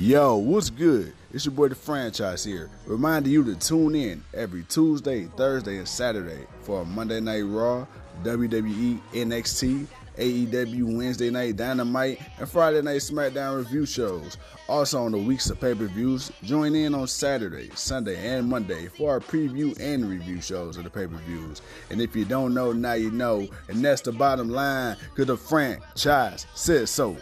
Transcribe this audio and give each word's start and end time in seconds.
Yo, 0.00 0.36
what's 0.36 0.70
good? 0.70 1.12
It's 1.30 1.44
your 1.44 1.52
boy 1.52 1.68
the 1.68 1.74
franchise 1.74 2.42
here, 2.42 2.70
reminding 2.86 3.30
you 3.30 3.44
to 3.44 3.54
tune 3.54 3.94
in 3.94 4.24
every 4.32 4.62
Tuesday, 4.62 5.26
Thursday, 5.36 5.76
and 5.76 5.86
Saturday 5.86 6.46
for 6.62 6.86
Monday 6.86 7.20
Night 7.20 7.42
Raw, 7.42 7.86
WWE, 8.22 8.98
NXT, 9.12 9.86
AEW 10.16 10.96
Wednesday 10.96 11.28
Night 11.28 11.56
Dynamite, 11.56 12.18
and 12.38 12.48
Friday 12.48 12.80
Night 12.80 13.02
SmackDown 13.02 13.58
review 13.58 13.84
shows. 13.84 14.38
Also 14.68 15.02
on 15.02 15.12
the 15.12 15.18
weeks 15.18 15.50
of 15.50 15.60
pay-per-views, 15.60 16.32
join 16.44 16.74
in 16.74 16.94
on 16.94 17.06
Saturday, 17.06 17.68
Sunday, 17.74 18.26
and 18.26 18.48
Monday 18.48 18.88
for 18.88 19.10
our 19.10 19.20
preview 19.20 19.78
and 19.78 20.08
review 20.08 20.40
shows 20.40 20.78
of 20.78 20.84
the 20.84 20.90
pay-per-views. 20.90 21.60
And 21.90 22.00
if 22.00 22.16
you 22.16 22.24
don't 22.24 22.54
know, 22.54 22.72
now 22.72 22.94
you 22.94 23.10
know, 23.10 23.46
and 23.68 23.84
that's 23.84 24.00
the 24.00 24.12
bottom 24.12 24.48
line, 24.48 24.96
cause 25.14 25.26
the 25.26 25.36
franchise 25.36 26.46
says 26.54 26.88
so. 26.88 27.18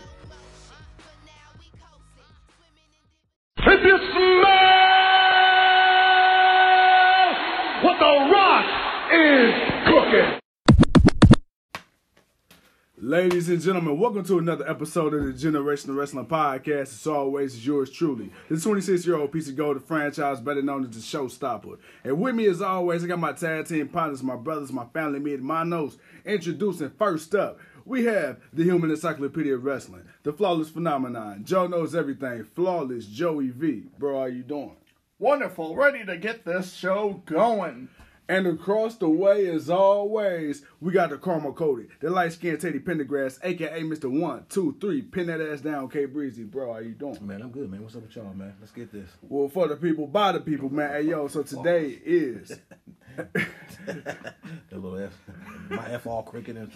Ladies 12.97 13.49
and 13.51 13.61
gentlemen, 13.61 13.99
welcome 13.99 14.25
to 14.25 14.39
another 14.39 14.69
episode 14.69 15.13
of 15.13 15.25
the 15.25 15.33
Generation 15.35 15.91
of 15.91 15.97
Wrestling 15.97 16.25
Podcast. 16.27 16.95
As 16.95 17.07
always, 17.07 17.67
yours 17.67 17.91
truly, 17.91 18.33
the 18.49 18.59
26 18.59 19.07
year 19.07 19.17
old 19.17 19.33
piece 19.33 19.49
of 19.49 19.57
gold, 19.57 19.77
the 19.77 19.81
franchise 19.81 20.41
better 20.41 20.63
known 20.63 20.85
as 20.85 20.91
the 20.91 21.01
Showstopper. 21.01 21.79
And 22.05 22.19
with 22.19 22.35
me, 22.35 22.47
as 22.47 22.63
always, 22.63 23.05
I 23.05 23.07
got 23.07 23.19
my 23.19 23.33
tag 23.33 23.67
team 23.67 23.89
partners, 23.89 24.23
my 24.23 24.37
brothers, 24.37 24.73
my 24.73 24.87
family, 24.87 25.21
me, 25.21 25.35
and 25.35 25.43
my 25.43 25.63
nose. 25.63 25.99
Introducing 26.25 26.91
first 26.91 27.35
up, 27.35 27.59
we 27.85 28.07
have 28.07 28.41
the 28.53 28.65
Human 28.65 28.91
Encyclopedia 28.91 29.55
of 29.55 29.65
Wrestling, 29.65 30.05
the 30.23 30.33
Flawless 30.33 30.71
Phenomenon. 30.71 31.45
Joe 31.45 31.67
knows 31.67 31.95
everything. 31.95 32.45
Flawless 32.45 33.05
Joey 33.05 33.49
V. 33.49 33.85
Bro, 33.99 34.21
how 34.21 34.27
you 34.27 34.43
doing? 34.43 34.77
Wonderful, 35.19 35.75
ready 35.75 36.05
to 36.05 36.17
get 36.17 36.45
this 36.45 36.75
show 36.75 37.23
going. 37.27 37.89
And 38.31 38.47
across 38.47 38.97
the 38.97 39.09
way, 39.09 39.47
as 39.49 39.71
always, 39.71 40.63
we 40.81 40.93
got 40.93 41.09
the 41.09 41.17
Caramel 41.17 41.55
Cody, 41.55 41.89
the 42.01 42.11
light 42.11 42.35
skinned 42.35 42.61
Teddy 42.61 42.79
Pendergrass, 42.79 43.39
aka 43.43 43.81
Mr. 43.83 44.11
One, 44.11 44.45
Two, 44.51 44.77
Three. 44.81 45.01
Pin 45.01 45.29
that 45.29 45.41
ass 45.41 45.63
down, 45.63 45.89
K 45.89 46.05
Breezy. 46.05 46.45
Bro, 46.45 46.75
how 46.75 46.79
you 46.81 46.93
doing? 46.93 47.17
Man, 47.27 47.41
I'm 47.41 47.51
good, 47.51 47.71
man. 47.71 47.83
What's 47.83 47.97
up 47.97 48.03
with 48.03 48.15
y'all, 48.15 48.35
man? 48.35 48.55
Let's 48.61 48.73
get 48.73 48.93
this. 48.93 49.09
Well, 49.23 49.49
for 49.49 49.67
the 49.67 49.77
people, 49.77 50.07
by 50.07 50.33
the 50.33 50.41
people, 50.41 50.69
man. 50.71 50.91
Hey, 50.91 51.03
yo, 51.09 51.29
so 51.29 51.43
today 51.43 51.99
is. 52.05 52.53
The 54.71 54.77
little 54.79 54.99
F, 54.99 55.13
my 55.71 55.91
F 55.91 56.07
all 56.07 56.23
cricket 56.23 56.57
and 56.57 56.71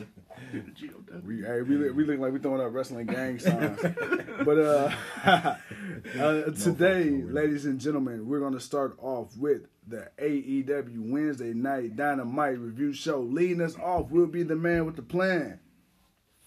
We, 1.25 1.43
hey, 1.43 1.63
we, 1.63 1.77
look- 1.77 1.95
we 1.95 2.05
look 2.05 2.19
like 2.19 2.33
we 2.33 2.39
throwing 2.41 2.61
up 2.61 2.73
wrestling 2.73 3.07
gang 3.07 3.39
signs. 3.39 3.79
but 4.45 4.59
uh, 4.59 4.91
uh, 5.25 6.51
today, 6.51 7.11
ladies 7.11 7.65
and 7.67 7.79
gentlemen, 7.79 8.27
we're 8.27 8.41
going 8.41 8.55
to 8.55 8.61
start 8.61 8.97
off 9.01 9.37
with 9.37 9.67
the 9.87 10.09
AEW 10.19 11.11
Wednesday 11.11 11.53
Night 11.53 11.97
Dynamite 11.97 12.59
review 12.59 12.93
show. 12.93 13.21
Leading 13.21 13.61
us 13.61 13.77
off 13.79 14.11
will 14.11 14.27
be 14.27 14.43
the 14.43 14.57
man 14.57 14.87
with 14.87 14.97
the 14.97 15.03
plan. 15.03 15.59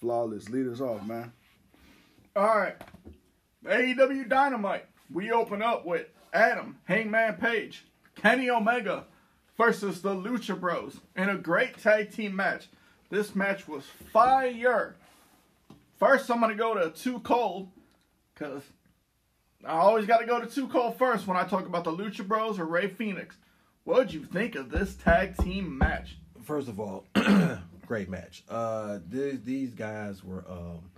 Flawless, 0.00 0.48
lead 0.48 0.68
us 0.68 0.80
off, 0.80 1.06
man. 1.06 1.32
All 2.34 2.58
right, 2.58 2.76
AEW 3.64 4.28
Dynamite. 4.28 4.86
We 5.12 5.32
open 5.32 5.62
up 5.62 5.86
with 5.86 6.06
Adam 6.32 6.78
Hangman 6.84 7.34
Page, 7.34 7.86
Kenny 8.14 8.50
Omega 8.50 9.04
versus 9.56 10.02
the 10.02 10.14
Lucha 10.14 10.58
Bros 10.58 11.00
in 11.16 11.28
a 11.28 11.38
great 11.38 11.78
tag 11.78 12.12
team 12.12 12.36
match. 12.36 12.68
This 13.08 13.34
match 13.34 13.66
was 13.68 13.84
fire. 14.12 14.96
First, 15.98 16.30
I'm 16.30 16.40
gonna 16.40 16.54
go 16.54 16.74
to 16.74 16.90
Too 16.90 17.20
Cold, 17.20 17.68
cause 18.34 18.62
I 19.66 19.78
always 19.78 20.06
got 20.06 20.18
to 20.18 20.26
go 20.26 20.40
to 20.40 20.46
Too 20.46 20.68
Cold 20.68 20.96
first 20.96 21.26
when 21.26 21.36
I 21.36 21.44
talk 21.44 21.66
about 21.66 21.84
the 21.84 21.90
Lucha 21.90 22.26
Bros 22.26 22.58
or 22.58 22.64
Rey 22.64 22.88
Fenix. 22.88 23.36
What'd 23.84 24.12
you 24.12 24.24
think 24.24 24.54
of 24.54 24.70
this 24.70 24.94
tag 24.94 25.36
team 25.36 25.76
match? 25.76 26.18
First 26.44 26.68
of 26.68 26.78
all, 26.78 27.06
great 27.86 28.08
match. 28.08 28.44
Uh, 28.48 28.98
these 29.08 29.42
these 29.42 29.74
guys 29.74 30.22
were 30.22 30.44
um, 30.48 30.90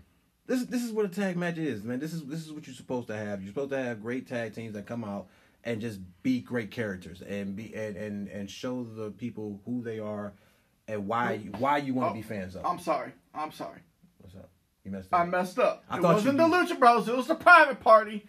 this 0.47 0.65
this 0.65 0.83
is 0.83 0.93
what 0.93 1.05
a 1.05 1.09
tag 1.09 1.37
match 1.37 1.59
is, 1.59 1.83
man. 1.83 1.99
This 1.99 2.13
is 2.13 2.25
this 2.27 2.45
is 2.45 2.53
what 2.53 2.67
you're 2.67 2.77
supposed 2.77 3.09
to 3.09 3.17
have. 3.17 3.41
You're 3.43 3.51
supposed 3.51 3.71
to 3.71 3.83
have 3.83 4.03
great 4.03 4.27
tag 4.29 4.55
teams 4.55 4.75
that 4.75 4.87
come 4.87 5.05
out 5.05 5.29
and 5.65 5.81
just 5.81 6.01
be 6.23 6.41
great 6.41 6.71
characters 6.71 7.23
and 7.23 7.57
be 7.57 7.75
and 7.75 7.97
and, 7.97 8.29
and 8.29 8.51
show 8.51 8.85
the 8.85 9.11
people 9.11 9.61
who 9.65 9.83
they 9.83 9.99
are 9.99 10.35
and 10.87 11.07
why 11.07 11.35
you, 11.35 11.51
why 11.59 11.79
you 11.79 11.95
want 11.95 12.11
to 12.11 12.15
be 12.15 12.23
fans 12.23 12.57
of. 12.57 12.65
I'm 12.65 12.79
sorry. 12.79 13.13
I'm 13.35 13.53
sorry. 13.53 13.81
What's 14.19 14.35
up? 14.35 14.51
You 14.85 14.91
messed 14.91 15.13
up. 15.13 15.21
I 15.21 15.25
messed 15.25 15.59
up. 15.59 15.85
I 15.89 15.99
it 15.99 16.03
wasn't 16.03 16.39
you- 16.39 16.49
the 16.49 16.55
Lucha 16.55 16.79
Bros. 16.79 17.09
It 17.09 17.17
was 17.17 17.27
the 17.27 17.35
private 17.35 17.81
party. 17.81 18.27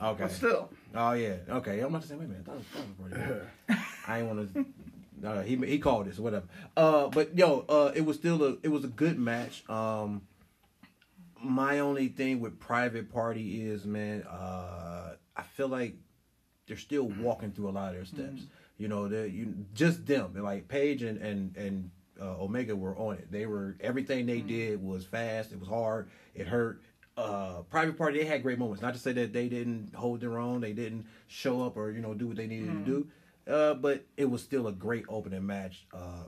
Okay. 0.00 0.22
But 0.24 0.32
still, 0.32 0.70
Oh 0.94 1.12
yeah. 1.12 1.36
Okay. 1.48 1.80
I'm 1.80 1.86
about 1.86 2.02
to 2.02 2.08
say, 2.08 2.14
wait 2.14 2.26
a 2.26 2.28
minute. 2.28 2.44
That 2.46 2.56
was, 2.56 3.12
was. 3.68 3.78
I 4.06 4.18
ain't 4.18 4.28
want 4.28 4.54
to. 4.54 4.66
No, 5.20 5.40
he 5.40 5.56
he 5.56 5.78
called 5.78 6.06
this 6.06 6.18
whatever. 6.18 6.46
Uh, 6.76 7.08
but 7.08 7.36
yo, 7.36 7.64
uh, 7.68 7.92
it 7.94 8.04
was 8.04 8.16
still 8.16 8.42
a 8.42 8.56
it 8.62 8.68
was 8.68 8.84
a 8.84 8.88
good 8.88 9.18
match. 9.18 9.68
Um, 9.70 10.22
my 11.40 11.80
only 11.80 12.08
thing 12.08 12.40
with 12.40 12.58
Private 12.58 13.12
Party 13.12 13.62
is, 13.62 13.84
man, 13.84 14.22
uh, 14.24 15.14
I 15.36 15.42
feel 15.42 15.68
like 15.68 15.96
they're 16.66 16.76
still 16.76 17.04
walking 17.20 17.52
through 17.52 17.68
a 17.68 17.72
lot 17.72 17.90
of 17.90 17.94
their 17.94 18.04
steps. 18.04 18.42
You 18.78 18.88
know, 18.88 19.08
they 19.08 19.28
you 19.28 19.54
just 19.74 20.06
them 20.06 20.34
like 20.36 20.68
Page 20.68 21.02
and 21.02 21.18
and 21.18 21.56
and 21.56 21.90
uh, 22.20 22.42
Omega 22.42 22.74
were 22.74 22.96
on 22.96 23.14
it. 23.14 23.30
They 23.30 23.46
were 23.46 23.76
everything 23.80 24.26
they 24.26 24.40
did 24.40 24.82
was 24.82 25.04
fast. 25.04 25.52
It 25.52 25.60
was 25.60 25.68
hard. 25.68 26.10
It 26.34 26.46
hurt. 26.46 26.82
Uh, 27.16 27.62
Private 27.70 27.98
Party 27.98 28.18
they 28.20 28.24
had 28.24 28.42
great 28.42 28.58
moments. 28.58 28.80
Not 28.82 28.94
to 28.94 29.00
say 29.00 29.12
that 29.12 29.32
they 29.32 29.48
didn't 29.48 29.94
hold 29.94 30.20
their 30.20 30.38
own. 30.38 30.60
They 30.62 30.72
didn't 30.72 31.06
show 31.28 31.62
up 31.62 31.76
or 31.76 31.90
you 31.90 32.00
know 32.00 32.14
do 32.14 32.28
what 32.28 32.36
they 32.36 32.46
needed 32.46 32.68
to 32.68 32.84
do. 32.84 33.06
Uh, 33.52 33.74
but 33.74 34.04
it 34.16 34.30
was 34.30 34.42
still 34.42 34.66
a 34.68 34.72
great 34.72 35.04
opening 35.08 35.44
match. 35.46 35.86
Uh, 35.92 36.24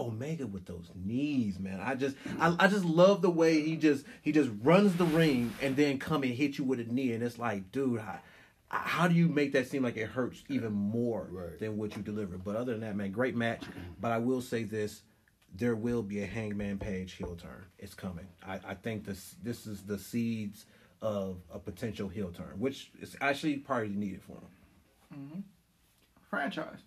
Omega 0.00 0.44
with 0.46 0.66
those 0.66 0.90
knees, 0.94 1.58
man. 1.60 1.80
I 1.80 1.94
just 1.94 2.16
I, 2.40 2.54
I 2.58 2.66
just 2.66 2.84
love 2.84 3.22
the 3.22 3.30
way 3.30 3.62
he 3.62 3.76
just 3.76 4.04
he 4.22 4.32
just 4.32 4.50
runs 4.62 4.94
the 4.96 5.04
ring 5.04 5.54
and 5.62 5.76
then 5.76 5.98
come 5.98 6.24
and 6.24 6.32
hit 6.34 6.58
you 6.58 6.64
with 6.64 6.80
a 6.80 6.84
knee 6.84 7.12
and 7.12 7.22
it's 7.22 7.38
like, 7.38 7.70
dude, 7.70 8.00
I, 8.00 8.18
I- 8.72 8.76
how 8.78 9.06
do 9.06 9.14
you 9.14 9.28
make 9.28 9.52
that 9.52 9.68
seem 9.68 9.84
like 9.84 9.96
it 9.96 10.08
hurts 10.08 10.42
even 10.48 10.72
more 10.72 11.28
Right. 11.30 11.58
than 11.60 11.78
what 11.78 11.96
you 11.96 12.02
deliver? 12.02 12.36
But 12.38 12.56
other 12.56 12.72
than 12.72 12.80
that, 12.80 12.96
man, 12.96 13.12
great 13.12 13.36
match. 13.36 13.62
But 14.00 14.10
I 14.10 14.18
will 14.18 14.40
say 14.42 14.64
this: 14.64 15.02
there 15.56 15.74
will 15.76 16.02
be 16.02 16.20
a 16.22 16.26
Hangman 16.26 16.78
Page 16.78 17.12
heel 17.12 17.36
turn. 17.40 17.64
It's 17.78 17.94
coming. 17.94 18.26
I, 18.46 18.58
I 18.66 18.74
think 18.74 19.04
this 19.04 19.36
this 19.42 19.66
is 19.66 19.82
the 19.82 19.98
seeds 19.98 20.66
of 21.00 21.36
a 21.52 21.58
potential 21.58 22.08
heel 22.08 22.30
turn, 22.32 22.58
which 22.58 22.90
is 23.00 23.16
actually 23.20 23.56
probably 23.56 23.88
needed 23.90 24.22
for 24.22 24.32
him. 24.32 25.44
franchise. 26.30 26.78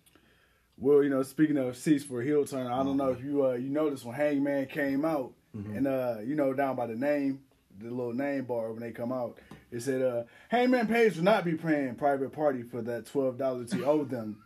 Well, 0.76 1.02
you 1.02 1.10
know, 1.10 1.22
speaking 1.22 1.56
of 1.56 1.76
seats 1.76 2.04
for 2.04 2.20
a 2.20 2.24
heel 2.24 2.44
turn, 2.44 2.66
I 2.68 2.82
don't 2.84 2.96
know 2.96 3.10
if 3.10 3.22
you 3.22 3.46
uh, 3.46 3.52
you 3.52 3.68
noticed 3.70 4.04
when 4.04 4.14
Hangman 4.14 4.66
came 4.66 5.04
out 5.04 5.32
and 5.54 5.86
uh, 5.86 6.16
you 6.24 6.36
know, 6.36 6.52
down 6.52 6.76
by 6.76 6.86
the 6.86 6.94
name, 6.94 7.40
the 7.80 7.90
little 7.90 8.12
name 8.12 8.44
bar 8.44 8.70
when 8.72 8.80
they 8.80 8.92
come 8.92 9.12
out, 9.12 9.38
it 9.72 9.80
said 9.80 10.02
uh 10.02 10.22
Hangman 10.48 10.86
Page 10.86 11.16
will 11.16 11.24
not 11.24 11.44
be 11.44 11.54
paying 11.54 11.94
private 11.96 12.32
party 12.32 12.62
for 12.62 12.82
that 12.82 13.06
twelve 13.06 13.38
dollars 13.38 13.72
he 13.72 13.82
owed 13.82 14.10
them 14.10 14.42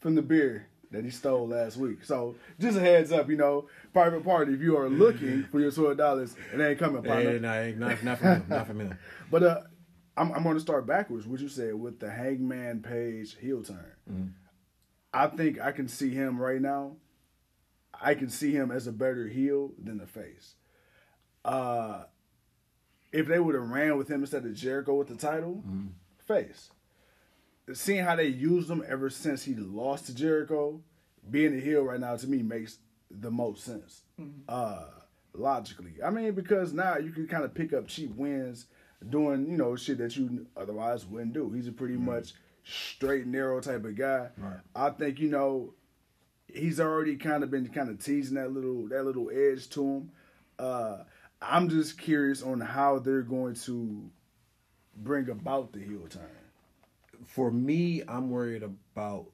from 0.00 0.14
the 0.14 0.22
beer 0.22 0.66
that 0.92 1.04
he 1.04 1.10
stole 1.10 1.48
last 1.48 1.76
week. 1.76 2.04
So 2.04 2.36
just 2.60 2.76
a 2.76 2.80
heads 2.80 3.12
up, 3.12 3.28
you 3.28 3.36
know, 3.36 3.68
private 3.92 4.24
party 4.24 4.54
if 4.54 4.60
you 4.60 4.76
are 4.76 4.88
looking 4.88 5.44
for 5.44 5.60
your 5.60 5.70
twelve 5.70 5.96
dollars, 5.96 6.34
it 6.52 6.60
ain't 6.60 6.78
coming, 6.78 7.02
partner. 7.02 7.32
Hey, 7.32 7.74
nah, 7.76 7.88
not 7.88 8.02
not 8.04 8.18
from 8.18 8.28
him. 8.28 8.46
Not 8.48 8.66
from 8.66 8.80
him. 8.80 8.98
But 9.30 9.42
uh, 9.42 9.60
I'm, 10.16 10.30
I'm 10.32 10.42
going 10.42 10.56
to 10.56 10.60
start 10.60 10.86
backwards. 10.86 11.26
What 11.26 11.40
you 11.40 11.48
said 11.48 11.74
with 11.74 11.98
the 11.98 12.10
Hangman 12.10 12.82
Page 12.82 13.36
heel 13.40 13.62
turn. 13.62 14.34
I 15.14 15.26
think 15.28 15.60
I 15.60 15.72
can 15.72 15.88
see 15.88 16.10
him 16.10 16.38
right 16.38 16.60
now. 16.60 16.96
I 18.00 18.14
can 18.14 18.28
see 18.28 18.52
him 18.52 18.70
as 18.70 18.86
a 18.86 18.92
better 18.92 19.26
heel 19.28 19.72
than 19.82 19.98
the 19.98 20.06
face. 20.06 20.54
Uh, 21.44 22.04
if 23.12 23.26
they 23.26 23.38
would 23.38 23.54
have 23.54 23.68
ran 23.68 23.96
with 23.98 24.08
him 24.08 24.20
instead 24.22 24.44
of 24.44 24.54
Jericho 24.54 24.94
with 24.94 25.08
the 25.08 25.16
title, 25.16 25.62
face. 26.26 26.70
Seeing 27.72 28.04
how 28.04 28.16
they 28.16 28.26
used 28.26 28.70
him 28.70 28.82
ever 28.88 29.08
since 29.08 29.44
he 29.44 29.54
lost 29.54 30.06
to 30.06 30.14
Jericho, 30.14 30.80
being 31.30 31.56
a 31.56 31.60
heel 31.60 31.82
right 31.82 32.00
now 32.00 32.16
to 32.16 32.26
me 32.26 32.42
makes 32.42 32.78
the 33.10 33.30
most 33.30 33.64
sense. 33.64 34.02
Uh, 34.48 34.84
logically, 35.34 35.94
I 36.04 36.10
mean, 36.10 36.32
because 36.32 36.72
now 36.72 36.98
you 36.98 37.12
can 37.12 37.26
kind 37.28 37.44
of 37.44 37.54
pick 37.54 37.72
up 37.72 37.86
cheap 37.86 38.14
wins 38.14 38.66
doing 39.08 39.46
you 39.50 39.56
know 39.56 39.76
shit 39.76 39.98
that 39.98 40.16
you 40.16 40.46
otherwise 40.56 41.06
wouldn't 41.06 41.32
do. 41.32 41.50
He's 41.50 41.68
a 41.68 41.72
pretty 41.72 41.96
much 41.96 42.34
straight 42.64 43.26
narrow 43.26 43.60
type 43.60 43.84
of 43.84 43.96
guy. 43.96 44.28
Right. 44.36 44.60
I 44.74 44.90
think 44.90 45.18
you 45.18 45.28
know 45.28 45.74
he's 46.48 46.80
already 46.80 47.16
kind 47.16 47.42
of 47.42 47.50
been 47.50 47.68
kind 47.68 47.88
of 47.88 47.98
teasing 47.98 48.36
that 48.36 48.52
little 48.52 48.88
that 48.88 49.04
little 49.04 49.30
edge 49.30 49.68
to 49.70 49.82
him. 49.82 50.10
Uh, 50.58 50.98
I'm 51.40 51.68
just 51.68 51.98
curious 51.98 52.42
on 52.42 52.60
how 52.60 52.98
they're 52.98 53.22
going 53.22 53.54
to 53.66 54.10
bring 54.96 55.28
about 55.28 55.72
the 55.72 55.80
heel 55.80 56.06
turn. 56.08 56.28
For 57.32 57.50
me, 57.50 58.02
I'm 58.06 58.30
worried 58.30 58.62
about 58.62 59.26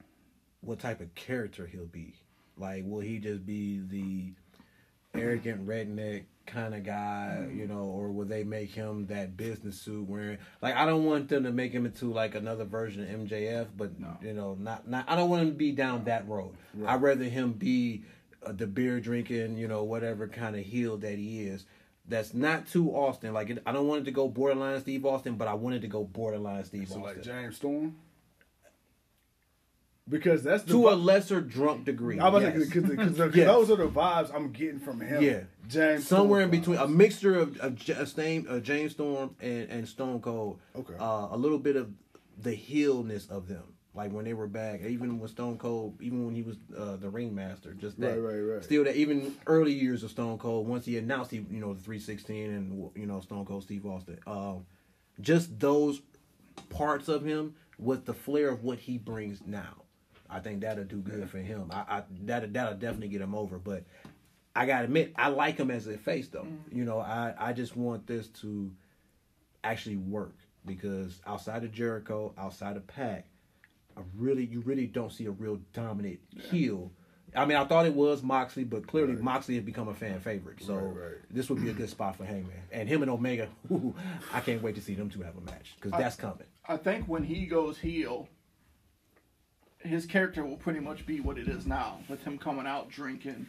what 0.61 0.79
type 0.79 1.01
of 1.01 1.13
character 1.17 1.67
he'll 1.67 1.87
be. 1.87 2.15
Like, 2.57 2.85
will 2.87 3.01
he 3.01 3.19
just 3.19 3.45
be 3.45 3.81
the 3.81 4.33
arrogant 5.19 5.67
redneck 5.67 6.25
kind 6.47 6.75
of 6.75 6.85
guy, 6.85 7.49
you 7.53 7.67
know, 7.67 7.85
or 7.85 8.13
will 8.13 8.25
they 8.25 8.45
make 8.45 8.71
him 8.71 9.07
that 9.07 9.37
business 9.37 9.81
suit 9.81 10.09
wearing? 10.09 10.39
Like, 10.63 10.77
I 10.77 10.87
don't 10.87 11.05
want 11.05 11.29
them 11.29 11.43
to 11.43 11.51
make 11.51 11.73
him 11.73 11.87
into 11.87 12.13
like 12.13 12.37
another 12.37 12.65
version 12.65 13.03
of 13.03 13.09
MJF, 13.29 13.67
but 13.77 13.91
you 14.23 14.33
know, 14.33 14.57
not 14.61 14.89
not. 14.89 15.05
I 15.09 15.17
don't 15.17 15.29
want 15.29 15.43
him 15.43 15.49
to 15.49 15.57
be 15.57 15.73
down 15.73 16.05
that 16.05 16.29
road. 16.29 16.55
I'd 16.87 17.03
rather 17.03 17.25
him 17.25 17.53
be 17.53 18.05
uh, 18.47 18.53
the 18.53 18.69
beer 18.69 19.01
drinking, 19.01 19.59
you 19.59 19.67
know, 19.67 19.83
whatever 19.83 20.29
kind 20.29 20.55
of 20.55 20.65
heel 20.65 20.99
that 20.99 21.19
he 21.19 21.43
is. 21.49 21.67
That's 22.09 22.33
not 22.33 22.67
too 22.69 22.91
Austin. 22.91 23.35
Like, 23.35 23.51
it, 23.51 23.63
I 23.67 23.73
don't 23.73 23.87
want 23.87 24.03
it 24.03 24.05
to 24.07 24.11
go 24.11 24.29
borderline 24.29 24.81
Steve 24.81 25.05
Austin, 25.05 25.35
but 25.37 25.47
I 25.47 25.55
wanted 25.55 25.83
to 25.83 25.89
go 25.89 26.05
borderline 26.05 26.65
Steve 26.65 26.89
So 26.89 26.95
Austin. 27.05 27.17
like 27.17 27.23
James 27.23 27.57
Storm. 27.57 27.97
Because 30.09 30.43
that's 30.43 30.63
the 30.63 30.73
to 30.73 30.89
a 30.89 30.95
lesser 30.97 31.43
drunk 31.43 31.85
degree. 31.85 32.19
I 32.19 32.31
was 32.31 32.43
yes. 32.43 32.69
because 32.71 33.19
Yes. 33.35 33.47
those 33.47 33.71
are 33.71 33.77
the 33.77 33.89
vibes 33.89 34.35
I'm 34.35 34.53
getting 34.53 34.79
from 34.81 35.03
him. 35.03 35.23
Yeah, 35.23 35.41
James 35.69 36.09
somewhere 36.09 36.41
in 36.41 36.49
Storm 36.49 36.61
between 36.63 36.79
a 36.79 36.89
mixture 36.89 37.35
of, 37.39 37.59
of 37.59 37.75
J- 37.75 38.03
Stain, 38.07 38.47
uh, 38.49 38.59
James 38.61 38.93
Storm 38.93 39.37
and, 39.41 39.69
and 39.69 39.87
Stone 39.87 40.23
Cold. 40.23 40.61
Okay. 40.75 40.95
uh, 40.99 41.29
a 41.31 41.37
little 41.37 41.59
bit 41.59 41.77
of 41.77 41.91
the 42.41 42.53
heelness 42.55 43.27
of 43.27 43.49
them, 43.49 43.65
like 43.99 44.13
when 44.13 44.25
they 44.25 44.33
were 44.33 44.47
back, 44.47 44.81
even 44.83 45.19
with 45.19 45.33
Stone 45.33 45.59
Cold, 45.59 45.99
even 46.01 46.25
when 46.25 46.33
he 46.33 46.43
was 46.43 46.57
uh, 46.77 46.95
the 46.97 47.11
ringmaster, 47.11 47.75
just 47.75 47.99
that. 48.01 48.21
Right, 48.21 48.35
right, 48.35 48.55
right. 48.55 48.65
Still, 48.65 48.85
that 48.85 48.95
even 48.95 49.35
early 49.49 49.73
years 49.73 50.05
of 50.05 50.11
Stone 50.13 50.39
Cold, 50.39 50.69
once 50.69 50.87
he 50.87 50.97
announced 50.99 51.33
he, 51.33 51.45
you 51.51 51.59
know, 51.59 51.75
the 51.75 51.81
three 51.81 51.99
sixteen 51.99 52.51
and 52.55 52.91
you 52.95 53.07
know 53.07 53.21
Stone 53.21 53.45
Cold 53.45 53.65
Steve 53.65 53.85
Austin, 53.85 54.21
um, 54.29 54.65
just 55.21 55.59
those 55.59 56.01
parts 56.71 57.09
of 57.09 57.25
him 57.25 57.57
with 57.77 58.05
the 58.05 58.15
flair 58.15 58.51
of 58.51 58.63
what 58.63 58.79
he 58.79 58.99
brings 58.99 59.43
now. 59.45 59.83
I 60.31 60.39
think 60.39 60.61
that'll 60.61 60.85
do 60.85 60.99
good 60.99 61.29
for 61.29 61.39
him. 61.39 61.69
I, 61.73 61.85
I 61.89 62.03
that'll 62.23 62.51
that'll 62.51 62.79
definitely 62.79 63.09
get 63.09 63.21
him 63.21 63.35
over. 63.35 63.59
But 63.59 63.83
I 64.55 64.65
gotta 64.65 64.85
admit, 64.85 65.13
I 65.17 65.27
like 65.27 65.57
him 65.57 65.73
as 65.73 65.89
a 65.89 65.99
face 65.99 66.29
though. 66.29 66.47
You 66.71 66.85
know, 66.85 67.01
I 67.01 67.35
I 67.37 67.53
just 67.53 67.77
want 67.77 68.07
this 68.07 68.29
to 68.43 68.71
actually 69.65 69.97
work 69.97 70.37
because 70.65 71.21
outside 71.27 71.65
of 71.65 71.73
Jericho, 71.73 72.33
outside 72.39 72.77
of 72.77 72.87
Pac, 72.87 73.27
I 73.99 74.03
really 74.17 74.45
you 74.45 74.61
really 74.61 74.87
don't 74.87 75.13
see 75.13 75.27
a 75.27 75.31
real 75.31 75.59
dominant 75.73 76.21
heel. 76.37 76.93
I 77.37 77.45
mean, 77.45 77.59
I 77.59 77.65
thought 77.67 77.85
it 77.85 77.95
was 77.95 78.23
Moxley, 78.23 78.65
but 78.65 78.87
clearly 78.87 79.15
Moxley 79.17 79.57
has 79.57 79.65
become 79.65 79.89
a 79.89 79.95
fan 79.95 80.19
favorite. 80.21 80.63
So 80.63 80.75
Right, 80.77 80.85
right. 81.03 81.15
this 81.31 81.51
would 81.51 81.61
be 81.61 81.69
a 81.69 81.75
good 81.75 81.91
spot 81.91 82.17
for 82.17 82.25
Hangman 82.25 82.57
and 82.73 82.89
him 82.89 83.03
and 83.03 83.11
Omega. 83.11 83.49
ooh, 83.71 83.95
I 84.33 84.41
can't 84.41 84.63
wait 84.63 84.75
to 84.77 84.81
see 84.81 84.95
them 84.95 85.11
two 85.11 85.21
have 85.23 85.37
a 85.37 85.41
match 85.43 85.75
because 85.77 85.93
that's 85.93 86.17
coming. 86.17 86.47
I 86.67 86.77
think 86.79 87.07
when 87.07 87.25
he 87.25 87.47
goes 87.47 87.79
heel, 87.79 88.29
his 89.81 90.07
character 90.07 90.45
will 90.45 90.57
pretty 90.57 90.81
much 90.81 91.07
be 91.07 91.21
what 91.21 91.39
it 91.39 91.49
is 91.49 91.67
now, 91.67 91.99
with 92.09 92.23
him 92.25 92.39
coming 92.39 92.67
out 92.67 92.89
drinking, 92.91 93.47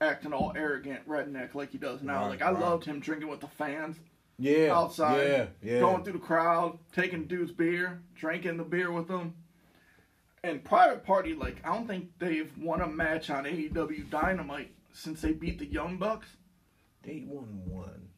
acting 0.00 0.32
all 0.32 0.52
arrogant, 0.56 1.08
redneck 1.08 1.54
like 1.54 1.70
he 1.72 1.78
does 1.78 2.02
now. 2.02 2.22
Right, 2.22 2.28
like 2.30 2.42
I 2.42 2.52
right. 2.52 2.60
loved 2.60 2.84
him 2.84 3.00
drinking 3.00 3.28
with 3.28 3.40
the 3.40 3.48
fans 3.48 3.96
Yeah, 4.38 4.74
outside, 4.76 5.26
Yeah, 5.26 5.46
yeah. 5.62 5.80
going 5.80 6.04
through 6.04 6.12
the 6.14 6.18
crowd, 6.18 6.78
taking 6.92 7.24
dudes 7.26 7.52
beer, 7.52 8.00
drinking 8.14 8.58
the 8.58 8.64
beer 8.64 8.92
with 8.92 9.08
them. 9.08 9.34
And 10.44 10.62
Private 10.62 11.04
Party, 11.04 11.32
like 11.34 11.56
I 11.64 11.72
don't 11.74 11.86
think 11.86 12.10
they've 12.18 12.50
won 12.58 12.82
a 12.82 12.86
match 12.86 13.30
on 13.30 13.44
AEW 13.44 14.10
Dynamite 14.10 14.70
since 14.92 15.22
they 15.22 15.32
beat 15.32 15.58
the 15.58 15.64
Young 15.66 15.96
Bucks. 15.96 16.28
They 17.02 17.24
won 17.26 17.62
one. 17.66 18.08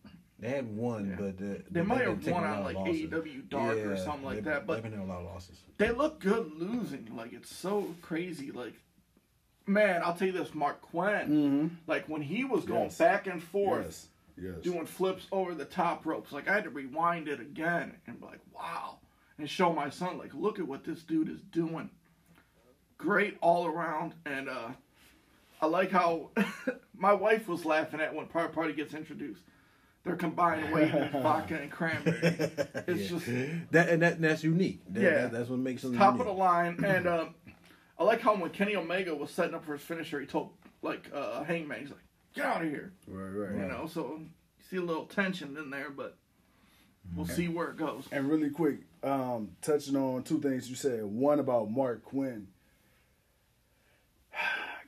They 0.41 0.49
had 0.51 0.77
one, 0.77 1.11
Yeah. 1.11 1.17
but 1.17 1.27
uh, 1.27 1.49
They 1.49 1.63
they've 1.71 1.87
might 1.87 2.01
have 2.03 2.27
won 2.27 2.45
on 2.45 2.51
lot 2.51 2.65
like 2.65 2.77
losses. 2.77 2.97
AEW 3.11 3.49
Dark 3.49 3.79
or 3.79 3.97
something 3.97 4.25
like 4.25 4.35
they've- 4.37 4.45
that, 4.47 4.67
but 4.67 4.75
they've 4.75 4.83
been 4.83 4.93
having 4.93 5.09
a 5.09 5.13
lot 5.13 5.21
of 5.21 5.27
losses. 5.27 5.57
they 5.79 5.93
look 5.93 6.19
good 6.21 6.53
losing. 6.59 7.15
Like 7.17 7.33
it's 7.33 7.55
so 7.55 7.95
crazy. 8.03 8.51
Like, 8.51 8.75
man, 9.67 10.03
I'll 10.05 10.15
tell 10.15 10.27
you 10.27 10.33
this, 10.33 10.51
Marq 10.51 10.81
Quen. 10.83 11.79
Like 11.87 12.09
when 12.09 12.23
he 12.23 12.45
was 12.45 12.65
going 12.65 12.85
Yes. 12.85 12.99
back 12.99 13.27
and 13.29 13.41
forth, 13.43 13.85
Yes. 14.37 14.55
Yes. 14.57 14.63
doing 14.63 14.85
flips 14.85 15.27
over 15.33 15.55
the 15.55 15.65
top 15.65 16.05
ropes, 16.05 16.33
like 16.33 16.49
I 16.49 16.55
had 16.55 16.65
to 16.65 16.71
rewind 16.71 17.29
it 17.29 17.41
again 17.41 17.97
and 18.07 18.19
be 18.21 18.27
like, 18.27 18.41
wow, 18.53 18.99
and 19.39 19.49
show 19.49 19.73
my 19.73 19.89
son, 19.91 20.19
like, 20.19 20.35
look 20.35 20.59
at 20.59 20.67
what 20.67 20.85
this 20.85 21.03
dude 21.05 21.29
is 21.31 21.41
doing. 21.41 21.89
Great 22.99 23.37
all 23.43 23.67
around, 23.67 24.15
and 24.25 24.49
uh, 24.49 24.69
I 25.61 25.67
like 25.67 25.91
how 25.91 26.31
my 26.97 27.13
wife 27.13 27.47
was 27.47 27.65
laughing 27.65 28.01
at 28.01 28.15
when 28.15 28.27
Private 28.27 28.55
Party 28.55 28.73
gets 28.73 28.95
introduced. 28.95 29.43
They're 30.05 30.17
combined 30.17 30.73
weight 30.73 30.95
is 30.95 31.13
vodka 31.13 31.59
and 31.61 31.71
cranberry. 31.71 32.17
It's 32.87 33.09
just 33.11 33.27
That 33.73 33.89
and 33.91 34.01
that 34.03 34.21
that's 34.21 34.43
unique. 34.45 34.81
That, 34.91 35.03
Yeah. 35.03 35.11
that- 35.23 35.33
that's 35.33 35.49
what 35.51 35.59
makes 35.59 35.83
them 35.83 35.97
top 35.97 36.15
unique. 36.15 36.21
of 36.21 36.27
the 36.27 36.41
line. 36.41 36.77
And 36.85 37.07
um, 37.07 37.35
I 37.99 38.05
like 38.05 38.21
how 38.21 38.35
when 38.37 38.51
Kenny 38.51 38.77
Omega 38.77 39.15
was 39.15 39.31
setting 39.31 39.55
up 39.55 39.65
for 39.65 39.73
his 39.73 39.83
finisher, 39.83 40.19
he 40.21 40.27
told 40.27 40.51
like 40.83 41.11
uh, 41.15 41.43
Hangman, 41.45 41.81
he's 41.81 41.91
like, 41.91 42.01
"Get 42.35 42.45
out 42.47 42.63
of 42.63 42.69
here," 42.71 42.93
Right, 43.09 43.29
right. 43.29 43.57
you 43.61 43.67
know. 43.69 43.87
So 43.93 44.19
you 44.21 44.27
see 44.71 44.77
a 44.77 44.83
little 44.83 45.07
tension 45.07 45.57
in 45.57 45.69
there, 45.71 45.91
but 45.91 46.17
we'll 47.15 47.27
see 47.27 47.49
where 47.49 47.69
it 47.69 47.77
goes. 47.77 48.05
And 48.13 48.31
really 48.31 48.51
quick, 48.51 48.81
um, 49.03 49.51
touching 49.63 49.97
on 49.97 50.23
two 50.23 50.41
things 50.41 50.69
you 50.71 50.77
said. 50.77 51.05
One 51.05 51.41
about 51.41 51.69
Marq 51.75 52.03
Quen. 52.05 52.47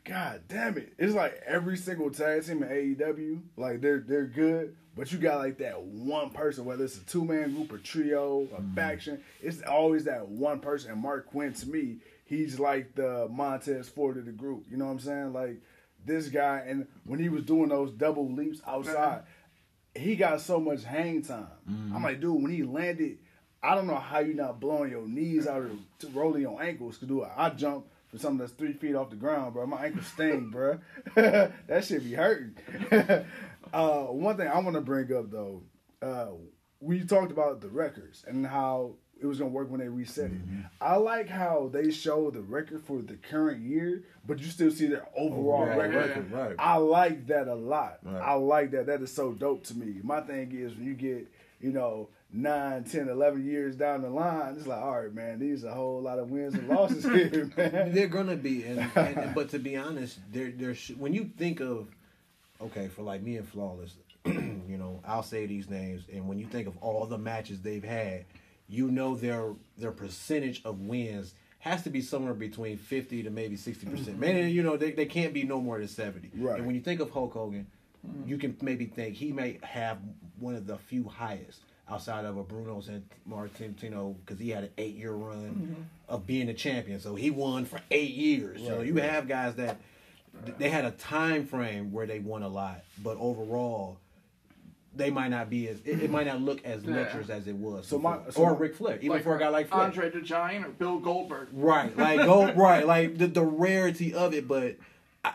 God 0.08 0.43
damn 0.49 0.78
it! 0.78 0.94
It's 0.99 1.14
like 1.14 1.43
every 1.46 1.76
single 1.76 2.10
tag 2.10 2.44
team 2.44 2.62
in 2.62 2.96
AEW, 2.96 3.43
like 3.56 3.82
they're 3.82 4.00
they're 4.00 4.26
good, 4.26 4.75
but 4.96 5.12
you 5.12 5.19
got 5.19 5.38
like 5.38 5.58
that 5.58 5.82
one 5.82 6.31
person, 6.31 6.64
whether 6.64 6.84
it's 6.84 6.96
a 6.96 7.05
two 7.05 7.25
man 7.25 7.55
group, 7.55 7.72
a 7.72 7.78
trio, 7.78 8.43
a 8.43 8.60
mm-hmm. 8.60 8.75
faction. 8.75 9.22
It's 9.43 9.62
always 9.62 10.05
that 10.05 10.26
one 10.26 10.60
person. 10.60 10.93
And 10.93 11.05
Marq 11.05 11.26
Quen, 11.26 11.52
to 11.52 11.69
me, 11.69 11.99
he's 12.25 12.58
like 12.58 12.94
the 12.94 13.28
Montez 13.31 13.88
Ford 13.90 14.16
of 14.16 14.25
the 14.25 14.32
group. 14.32 14.64
You 14.70 14.78
know 14.78 14.87
what 14.87 14.93
I'm 14.93 15.00
saying? 15.00 15.32
Like 15.34 15.60
this 16.06 16.28
guy, 16.28 16.64
and 16.66 16.87
when 17.04 17.19
he 17.19 17.28
was 17.28 17.44
doing 17.44 17.69
those 17.69 17.93
double 17.93 18.32
leaps 18.32 18.62
outside, 18.66 19.25
mm-hmm. 19.94 20.02
he 20.02 20.16
got 20.16 20.40
so 20.40 20.58
much 20.58 20.84
hang 20.84 21.20
time. 21.20 21.49
Mm-hmm. 21.70 21.94
I'm 21.94 22.02
like, 22.02 22.20
dude, 22.20 22.43
when 22.43 22.50
he 22.50 22.62
landed, 22.62 23.19
I 23.62 23.75
don't 23.75 23.87
know 23.87 23.96
how 23.96 24.20
you 24.20 24.32
not 24.32 24.58
blowing 24.58 24.90
your 24.90 25.06
knees 25.06 25.46
out 25.46 25.62
or 25.62 25.70
rolling 26.14 26.43
your 26.43 26.62
ankles. 26.62 26.96
Cause 26.96 27.08
do 27.08 27.25
an 27.25 27.31
I 27.37 27.50
jump 27.50 27.84
for 28.10 28.19
something 28.19 28.38
that's 28.38 28.52
three 28.52 28.72
feet 28.72 28.94
off 28.94 29.10
the 29.10 29.16
ground, 29.16 29.55
bro. 29.55 29.66
My 29.66 29.87
ankle 29.87 30.02
sting, 30.02 30.50
bro. 30.50 30.78
that 31.14 31.84
should 31.84 32.05
be 32.05 32.14
hurting. 32.14 32.55
uh, 33.72 34.05
one 34.05 34.37
thing 34.37 34.49
I 34.49 34.58
want 34.60 34.75
to 34.76 34.81
bring 34.81 35.12
up 35.14 35.31
though, 35.31 35.62
uh, 36.02 36.28
we 36.81 37.00
talked 37.05 37.32
about 37.32 37.60
the 37.60 37.69
records 37.69 38.25
and 38.26 38.46
how 38.46 38.93
it 39.20 39.26
was 39.26 39.38
gonna 39.40 39.50
work 39.50 39.69
when 39.69 39.81
they 39.81 39.88
reset 39.88 40.26
it. 40.31 40.38
I 40.81 40.94
like 40.96 41.28
how 41.28 41.69
they 41.72 41.90
show 41.90 42.31
the 42.31 42.40
record 42.40 42.82
for 42.84 43.02
the 43.02 43.14
current 43.14 43.60
year, 43.62 44.05
but 44.25 44.38
you 44.38 44.46
still 44.46 44.70
see 44.70 44.87
their 44.87 45.06
overall 45.16 45.62
Overall 45.62 45.76
record. 45.78 45.94
record, 45.96 46.31
right. 46.31 46.56
I 46.58 46.76
like 46.76 47.26
that 47.26 47.49
a 47.49 47.54
lot. 47.56 47.99
Right. 48.04 48.22
I 48.22 48.34
like 48.34 48.70
that. 48.70 48.87
That 48.87 49.02
is 49.02 49.12
so 49.12 49.32
dope 49.32 49.64
to 49.64 49.75
me. 49.76 49.96
My 50.04 50.20
thing 50.20 50.52
is 50.52 50.72
when 50.76 50.84
you 50.84 50.94
get, 50.94 51.26
you 51.61 51.72
know, 51.72 52.11
9, 52.30 52.84
10, 52.84 53.08
11 53.08 53.46
years 53.46 53.75
down 53.75 54.02
the 54.02 54.10
line, 54.10 54.54
it's 54.56 54.66
like, 54.66 54.80
all 54.80 55.00
right, 55.00 55.14
man, 55.14 55.38
these 55.38 55.64
are 55.64 55.68
a 55.68 55.75
whole 55.75 56.02
lot 56.02 56.18
of 56.18 56.30
wins 56.30 56.54
and 56.54 56.68
losses 56.68 57.02
here, 57.04 57.50
man. 57.56 57.94
They're 57.94 58.06
gonna 58.06 58.37
be, 58.37 58.64
and, 58.64 58.90
and 58.94 59.35
but 59.35 59.49
to 59.50 59.58
be 59.58 59.76
honest, 59.76 60.18
there 60.30 60.50
there 60.50 60.75
when 60.99 61.14
you 61.14 61.30
think 61.38 61.61
of 61.61 61.88
okay 62.61 62.88
for 62.88 63.02
like 63.02 63.23
me 63.23 63.38
and 63.38 63.49
flawless, 63.49 63.94
you 64.26 64.76
know, 64.76 65.00
I'll 65.06 65.23
say 65.23 65.47
these 65.47 65.70
names, 65.70 66.04
and 66.12 66.28
when 66.28 66.38
you 66.38 66.47
think 66.47 66.68
of 66.68 66.76
all 66.78 67.06
the 67.06 67.16
matches 67.16 67.62
they've 67.62 67.85
had, 67.85 68.26
you 68.68 68.90
know 68.90 69.16
their 69.16 69.54
their 69.78 69.92
percentage 69.92 70.61
of 70.66 70.80
wins 70.80 71.32
has 71.61 71.82
to 71.85 71.90
be 71.90 72.02
somewhere 72.02 72.35
between 72.35 72.76
fifty 72.76 73.23
to 73.23 73.30
maybe 73.30 73.56
sixty 73.56 73.87
percent. 73.87 74.20
Mm-hmm. 74.20 74.20
Man, 74.20 74.50
you 74.50 74.62
know 74.62 74.76
they, 74.76 74.90
they 74.90 75.06
can't 75.06 75.32
be 75.32 75.44
no 75.44 75.62
more 75.62 75.78
than 75.78 75.88
seventy. 75.88 76.30
Right. 76.37 76.58
And 76.58 76.66
when 76.66 76.75
you 76.75 76.82
think 76.82 77.00
of 77.00 77.11
Hulk 77.11 77.32
Hogan, 77.32 77.66
you 78.26 78.37
mm-hmm. 78.37 78.40
can 78.40 78.56
maybe 78.61 78.85
think 78.85 79.16
he 79.16 79.32
may 79.32 79.58
have 79.62 79.97
one 80.38 80.54
of 80.54 80.66
the 80.66 80.76
few 80.76 81.04
highest 81.04 81.62
outside 81.90 82.25
of 82.25 82.37
a 82.37 82.42
Bruno 82.42 82.80
San 82.80 83.04
Martino 83.26 84.16
because 84.25 84.38
he 84.38 84.50
had 84.50 84.64
an 84.64 84.71
eight 84.78 84.95
year 84.95 85.12
run 85.12 85.37
mm-hmm. 85.37 85.83
of 86.09 86.26
being 86.26 86.49
a 86.49 86.54
champion. 86.54 87.00
So 87.00 87.14
he 87.14 87.30
won 87.30 87.64
for 87.64 87.80
eight 87.90 88.14
years. 88.14 88.64
so 88.64 88.80
you 88.80 88.95
right. 88.95 89.04
have 89.09 89.28
guys 89.28 89.54
that 89.57 89.78
they 90.59 90.68
had 90.68 90.85
a 90.85 90.90
time 90.92 91.47
frame 91.47 91.92
where 91.92 92.07
they 92.07 92.18
won 92.18 92.42
a 92.42 92.49
lot, 92.49 92.83
but 93.02 93.16
overall 93.18 93.99
they 94.95 95.11
might 95.11 95.28
not 95.28 95.49
be 95.49 95.68
as 95.68 95.78
it, 95.85 96.02
it 96.02 96.11
might 96.11 96.26
not 96.26 96.40
look 96.40 96.64
as 96.64 96.85
Yeah. 96.85 96.97
lectures 96.97 97.30
as 97.30 97.47
it 97.47 97.54
was. 97.54 97.87
So 97.87 97.99
my- 97.99 98.18
so 98.30 98.42
or 98.42 98.52
my- 98.52 98.59
Ric 98.59 98.75
Flair, 98.75 98.99
even 99.00 99.23
for 99.23 99.37
a 99.37 99.38
guy 99.38 99.49
like 99.49 99.68
Flair. 99.68 99.83
Andre 99.83 100.11
the 100.11 100.21
Giant 100.21 100.66
or 100.66 100.71
Bill 100.71 100.99
Goldberg. 100.99 101.49
Right, 101.52 101.97
like 101.97 102.18
go 102.21 102.52
right, 102.54 102.87
like 102.87 103.18
the, 103.18 103.28
the 103.28 103.45
rarity 103.45 104.12
of 104.12 104.35
it, 104.35 104.49
but 104.49 104.76
I, 105.25 105.35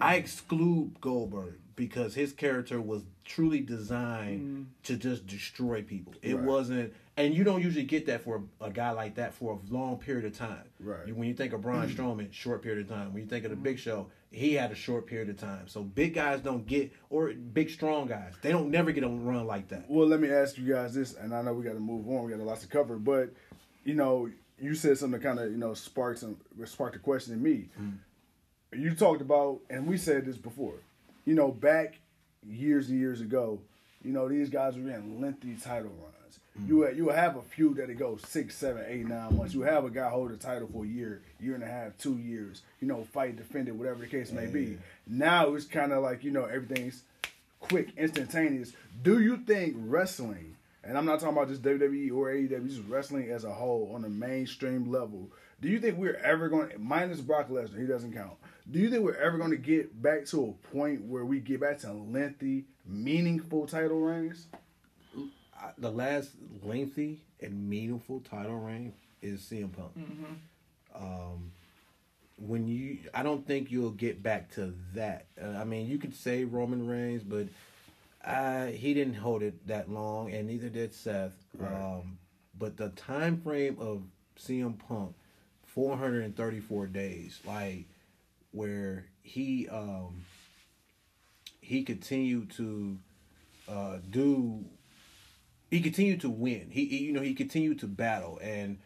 I 0.00 0.14
exclude 0.16 1.00
Goldberg 1.00 1.54
because 1.76 2.14
his 2.14 2.32
character 2.32 2.80
was 2.80 3.02
truly 3.24 3.60
designed 3.60 4.66
mm. 4.66 4.84
to 4.84 4.96
just 4.96 5.26
destroy 5.26 5.82
people. 5.82 6.14
It 6.22 6.34
Right. 6.34 6.44
wasn't, 6.44 6.92
and 7.16 7.34
you 7.34 7.44
don't 7.44 7.62
usually 7.62 7.84
get 7.84 8.06
that 8.06 8.22
for 8.22 8.42
a 8.60 8.70
guy 8.70 8.90
like 8.90 9.14
that 9.16 9.34
for 9.34 9.58
a 9.58 9.72
long 9.72 9.98
period 9.98 10.24
of 10.24 10.36
time. 10.36 10.64
Right. 10.80 11.06
You- 11.06 11.14
When 11.14 11.28
you 11.28 11.34
think 11.34 11.52
of 11.52 11.62
Braun 11.62 11.88
Strowman, 11.96 12.32
short 12.32 12.62
period 12.62 12.82
of 12.82 12.88
time. 12.88 13.12
When 13.12 13.22
you 13.22 13.28
think 13.28 13.44
of 13.44 13.50
the 13.50 13.56
mm-hmm. 13.56 13.64
Big 13.64 13.78
Show, 13.78 14.08
he 14.30 14.54
had 14.54 14.72
a 14.72 14.74
short 14.74 15.06
period 15.06 15.28
of 15.28 15.38
time. 15.38 15.68
So 15.68 15.82
big 15.82 16.14
guys 16.14 16.40
don't 16.40 16.66
get, 16.66 16.92
or 17.10 17.32
big 17.32 17.70
strong 17.70 18.06
guys, 18.06 18.34
they 18.40 18.50
don't 18.50 18.70
never 18.70 18.90
get 18.92 19.04
a 19.04 19.08
run 19.08 19.46
like 19.46 19.68
that. 19.68 19.84
Well, 19.88 20.08
let 20.08 20.20
me 20.20 20.30
ask 20.30 20.56
you 20.56 20.72
guys 20.72 20.94
this, 20.94 21.14
and 21.14 21.34
I 21.34 21.42
know 21.42 21.52
we 21.52 21.64
got 21.64 21.74
to 21.74 21.80
move 21.80 22.08
on. 22.08 22.24
We 22.24 22.32
got 22.32 22.40
a 22.40 22.44
lot 22.44 22.60
to 22.60 22.66
cover, 22.66 22.96
but 22.96 23.30
you 23.84 23.94
know, 23.94 24.30
you 24.58 24.74
said 24.74 24.96
something 24.96 25.20
that 25.20 25.26
kind 25.26 25.38
of 25.38 25.50
you 25.50 25.58
know 25.58 25.74
sparked 25.74 26.20
some 26.20 26.36
sparked 26.64 26.96
a 26.96 26.98
question 26.98 27.34
in 27.34 27.42
me. 27.42 27.68
Mm. 27.80 27.98
You 28.74 28.94
talked 28.94 29.20
about, 29.20 29.60
and 29.68 29.86
we 29.86 29.98
said 29.98 30.24
this 30.24 30.38
before. 30.38 30.76
You 31.24 31.34
know, 31.34 31.48
back 31.50 31.98
years 32.48 32.88
and 32.88 32.98
years 32.98 33.20
ago, 33.20 33.60
you 34.04 34.12
know, 34.12 34.28
these 34.28 34.50
guys 34.50 34.76
were 34.76 34.90
in 34.90 35.20
lengthy 35.20 35.54
title 35.54 35.90
runs. 35.90 36.38
Mm-hmm. 36.58 36.68
You 36.68 36.88
you 36.90 37.08
have 37.08 37.36
a 37.36 37.42
few 37.42 37.74
that 37.74 37.88
it 37.88 37.98
goes 37.98 38.22
six, 38.26 38.56
seven, 38.56 38.84
eight, 38.86 39.06
nine 39.06 39.36
months. 39.36 39.54
You 39.54 39.62
have 39.62 39.84
a 39.84 39.90
guy 39.90 40.08
hold 40.08 40.32
a 40.32 40.36
title 40.36 40.68
for 40.72 40.84
a 40.84 40.88
year, 40.88 41.22
year 41.40 41.54
and 41.54 41.62
a 41.62 41.66
half, 41.66 41.96
two 41.98 42.18
years. 42.18 42.62
You 42.80 42.88
know, 42.88 43.04
fight, 43.04 43.36
defend 43.36 43.68
it, 43.68 43.74
whatever 43.74 44.00
the 44.00 44.06
case 44.06 44.32
may 44.32 44.46
be. 44.46 44.78
Now 45.06 45.54
it's 45.54 45.64
kind 45.64 45.92
of 45.92 46.02
like 46.02 46.24
you 46.24 46.30
know 46.30 46.44
everything's 46.44 47.02
quick, 47.60 47.90
instantaneous. 47.96 48.72
Do 49.02 49.20
you 49.20 49.38
think 49.38 49.76
wrestling, 49.78 50.56
and 50.84 50.98
I'm 50.98 51.06
not 51.06 51.20
talking 51.20 51.36
about 51.36 51.48
just 51.48 51.62
WWE 51.62 52.14
or 52.14 52.28
AEW, 52.28 52.68
just 52.68 52.82
wrestling 52.88 53.30
as 53.30 53.44
a 53.44 53.52
whole 53.52 53.90
on 53.94 54.04
a 54.04 54.08
mainstream 54.08 54.90
level, 54.90 55.30
do 55.62 55.68
you 55.68 55.78
think 55.78 55.96
we're 55.96 56.16
ever 56.16 56.48
going, 56.48 56.70
to, 56.70 56.78
minus 56.78 57.20
Brock 57.20 57.48
Lesnar, 57.48 57.80
he 57.80 57.86
doesn't 57.86 58.12
count, 58.12 58.32
do 58.70 58.80
you 58.80 58.90
think 58.90 59.04
we're 59.04 59.14
ever 59.14 59.38
going 59.38 59.52
to 59.52 59.56
get 59.56 60.02
back 60.02 60.26
to 60.26 60.44
a 60.44 60.74
point 60.74 61.02
where 61.04 61.24
we 61.24 61.38
get 61.38 61.60
back 61.60 61.78
to 61.80 61.92
lengthy, 61.92 62.64
meaningful 62.84 63.66
title 63.66 64.00
reigns? 64.00 64.46
The 65.78 65.90
last 65.90 66.30
lengthy 66.64 67.20
and 67.40 67.70
meaningful 67.70 68.20
title 68.20 68.58
reign 68.58 68.92
is 69.22 69.40
CM 69.40 69.70
Punk. 69.72 69.92
Um, 70.96 71.52
when 72.36 72.66
you, 72.66 72.98
I 73.14 73.22
don't 73.22 73.46
think 73.46 73.70
you'll 73.70 73.90
get 73.90 74.20
back 74.20 74.50
to 74.54 74.74
that. 74.94 75.26
Uh, 75.40 75.50
I 75.50 75.62
mean, 75.64 75.86
you 75.88 75.98
could 75.98 76.14
say 76.16 76.42
Roman 76.44 76.88
Reigns, 76.88 77.22
but 77.22 77.46
uh, 78.24 78.66
he 78.66 78.94
didn't 78.94 79.14
hold 79.14 79.44
it 79.44 79.64
that 79.68 79.88
long, 79.88 80.32
and 80.32 80.48
neither 80.48 80.68
did 80.68 80.92
Seth. 80.92 81.34
Um, 81.60 82.18
but 82.58 82.76
the 82.76 82.88
time 82.90 83.40
frame 83.40 83.76
of 83.78 84.02
CM 84.38 84.76
Punk, 84.88 85.14
434 85.74 86.86
days, 86.88 87.40
like 87.46 87.86
where 88.52 89.06
he 89.22 89.68
um, 89.68 90.24
he 91.60 91.82
continued 91.82 92.50
to 92.52 92.98
uh, 93.68 93.98
do 94.10 94.64
he 95.70 95.80
continued 95.80 96.20
to 96.20 96.30
win. 96.30 96.68
He, 96.70 96.86
he 96.86 96.98
you 96.98 97.12
know 97.12 97.22
he 97.22 97.34
continued 97.34 97.80
to 97.80 97.86
battle 97.86 98.38
and 98.42 98.78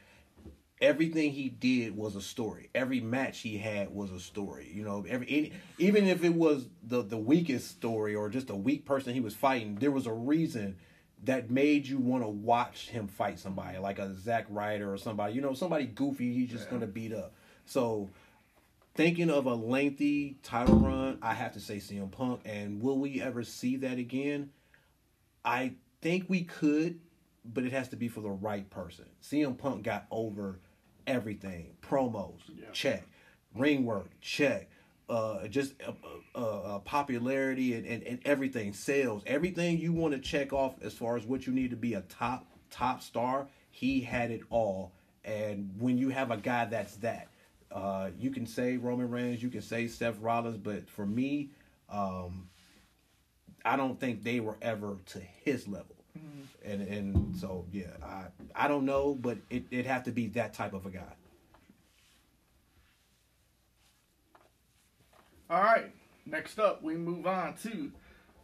everything 0.80 1.32
he 1.32 1.48
did 1.48 1.96
was 1.96 2.16
a 2.16 2.20
story. 2.20 2.70
Every 2.74 3.00
match 3.00 3.40
he 3.40 3.58
had 3.58 3.94
was 3.94 4.10
a 4.10 4.20
story. 4.20 4.70
You 4.72 4.84
know, 4.84 5.04
every 5.08 5.26
any, 5.28 5.52
even 5.78 6.06
if 6.06 6.22
it 6.24 6.34
was 6.34 6.66
the 6.82 7.02
the 7.02 7.16
weakest 7.16 7.70
story 7.70 8.14
or 8.14 8.28
just 8.28 8.50
a 8.50 8.56
weak 8.56 8.84
person 8.84 9.14
he 9.14 9.20
was 9.20 9.34
fighting, 9.34 9.76
there 9.76 9.90
was 9.90 10.06
a 10.06 10.12
reason 10.12 10.76
that 11.26 11.50
made 11.50 11.86
you 11.86 11.98
want 11.98 12.22
to 12.22 12.28
watch 12.28 12.88
him 12.88 13.08
fight 13.08 13.38
somebody 13.38 13.78
like 13.78 13.98
a 13.98 14.14
Zack 14.14 14.46
Ryder 14.48 14.92
or 14.92 14.96
somebody. 14.96 15.34
You 15.34 15.40
know, 15.40 15.54
somebody 15.54 15.86
goofy 15.86 16.32
he's 16.32 16.50
just 16.50 16.70
gonna 16.70 16.86
beat 16.86 17.12
up. 17.12 17.34
So 17.66 18.10
thinking 18.94 19.28
of 19.28 19.46
a 19.46 19.54
lengthy 19.54 20.38
title 20.42 20.76
run, 20.76 21.18
I 21.20 21.34
have 21.34 21.52
to 21.54 21.60
say 21.60 21.76
CM 21.76 22.10
Punk. 22.10 22.40
And 22.44 22.80
will 22.80 22.98
we 22.98 23.20
ever 23.20 23.42
see 23.42 23.76
that 23.78 23.98
again? 23.98 24.50
I 25.44 25.74
think 26.00 26.26
we 26.28 26.44
could, 26.44 27.00
but 27.44 27.64
it 27.64 27.72
has 27.72 27.88
to 27.88 27.96
be 27.96 28.08
for 28.08 28.20
the 28.20 28.30
right 28.30 28.68
person. 28.70 29.06
CM 29.20 29.58
Punk 29.58 29.82
got 29.82 30.06
over 30.12 30.60
everything. 31.08 31.76
Promos, 31.82 32.40
check. 32.72 33.04
Ring 33.54 33.84
work, 33.84 34.10
check. 34.20 34.70
Uh, 35.08 35.46
just 35.46 35.74
uh, 35.86 35.92
uh, 36.34 36.40
uh, 36.40 36.78
popularity 36.80 37.74
and, 37.74 37.86
and, 37.86 38.02
and 38.02 38.18
everything, 38.24 38.72
sales, 38.72 39.22
everything 39.24 39.78
you 39.78 39.92
want 39.92 40.12
to 40.12 40.18
check 40.18 40.52
off 40.52 40.74
as 40.82 40.94
far 40.94 41.16
as 41.16 41.24
what 41.24 41.46
you 41.46 41.52
need 41.52 41.70
to 41.70 41.76
be 41.76 41.94
a 41.94 42.00
top 42.02 42.44
top 42.70 43.00
star. 43.00 43.46
He 43.70 44.00
had 44.00 44.32
it 44.32 44.40
all, 44.50 44.92
and 45.24 45.70
when 45.78 45.96
you 45.96 46.08
have 46.08 46.32
a 46.32 46.36
guy 46.36 46.64
that's 46.64 46.96
that, 46.96 47.28
uh, 47.70 48.10
you 48.18 48.30
can 48.30 48.46
say 48.46 48.78
Roman 48.78 49.08
Reigns, 49.08 49.42
you 49.42 49.48
can 49.48 49.62
say 49.62 49.86
Seth 49.86 50.18
Rollins, 50.18 50.56
but 50.56 50.88
for 50.88 51.06
me, 51.06 51.50
um, 51.88 52.48
I 53.64 53.76
don't 53.76 54.00
think 54.00 54.24
they 54.24 54.40
were 54.40 54.56
ever 54.60 54.96
to 55.06 55.20
his 55.44 55.68
level. 55.68 55.94
And 56.64 56.82
and 56.82 57.36
so 57.36 57.64
yeah, 57.70 57.92
I 58.02 58.24
I 58.54 58.66
don't 58.66 58.86
know, 58.86 59.14
but 59.14 59.38
it 59.50 59.66
it 59.70 59.86
have 59.86 60.02
to 60.04 60.10
be 60.10 60.26
that 60.28 60.52
type 60.52 60.72
of 60.72 60.84
a 60.84 60.90
guy. 60.90 61.14
All 65.48 65.62
right. 65.62 65.92
Next 66.24 66.58
up, 66.58 66.82
we 66.82 66.94
move 66.94 67.26
on 67.26 67.54
to 67.62 67.92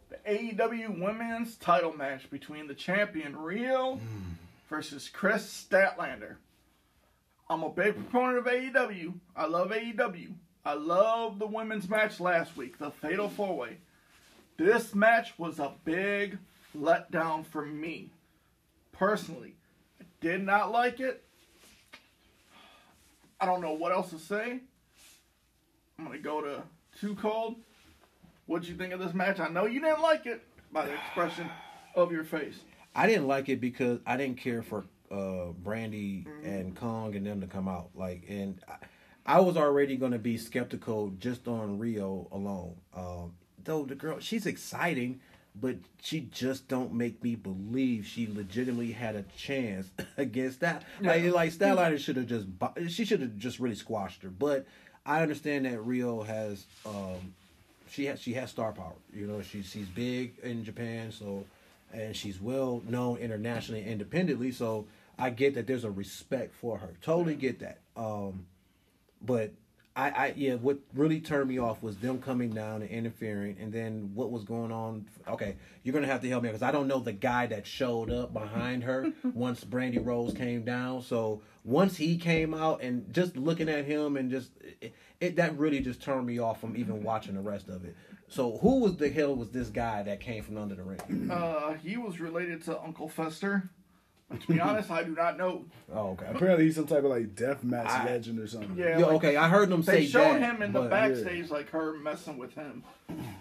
the 0.09 0.17
AEW 0.25 1.01
Women's 1.01 1.55
Title 1.57 1.91
match 1.91 2.29
between 2.29 2.67
the 2.67 2.73
champion 2.73 3.33
Riho 3.33 3.99
hmm. 3.99 4.19
versus 4.69 5.09
Kris 5.09 5.67
Statlander. 5.69 6.35
I'm 7.49 7.63
a 7.63 7.69
big 7.69 7.95
proponent 7.95 8.37
of 8.37 8.45
AEW. 8.45 9.15
I 9.35 9.47
love 9.47 9.71
AEW. 9.71 10.33
I 10.65 10.73
love 10.75 11.39
the 11.39 11.45
women's 11.45 11.89
match 11.89 12.21
last 12.21 12.55
week, 12.55 12.77
the 12.77 12.89
Fatal 12.89 13.27
Four 13.27 13.57
Way. 13.57 13.77
This 14.55 14.95
match 14.95 15.37
was 15.37 15.59
a 15.59 15.73
big 15.83 16.37
letdown 16.77 17.45
for 17.45 17.65
me. 17.65 18.11
Personally, 18.93 19.55
I 19.99 20.05
did 20.21 20.41
not 20.41 20.71
like 20.71 21.01
it. 21.01 21.21
I 23.41 23.45
don't 23.45 23.61
know 23.61 23.73
what 23.73 23.91
else 23.91 24.11
to 24.11 24.19
say. 24.19 24.61
I'm 25.99 26.05
gonna 26.05 26.19
go 26.19 26.39
to 26.39 26.63
Too 26.99 27.15
Cold. 27.15 27.55
What'd 28.45 28.67
you 28.67 28.75
think 28.75 28.93
of 28.93 28.99
this 28.99 29.13
match? 29.13 29.39
I 29.39 29.47
know 29.47 29.65
you 29.65 29.79
didn't 29.79 30.01
like 30.01 30.25
it 30.25 30.41
by 30.71 30.85
the 30.85 30.93
expression 30.93 31.49
of 31.95 32.11
your 32.11 32.23
face. 32.23 32.59
I 32.95 33.07
didn't 33.07 33.27
like 33.27 33.49
it 33.49 33.59
because 33.61 33.99
I 34.05 34.17
didn't 34.17 34.37
care 34.37 34.61
for 34.61 34.85
uh 35.11 35.53
Brandi 35.63 36.25
and 36.43 36.75
Kong 36.75 37.15
and 37.15 37.25
them 37.25 37.41
to 37.41 37.47
come 37.47 37.67
out. 37.67 37.89
Like 37.95 38.25
and 38.27 38.59
I, 38.67 38.75
I 39.25 39.39
was 39.39 39.57
already 39.57 39.95
gonna 39.95 40.19
be 40.19 40.37
skeptical 40.37 41.09
just 41.19 41.47
on 41.47 41.79
Riho 41.79 42.31
alone. 42.31 42.75
Um 42.95 43.33
though 43.63 43.85
the 43.85 43.95
girl 43.95 44.19
she's 44.19 44.45
exciting, 44.45 45.21
but 45.55 45.77
she 46.01 46.21
just 46.21 46.67
don't 46.67 46.93
make 46.93 47.23
me 47.23 47.35
believe 47.35 48.05
she 48.05 48.27
legitimately 48.27 48.91
had 48.91 49.15
a 49.15 49.23
chance 49.37 49.89
against 50.17 50.59
that. 50.59 50.83
Like 51.01 51.23
like 51.31 51.53
Statlander 51.53 51.97
should 51.97 52.17
have 52.17 52.27
just 52.27 52.47
she 52.89 53.05
should 53.05 53.21
have 53.21 53.37
just 53.37 53.59
really 53.59 53.75
squashed 53.75 54.23
her. 54.23 54.29
But 54.29 54.65
I 55.05 55.21
understand 55.21 55.65
that 55.65 55.79
Riho 55.79 56.25
has 56.25 56.65
um 56.85 57.33
she 57.89 58.05
has 58.05 58.19
she 58.21 58.33
has 58.33 58.49
star 58.49 58.71
power. 58.71 58.93
You 59.13 59.27
know, 59.27 59.41
she's 59.41 59.69
she's 59.69 59.87
big 59.87 60.33
in 60.41 60.63
Japan, 60.63 61.11
so 61.11 61.45
and 61.93 62.15
she's 62.15 62.41
well 62.41 62.81
known 62.87 63.17
internationally 63.17 63.85
independently. 63.85 64.51
So 64.51 64.85
I 65.17 65.29
get 65.29 65.53
that 65.55 65.67
there's 65.67 65.83
a 65.83 65.91
respect 65.91 66.55
for 66.55 66.77
her. 66.77 66.89
Totally 67.01 67.35
get 67.35 67.59
that. 67.59 67.79
Um, 67.95 68.45
but 69.21 69.51
I, 69.95 70.09
I 70.09 70.33
yeah, 70.35 70.55
what 70.55 70.79
really 70.95 71.19
turned 71.19 71.49
me 71.49 71.59
off 71.59 71.83
was 71.83 71.97
them 71.97 72.19
coming 72.19 72.49
down 72.49 72.81
and 72.81 72.89
interfering, 72.89 73.57
and 73.59 73.71
then 73.71 74.11
what 74.15 74.31
was 74.31 74.43
going 74.43 74.71
on. 74.71 75.05
Okay, 75.27 75.55
you're 75.83 75.93
gonna 75.93 76.07
have 76.07 76.21
to 76.21 76.29
help 76.29 76.43
me 76.43 76.49
because 76.49 76.63
I 76.63 76.71
don't 76.71 76.87
know 76.87 76.99
the 76.99 77.13
guy 77.13 77.45
that 77.47 77.67
showed 77.67 78.09
up 78.09 78.33
behind 78.33 78.83
her 78.83 79.11
once 79.33 79.63
Brandi 79.63 80.03
Rhodes 80.03 80.33
came 80.33 80.63
down. 80.63 81.03
So 81.03 81.41
once 81.63 81.95
he 81.95 82.17
came 82.17 82.55
out 82.55 82.81
and 82.81 83.13
just 83.13 83.37
looking 83.37 83.69
at 83.69 83.85
him 83.85 84.17
and 84.17 84.31
just 84.31 84.51
it, 84.81 84.93
it 85.21 85.35
that 85.35 85.57
really 85.57 85.79
just 85.79 86.01
turned 86.01 86.25
me 86.25 86.39
off 86.39 86.59
from 86.59 86.75
even 86.75 87.03
watching 87.03 87.35
the 87.35 87.41
rest 87.41 87.69
of 87.69 87.85
it. 87.85 87.95
So 88.29 88.57
who 88.57 88.79
was 88.79 88.97
the 88.97 89.09
hell 89.09 89.35
was 89.35 89.51
this 89.51 89.69
guy 89.69 90.01
that 90.03 90.19
came 90.19 90.43
from 90.43 90.57
under 90.57 90.73
the 90.73 90.83
ring? 90.83 91.29
Uh, 91.29 91.73
he 91.73 91.97
was 91.97 92.19
related 92.19 92.63
to 92.65 92.81
Uncle 92.81 93.07
Fester. 93.07 93.69
But 94.29 94.41
to 94.41 94.47
be 94.47 94.59
honest, 94.59 94.89
I 94.89 95.03
do 95.03 95.13
not 95.15 95.37
know. 95.37 95.65
Oh, 95.91 96.11
okay. 96.11 96.25
Apparently, 96.33 96.65
he's 96.65 96.75
some 96.75 96.87
type 96.87 96.99
of 97.03 97.11
like 97.11 97.35
death 97.35 97.63
match 97.63 97.87
I- 97.87 98.05
legend 98.05 98.39
or 98.39 98.47
something. 98.47 98.75
Yeah, 98.75 98.97
Yeah, 98.99 99.05
like, 99.05 99.15
okay. 99.17 99.35
I 99.35 99.47
heard 99.49 99.69
them 99.69 99.81
They 99.83 100.05
say 100.05 100.07
showed 100.07 100.41
that, 100.41 100.41
him 100.55 100.61
in 100.63 100.73
the 100.73 100.81
but- 100.81 100.89
backstage, 100.89 101.49
like 101.51 101.69
her 101.69 101.93
messing 101.99 102.37
with 102.37 102.53
him 102.55 102.83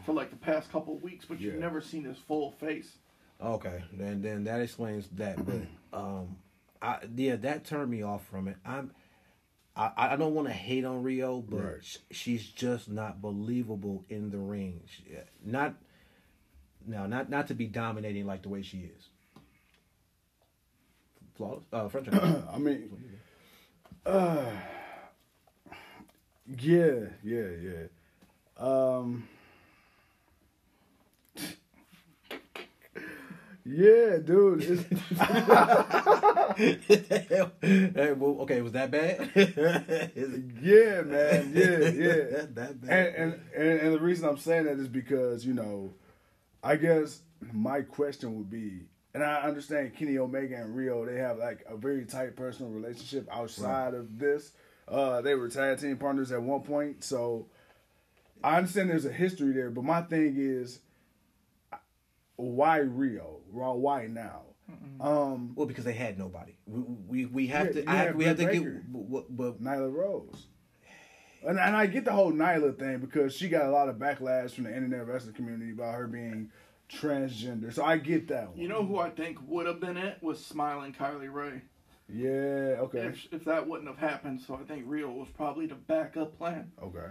for 0.05 0.13
like 0.13 0.31
the 0.31 0.37
past 0.37 0.71
couple 0.71 0.97
of 0.97 1.03
weeks, 1.03 1.25
but 1.25 1.41
you've 1.41 1.55
Yeah. 1.55 1.61
never 1.61 1.81
seen 1.81 2.05
his 2.05 2.19
full 2.19 2.51
face. 2.53 2.97
Okay, 3.41 3.83
then 3.93 4.23
then 4.23 4.45
that 4.45 4.61
explains 4.61 5.09
that. 5.11 5.45
But 5.45 5.63
um, 5.99 6.37
I 6.83 6.99
yeah, 7.17 7.37
that 7.37 7.65
turned 7.65 7.91
me 7.91 8.03
off 8.03 8.27
from 8.27 8.49
it. 8.49 8.57
I'm 8.65 8.91
I 9.75 9.93
I 9.97 10.17
don't 10.17 10.35
want 10.35 10.49
to 10.49 10.53
hate 10.55 10.85
on 10.85 11.03
Riho, 11.03 11.43
but 11.49 11.65
Right. 11.65 11.99
she's 12.11 12.47
just 12.47 12.91
not 12.91 13.23
believable 13.23 14.05
in 14.11 14.31
the 14.31 14.39
ring. 14.39 14.83
She, 14.87 15.05
not 15.45 15.75
now, 16.87 17.07
not 17.07 17.31
not 17.31 17.47
to 17.49 17.55
be 17.55 17.67
dominating 17.67 18.27
like 18.27 18.43
the 18.43 18.49
way 18.51 18.61
she 18.63 18.79
is. 18.81 19.09
Flawless, 21.37 21.65
uh, 21.73 21.89
French. 21.89 22.09
I 22.13 22.59
mean, 22.59 22.91
uh, 24.07 24.45
yeah, 26.59 27.07
yeah, 27.23 27.49
yeah. 27.63 27.87
Um, 28.59 29.29
yeah, 33.65 34.19
dude. 34.19 34.87
Hey, 37.63 38.13
well, 38.13 38.41
okay, 38.43 38.61
was 38.61 38.73
that 38.73 38.91
bad? 38.91 39.31
Yeah, 39.35 41.03
man. 41.03 41.53
Yeah, 41.55 41.79
yeah. 41.89 42.15
that, 42.31 42.55
that 42.55 42.81
bad. 42.81 42.91
And, 42.91 43.17
and 43.17 43.41
and 43.57 43.81
and 43.81 43.95
the 43.95 44.01
reason 44.01 44.29
I'm 44.29 44.39
saying 44.39 44.65
that 44.65 44.79
is 44.79 44.89
because 44.89 45.47
you 45.47 45.55
know, 45.55 45.93
I 46.63 46.77
guess 46.77 47.21
my 47.53 47.83
question 47.83 48.37
would 48.39 48.51
be, 48.51 48.83
and 49.15 49.23
I 49.23 49.43
understand 49.43 49.95
Kenny 49.97 50.19
Omega 50.19 50.57
and 50.57 50.75
Riho, 50.77 51.07
they 51.07 51.19
have 51.19 51.39
like 51.39 51.65
a 51.69 51.77
very 51.77 52.05
tight 52.05 52.37
personal 52.37 52.71
relationship 52.73 53.29
outside 53.31 53.95
of 53.95 54.19
this. 54.19 54.53
Uh, 54.89 55.21
they 55.21 55.35
were 55.35 55.49
tag 55.49 55.79
team 55.81 55.97
partners 55.97 56.33
at 56.33 56.43
one 56.43 56.63
point, 56.63 57.05
so 57.05 57.47
I 58.43 58.57
understand 58.59 58.91
there's 58.91 59.05
a 59.07 59.13
history 59.13 59.53
there. 59.53 59.71
But 59.71 59.85
my 59.85 60.03
thing 60.03 60.35
is, 60.39 60.81
why 62.37 62.81
Riho? 62.81 63.41
Why 63.51 63.69
why 63.71 64.07
now? 64.07 64.43
Um, 65.01 65.53
Well, 65.55 65.67
because 65.67 65.85
they 65.85 65.93
had 65.93 66.19
nobody. 66.19 66.57
We 66.67 66.81
we, 66.81 67.27
we 67.27 67.47
have 67.49 67.67
Yeah, 67.75 67.83
to. 67.83 67.91
I 67.91 67.95
have, 67.97 68.15
we 68.17 68.25
have 68.25 68.37
to 68.39 68.45
Britt 68.45 68.55
get. 68.55 68.65
Baker. 68.65 68.83
But, 68.89 69.37
but 69.37 69.63
Nyla 69.63 69.93
Rose. 69.93 70.47
And, 71.47 71.59
and 71.59 71.77
I 71.77 71.87
get 71.87 72.05
the 72.05 72.13
whole 72.13 72.33
Nyla 72.33 72.79
thing 72.79 72.99
because 72.99 73.35
she 73.35 73.49
got 73.49 73.67
a 73.67 73.71
lot 73.71 73.89
of 73.89 73.97
backlash 73.97 74.53
from 74.53 74.65
the 74.65 74.75
internet 74.75 75.07
wrestling 75.07 75.35
community 75.35 75.73
about 75.73 75.95
her 75.97 76.07
being 76.07 76.51
transgender. 76.93 77.73
So 77.73 77.85
I 77.85 77.97
get 77.97 78.29
that 78.29 78.51
one. 78.51 78.59
You 78.59 78.69
know 78.69 78.85
who 78.85 78.99
I 78.99 79.11
think 79.11 79.39
would 79.47 79.67
have 79.67 79.81
been 79.81 79.97
it 79.97 80.19
was 80.21 80.45
Smiling 80.45 80.93
Kylie 80.93 81.33
Rae. 81.33 81.63
Yeah. 82.09 82.81
Okay. 82.83 83.07
If, 83.07 83.29
if 83.33 83.45
that 83.45 83.67
wouldn't 83.67 83.89
have 83.89 83.99
happened, 83.99 84.41
so 84.41 84.55
I 84.55 84.65
think 84.65 84.87
Riho 84.87 85.15
was 85.15 85.29
probably 85.37 85.67
the 85.67 85.75
backup 85.75 86.37
plan. 86.37 86.71
Okay. 86.83 87.07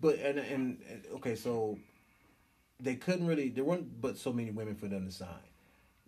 but 0.00 0.18
and, 0.18 0.38
and 0.38 0.78
and 0.88 1.04
okay, 1.14 1.34
so 1.34 1.78
they 2.80 2.94
couldn't 2.94 3.26
really. 3.26 3.48
There 3.48 3.64
weren't 3.64 4.00
but 4.00 4.16
so 4.16 4.32
many 4.32 4.50
women 4.50 4.76
for 4.76 4.86
them 4.86 5.06
to 5.06 5.12
sign. 5.12 5.28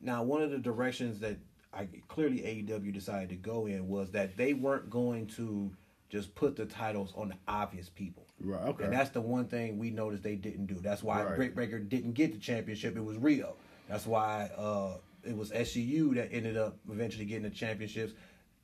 Now, 0.00 0.22
one 0.22 0.42
of 0.42 0.50
the 0.50 0.58
directions 0.58 1.18
that 1.20 1.38
I 1.72 1.88
clearly 2.06 2.38
AEW 2.38 2.92
decided 2.92 3.30
to 3.30 3.34
go 3.34 3.66
in 3.66 3.88
was 3.88 4.12
that 4.12 4.36
they 4.36 4.54
weren't 4.54 4.88
going 4.88 5.26
to 5.28 5.72
just 6.08 6.34
put 6.34 6.56
the 6.56 6.66
titles 6.66 7.12
on 7.16 7.28
the 7.28 7.36
obvious 7.48 7.88
people. 7.88 8.27
Right. 8.40 8.62
Okay. 8.68 8.84
And 8.84 8.92
that's 8.92 9.10
the 9.10 9.20
one 9.20 9.46
thing 9.46 9.78
we 9.78 9.90
noticed 9.90 10.22
they 10.22 10.36
didn't 10.36 10.66
do. 10.66 10.74
That's 10.74 11.02
why 11.02 11.22
Right. 11.24 11.36
Britt 11.36 11.56
Baker 11.56 11.78
didn't 11.78 12.12
get 12.12 12.32
the 12.32 12.38
championship. 12.38 12.96
It 12.96 13.04
was 13.04 13.16
Riho. 13.16 13.52
That's 13.88 14.06
why 14.06 14.50
uh, 14.56 14.98
it 15.24 15.36
was 15.36 15.50
SCU 15.50 16.14
that 16.14 16.32
ended 16.32 16.56
up 16.56 16.76
eventually 16.90 17.24
getting 17.24 17.42
the 17.44 17.50
championships. 17.50 18.12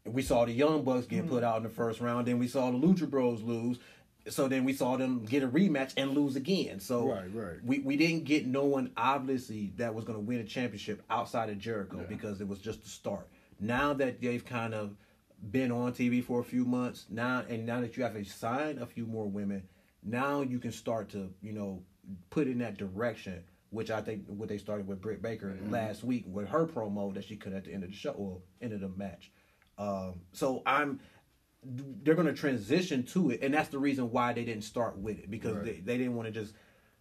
We 0.04 0.22
saw 0.22 0.44
the 0.44 0.52
Young 0.52 0.84
Bucks 0.84 1.06
get 1.06 1.26
put 1.28 1.42
out 1.42 1.56
in 1.56 1.62
the 1.62 1.70
first 1.70 2.00
round. 2.00 2.26
Then 2.26 2.38
we 2.38 2.46
saw 2.46 2.70
the 2.70 2.76
Lucha 2.78 3.08
Bros 3.08 3.42
lose. 3.42 3.78
So 4.28 4.48
then 4.48 4.64
we 4.64 4.72
saw 4.72 4.96
them 4.96 5.24
get 5.24 5.42
a 5.42 5.48
rematch 5.48 5.92
and 5.96 6.12
lose 6.12 6.36
again. 6.36 6.80
So 6.80 7.08
Right, 7.08 7.34
right. 7.34 7.56
we, 7.64 7.80
we 7.80 7.96
didn't 7.96 8.24
get 8.24 8.46
no 8.46 8.64
one 8.64 8.90
obviously 8.96 9.72
that 9.76 9.94
was 9.94 10.04
going 10.04 10.18
to 10.18 10.24
win 10.24 10.40
a 10.40 10.44
championship 10.44 11.02
outside 11.10 11.50
of 11.50 11.58
Jericho 11.58 12.06
because 12.08 12.40
it 12.40 12.48
was 12.48 12.58
just 12.58 12.82
the 12.82 12.88
start. 12.88 13.26
Now 13.60 13.92
that 13.94 14.20
they've 14.22 14.44
kind 14.44 14.72
of 14.74 14.96
been 15.50 15.70
on 15.72 15.92
TV 15.92 16.22
for 16.24 16.40
a 16.40 16.44
few 16.44 16.64
months 16.64 17.06
now, 17.10 17.44
and 17.48 17.66
now 17.66 17.80
that 17.80 17.96
you 17.96 18.02
have 18.02 18.14
to 18.14 18.24
sign 18.24 18.78
a 18.78 18.86
few 18.86 19.06
more 19.06 19.26
women, 19.28 19.62
now 20.02 20.40
you 20.42 20.58
can 20.58 20.72
start 20.72 21.08
to 21.10 21.32
you 21.42 21.52
know 21.52 21.82
put 22.30 22.46
in 22.46 22.58
that 22.58 22.76
direction. 22.78 23.42
Which 23.70 23.90
I 23.90 24.00
think 24.02 24.26
what 24.28 24.48
they 24.48 24.58
started 24.58 24.86
with 24.86 25.00
Britt 25.00 25.20
Baker 25.20 25.48
Mm-hmm. 25.48 25.70
last 25.72 26.04
week 26.04 26.24
with 26.28 26.48
her 26.48 26.64
promo 26.64 27.12
that 27.14 27.24
she 27.24 27.34
cut 27.34 27.52
at 27.52 27.64
the 27.64 27.72
end 27.72 27.82
of 27.82 27.90
the 27.90 27.96
show 27.96 28.10
or 28.12 28.38
end 28.62 28.72
of 28.72 28.80
the 28.80 28.88
match. 28.88 29.32
Um, 29.78 30.20
so 30.32 30.62
I'm 30.64 31.00
they're 31.64 32.14
going 32.14 32.26
to 32.28 32.34
transition 32.34 33.02
to 33.04 33.30
it, 33.30 33.40
and 33.42 33.52
that's 33.54 33.70
the 33.70 33.78
reason 33.78 34.10
why 34.12 34.32
they 34.32 34.44
didn't 34.44 34.62
start 34.64 34.96
with 34.98 35.18
it 35.18 35.30
because 35.30 35.56
Right. 35.56 35.64
they, 35.64 35.80
they 35.80 35.98
didn't 35.98 36.14
want 36.14 36.32
to 36.32 36.40
just 36.40 36.54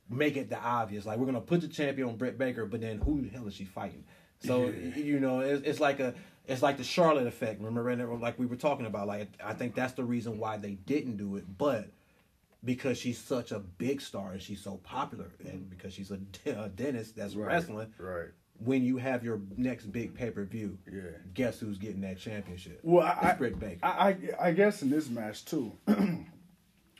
make 0.09 0.35
it 0.37 0.49
the 0.49 0.57
obvious. 0.57 1.05
Like 1.05 1.17
we're 1.19 1.25
going 1.25 1.35
to 1.35 1.41
put 1.41 1.61
the 1.61 1.67
champion 1.67 2.09
on 2.09 2.15
Britt 2.15 2.37
Baker, 2.39 2.65
but 2.65 2.81
then 2.81 2.97
who 2.97 3.21
the 3.21 3.29
hell 3.29 3.45
is 3.47 3.53
she 3.53 3.65
fighting? 3.65 4.03
So 4.39 4.69
you 4.95 5.19
know, 5.19 5.41
it's, 5.41 5.61
it's 5.67 5.79
like 5.79 5.99
a 5.99 6.15
it's 6.45 6.61
like 6.61 6.77
the 6.77 6.83
Charlotte 6.83 7.27
effect. 7.27 7.61
Remember, 7.61 8.05
like 8.17 8.37
we 8.37 8.45
were 8.45 8.55
talking 8.55 8.85
about. 8.85 9.07
Like 9.07 9.29
I 9.43 9.53
think 9.53 9.75
that's 9.75 9.93
the 9.93 10.03
reason 10.03 10.37
why 10.37 10.57
they 10.57 10.71
didn't 10.71 11.17
do 11.17 11.35
it, 11.37 11.45
but 11.57 11.89
because 12.63 12.97
she's 12.97 13.17
such 13.17 13.51
a 13.51 13.59
big 13.59 14.01
star 14.01 14.31
and 14.31 14.41
she's 14.41 14.61
so 14.61 14.77
popular, 14.77 15.31
and 15.39 15.47
mm-hmm. 15.47 15.69
because 15.69 15.93
she's 15.93 16.11
a, 16.11 16.19
a 16.45 16.69
dentist 16.69 17.15
that's 17.15 17.35
Right. 17.35 17.47
wrestling. 17.47 17.93
Right. 17.97 18.29
When 18.59 18.83
you 18.83 18.97
have 18.97 19.23
your 19.23 19.41
next 19.57 19.87
big 19.87 20.13
pay 20.13 20.31
per 20.31 20.43
view, 20.45 20.77
Yeah. 20.91 21.01
guess 21.33 21.59
who's 21.59 21.77
getting 21.77 22.01
that 22.01 22.19
championship? 22.19 22.79
Well, 22.83 23.05
I, 23.05 23.29
it's 23.29 23.37
Britt 23.37 23.59
Baker. 23.59 23.79
I, 23.83 23.89
I, 24.39 24.47
I 24.47 24.51
guess 24.51 24.81
in 24.81 24.89
this 24.89 25.09
match 25.09 25.43
too, 25.43 25.73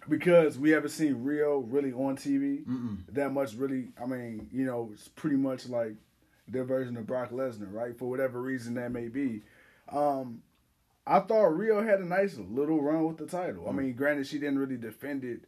because 0.09 0.57
we 0.57 0.71
haven't 0.71 0.89
seen 0.89 1.15
Riho 1.23 1.63
really 1.67 1.93
on 1.93 2.17
TV 2.17 2.63
that 3.09 3.31
much. 3.31 3.53
Really, 3.55 3.89
I 4.01 4.05
mean, 4.05 4.49
you 4.51 4.65
know, 4.65 4.89
it's 4.93 5.07
pretty 5.09 5.37
much 5.37 5.69
like 5.69 5.93
their 6.47 6.63
version 6.63 6.97
of 6.97 7.07
Brock 7.07 7.31
Lesnar, 7.31 7.71
right? 7.71 7.97
For 7.97 8.09
whatever 8.09 8.41
reason 8.41 8.73
that 8.75 8.91
may 8.91 9.07
be. 9.07 9.41
Um, 9.89 10.41
I 11.05 11.19
thought 11.19 11.51
Riho 11.51 11.85
had 11.85 11.99
a 11.99 12.05
nice 12.05 12.37
little 12.37 12.81
run 12.81 13.05
with 13.05 13.17
the 13.17 13.25
title. 13.25 13.67
I 13.67 13.71
mean, 13.73 13.93
granted, 13.93 14.27
she 14.27 14.39
didn't 14.39 14.59
really 14.59 14.77
defend 14.77 15.23
it 15.23 15.41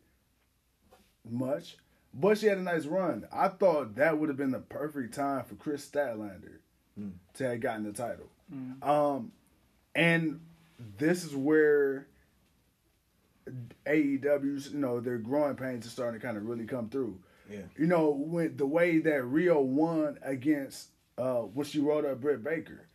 much, 1.29 1.77
but 2.13 2.37
she 2.37 2.47
had 2.47 2.57
a 2.57 2.61
nice 2.61 2.85
run. 2.85 3.25
I 3.31 3.47
thought 3.47 3.95
that 3.95 4.17
would 4.17 4.29
have 4.29 4.37
been 4.37 4.51
the 4.51 4.59
perfect 4.59 5.13
time 5.13 5.43
for 5.45 5.55
Kris 5.55 5.87
Statlander 5.89 6.57
to 7.35 7.43
have 7.49 7.59
gotten 7.61 7.83
the 7.83 7.93
title. 7.93 8.29
Um, 8.81 9.31
and 9.95 10.41
this 10.97 11.23
is 11.23 11.35
where 11.35 12.07
AEW's, 13.85 14.71
you 14.71 14.79
know, 14.79 14.99
their 14.99 15.17
growing 15.17 15.55
pains 15.55 15.85
are 15.85 15.89
starting 15.89 16.19
to 16.19 16.25
kind 16.25 16.37
of 16.37 16.45
really 16.45 16.65
come 16.65 16.89
through. 16.89 17.19
Yeah. 17.49 17.59
You 17.77 17.87
know, 17.87 18.09
when 18.09 18.57
the 18.57 18.65
way 18.65 18.99
that 18.99 19.21
Riho 19.21 19.61
won 19.61 20.17
against 20.21 20.89
uh 21.17 21.41
when 21.41 21.65
she 21.65 21.79
wrote 21.79 22.05
up 22.05 22.21
Britt 22.21 22.43
Baker. 22.43 22.87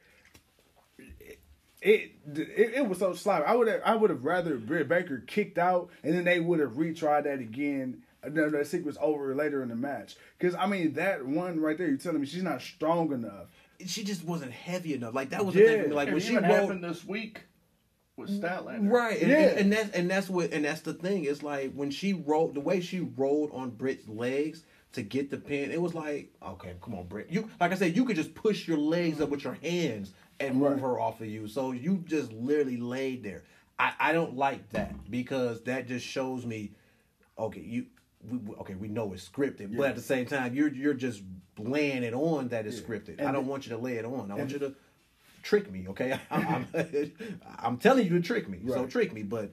It, 1.82 2.12
it 2.34 2.72
it 2.76 2.86
was 2.88 2.98
so 2.98 3.14
sloppy. 3.14 3.46
I 3.46 3.54
would 3.54 3.66
have 3.66 3.80
I 3.86 3.94
would 3.94 4.10
have 4.10 4.24
rather 4.24 4.56
Britt 4.58 4.86
Baker 4.88 5.24
kicked 5.26 5.56
out 5.56 5.88
and 6.04 6.12
then 6.14 6.24
they 6.24 6.38
would 6.38 6.60
have 6.60 6.72
retried 6.72 7.24
that 7.24 7.38
again. 7.40 8.02
No, 8.30 8.50
that 8.50 8.66
sequence 8.66 8.98
over 9.00 9.34
later 9.34 9.62
in 9.62 9.70
the 9.70 9.76
match. 9.76 10.16
Because 10.38 10.54
I 10.54 10.66
mean 10.66 10.92
that 10.94 11.24
one 11.24 11.58
right 11.58 11.78
there, 11.78 11.88
you're 11.88 11.96
telling 11.96 12.20
me 12.20 12.26
she's 12.26 12.42
not 12.42 12.60
strong 12.60 13.12
enough. 13.14 13.46
she 13.86 14.04
just 14.04 14.24
wasn't 14.24 14.52
heavy 14.52 14.92
enough. 14.92 15.14
Like 15.14 15.30
that 15.30 15.46
was 15.46 15.54
Yeah. 15.54 15.76
the 15.76 15.82
thing. 15.84 15.92
Like 15.92 16.08
It 16.08 16.12
when 16.12 16.20
she 16.22 16.32
even 16.32 16.44
wrote, 16.44 16.52
happened 16.52 16.84
this 16.84 17.02
week 17.02 17.40
with 18.18 18.28
Statlander. 18.28 18.90
right? 18.90 19.18
And, 19.18 19.30
Yeah. 19.30 19.38
and, 19.38 19.58
and 19.60 19.72
that's 19.72 19.90
and 19.92 20.10
that's 20.10 20.28
what 20.28 20.52
and 20.52 20.66
that's 20.66 20.82
the 20.82 20.92
thing. 20.92 21.24
It's 21.24 21.42
like 21.42 21.72
when 21.72 21.90
she 21.90 22.12
rolled 22.12 22.52
the 22.56 22.60
way 22.60 22.82
she 22.82 23.00
rolled 23.00 23.52
on 23.54 23.70
Britt's 23.70 24.06
legs 24.06 24.64
to 24.92 25.02
get 25.02 25.30
the 25.30 25.36
pin. 25.38 25.70
It 25.70 25.80
was 25.80 25.94
like, 25.94 26.32
okay, 26.42 26.74
come 26.82 26.94
on, 26.94 27.06
Britt. 27.06 27.28
You 27.30 27.48
like 27.60 27.72
I 27.72 27.74
said, 27.76 27.96
you 27.96 28.04
could 28.04 28.16
just 28.16 28.34
push 28.34 28.66
your 28.66 28.78
legs 28.78 29.20
up 29.20 29.28
with 29.28 29.44
your 29.44 29.54
hands 29.54 30.12
and 30.40 30.56
move 30.56 30.80
her 30.80 30.98
off 30.98 31.20
of 31.20 31.26
you. 31.28 31.46
So 31.48 31.72
you 31.72 32.02
just 32.06 32.32
literally 32.32 32.76
laid 32.76 33.22
there. 33.22 33.44
I 33.78 33.92
I 34.00 34.12
don't 34.12 34.36
like 34.36 34.68
that 34.70 35.10
because 35.10 35.62
that 35.62 35.86
just 35.86 36.04
shows 36.06 36.44
me, 36.46 36.72
okay, 37.38 37.60
you. 37.60 37.86
We, 38.28 38.38
okay, 38.56 38.74
we 38.74 38.88
know 38.88 39.14
it's 39.14 39.26
scripted, 39.26 39.74
but 39.74 39.86
at 39.88 39.94
the 39.96 40.02
same 40.02 40.26
time, 40.26 40.52
you're 40.54 40.68
you're 40.68 40.92
just 40.92 41.22
laying 41.58 42.02
it 42.02 42.12
on 42.12 42.48
that 42.48 42.66
it's 42.66 42.76
Yeah. 42.78 42.82
scripted. 42.86 43.14
And 43.18 43.26
I 43.26 43.32
don't 43.32 43.44
the- 43.46 43.50
want 43.50 43.66
you 43.66 43.72
to 43.74 43.78
lay 43.78 43.94
it 43.96 44.04
on. 44.04 44.30
I 44.30 44.34
want 44.34 44.50
you 44.52 44.58
to 44.58 44.74
trick 45.42 45.72
me, 45.72 45.86
okay? 45.88 46.20
I'm, 46.30 46.66
I'm, 46.74 47.12
I'm 47.60 47.76
telling 47.78 48.04
you 48.06 48.10
to 48.10 48.20
trick 48.20 48.46
me, 48.46 48.60
so 48.68 48.82
Right. 48.82 48.90
trick 48.90 49.14
me. 49.14 49.22
But 49.22 49.52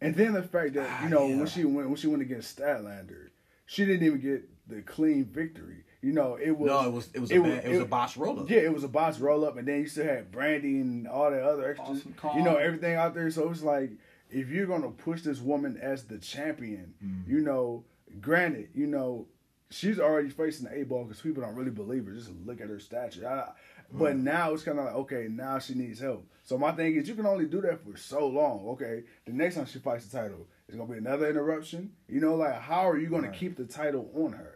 And 0.00 0.14
then 0.14 0.34
the 0.34 0.42
fact 0.44 0.74
that 0.74 0.86
Ah, 0.88 1.02
you 1.04 1.08
know 1.10 1.26
yeah. 1.26 1.36
when 1.38 1.46
she 1.48 1.64
went 1.64 1.88
when 1.88 1.96
she 1.96 2.06
went 2.06 2.22
against 2.22 2.56
Statlander, 2.56 3.30
she 3.66 3.84
didn't 3.84 4.06
even 4.06 4.20
get 4.20 4.48
the 4.68 4.82
clean 4.82 5.24
victory. 5.24 5.84
You 6.02 6.12
know, 6.12 6.36
it 6.40 6.56
was 6.56 6.68
no, 6.68 6.84
it 6.86 6.92
was 6.92 7.08
it 7.14 7.18
was 7.20 7.30
a 7.30 7.40
bad, 7.40 7.64
it 7.64 7.70
was 7.70 7.80
a 7.80 7.84
boss 7.84 8.16
roll 8.16 8.40
up. 8.40 8.48
Yeah, 8.50 8.58
it 8.60 8.72
was 8.72 8.84
a 8.84 8.88
boss 8.88 9.18
roll 9.18 9.44
up, 9.44 9.56
and 9.56 9.66
then 9.66 9.80
you 9.80 9.86
still 9.88 10.04
had 10.04 10.30
Brandi 10.30 10.80
and 10.80 11.08
all 11.08 11.30
the 11.30 11.42
other 11.44 11.70
extras. 11.70 12.04
Awesome 12.22 12.36
You 12.38 12.44
know, 12.44 12.56
everything 12.56 12.94
out 12.94 13.14
there. 13.14 13.30
So 13.30 13.50
it's 13.50 13.62
like 13.62 13.90
if 14.30 14.48
you're 14.48 14.66
gonna 14.66 14.90
push 14.90 15.22
this 15.22 15.40
woman 15.40 15.78
as 15.80 16.04
the 16.04 16.18
champion, 16.18 16.94
Mm. 17.04 17.26
you 17.28 17.40
know, 17.40 17.84
granted, 18.20 18.68
you 18.74 18.86
know, 18.86 19.26
she's 19.70 19.98
already 19.98 20.28
facing 20.28 20.68
the 20.68 20.78
A 20.80 20.84
ball 20.84 21.04
because 21.04 21.20
people 21.20 21.42
don't 21.42 21.54
really 21.56 21.70
believe 21.70 22.06
her. 22.06 22.12
Just 22.12 22.30
look 22.44 22.60
at 22.60 22.68
her 22.68 22.78
stature. 22.78 23.26
I, 23.28 23.52
but 23.92 24.16
now 24.16 24.52
it's 24.52 24.62
kind 24.64 24.78
of 24.78 24.84
like 24.84 24.94
okay, 24.94 25.28
now 25.30 25.58
she 25.58 25.74
needs 25.74 25.98
help. 26.00 26.26
So 26.44 26.56
my 26.58 26.72
thing 26.72 26.94
is, 26.94 27.08
you 27.08 27.14
can 27.14 27.26
only 27.26 27.46
do 27.46 27.60
that 27.62 27.84
for 27.84 27.96
so 27.96 28.26
long. 28.28 28.66
Okay, 28.68 29.04
the 29.24 29.32
next 29.32 29.56
time 29.56 29.66
she 29.66 29.78
fights 29.80 30.06
the 30.06 30.18
title, 30.18 30.46
it's 30.68 30.76
gonna 30.76 30.90
be 30.92 30.98
another 30.98 31.28
interruption. 31.28 31.92
You 32.08 32.20
know, 32.20 32.34
like 32.36 32.60
how 32.60 32.88
are 32.88 32.98
you 32.98 33.08
gonna 33.08 33.28
Right. 33.28 33.36
keep 33.36 33.56
the 33.56 33.64
title 33.66 34.10
on 34.14 34.32
her? 34.32 34.52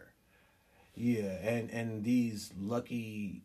Yeah, 0.95 1.37
and 1.41 1.69
and 1.71 2.03
these 2.03 2.51
lucky, 2.59 3.43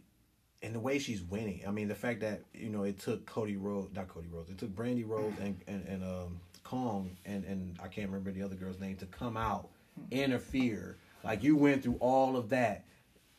and 0.63 0.75
the 0.75 0.81
way 0.81 0.99
she's 0.99 1.23
winning. 1.23 1.63
I 1.67 1.71
mean, 1.71 1.89
the 1.89 1.95
fact 1.95 2.21
that 2.21 2.43
you 2.53 2.69
know 2.69 2.83
it 2.83 2.99
took 2.99 3.25
Cody 3.27 3.57
Rhodes, 3.57 3.95
not 3.95 4.09
Cody 4.09 4.29
Rhodes, 4.29 4.51
it 4.51 4.59
took 4.59 4.71
Brandi 4.75 5.09
Rhodes 5.09 5.39
and 5.41 5.57
and, 5.69 5.87
and 5.87 6.03
um 6.05 6.41
Kong 6.65 7.17
and 7.25 7.45
and 7.45 7.79
I 7.83 7.87
can't 7.89 8.09
remember 8.09 8.33
the 8.33 8.43
other 8.43 8.57
girl's 8.57 8.81
name 8.81 8.97
to 8.97 9.07
come 9.07 9.37
out 9.37 9.69
interfere. 10.11 10.97
Like 11.25 11.43
you 11.43 11.57
went 11.57 11.83
through 11.83 11.97
all 12.01 12.37
of 12.37 12.49
that, 12.51 12.85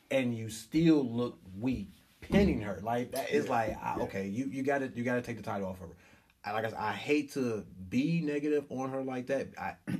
and 0.09 0.35
you 0.35 0.49
still 0.49 1.03
look 1.03 1.37
weak, 1.59 1.89
pinning 2.21 2.61
her. 2.61 2.79
Like 2.81 3.11
that 3.11 3.29
is 3.29 3.49
like 3.49 3.77
I, 3.83 3.97
okay, 3.99 4.27
you 4.27 4.45
you 4.45 4.63
got 4.63 4.79
to 4.79 4.91
you 4.95 5.03
got 5.03 5.15
to 5.15 5.21
take 5.21 5.37
the 5.37 5.43
title 5.43 5.67
off 5.67 5.81
of 5.81 5.89
her. 5.89 5.95
I, 6.45 6.51
like 6.53 6.65
I, 6.65 6.69
said, 6.69 6.79
I 6.79 6.93
hate 6.93 7.33
to 7.33 7.65
be 7.89 8.21
negative 8.21 8.65
on 8.69 8.89
her 8.91 9.01
like 9.03 9.27
that. 9.27 9.47
I. 9.59 9.73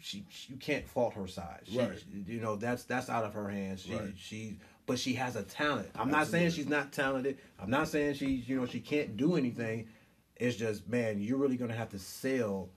She, 0.00 0.26
she, 0.28 0.52
you 0.52 0.58
can't 0.58 0.86
fault 0.86 1.14
her 1.14 1.26
size. 1.26 1.62
She, 1.64 1.78
Right. 1.78 2.04
you 2.26 2.38
know 2.38 2.56
that's 2.56 2.84
that's 2.84 3.08
out 3.08 3.24
of 3.24 3.32
her 3.32 3.48
hands. 3.48 3.84
She 3.84 3.94
Right. 3.94 4.12
she 4.18 4.58
but 4.84 4.98
she 4.98 5.14
has 5.14 5.34
a 5.34 5.42
talent. 5.42 5.88
I'm 5.94 6.10
not 6.10 6.26
saying 6.26 6.50
she's 6.50 6.68
not 6.68 6.92
talented. 6.92 7.38
I'm 7.58 7.70
not 7.70 7.88
saying 7.88 8.16
she's 8.16 8.46
you 8.46 8.60
know 8.60 8.66
she 8.66 8.80
can't 8.80 9.16
do 9.16 9.36
anything. 9.36 9.88
It's 10.36 10.56
just 10.56 10.86
man, 10.90 11.22
you're 11.22 11.38
really 11.38 11.56
gonna 11.56 11.72
have 11.74 11.88
to 11.92 11.98
sell 11.98 12.68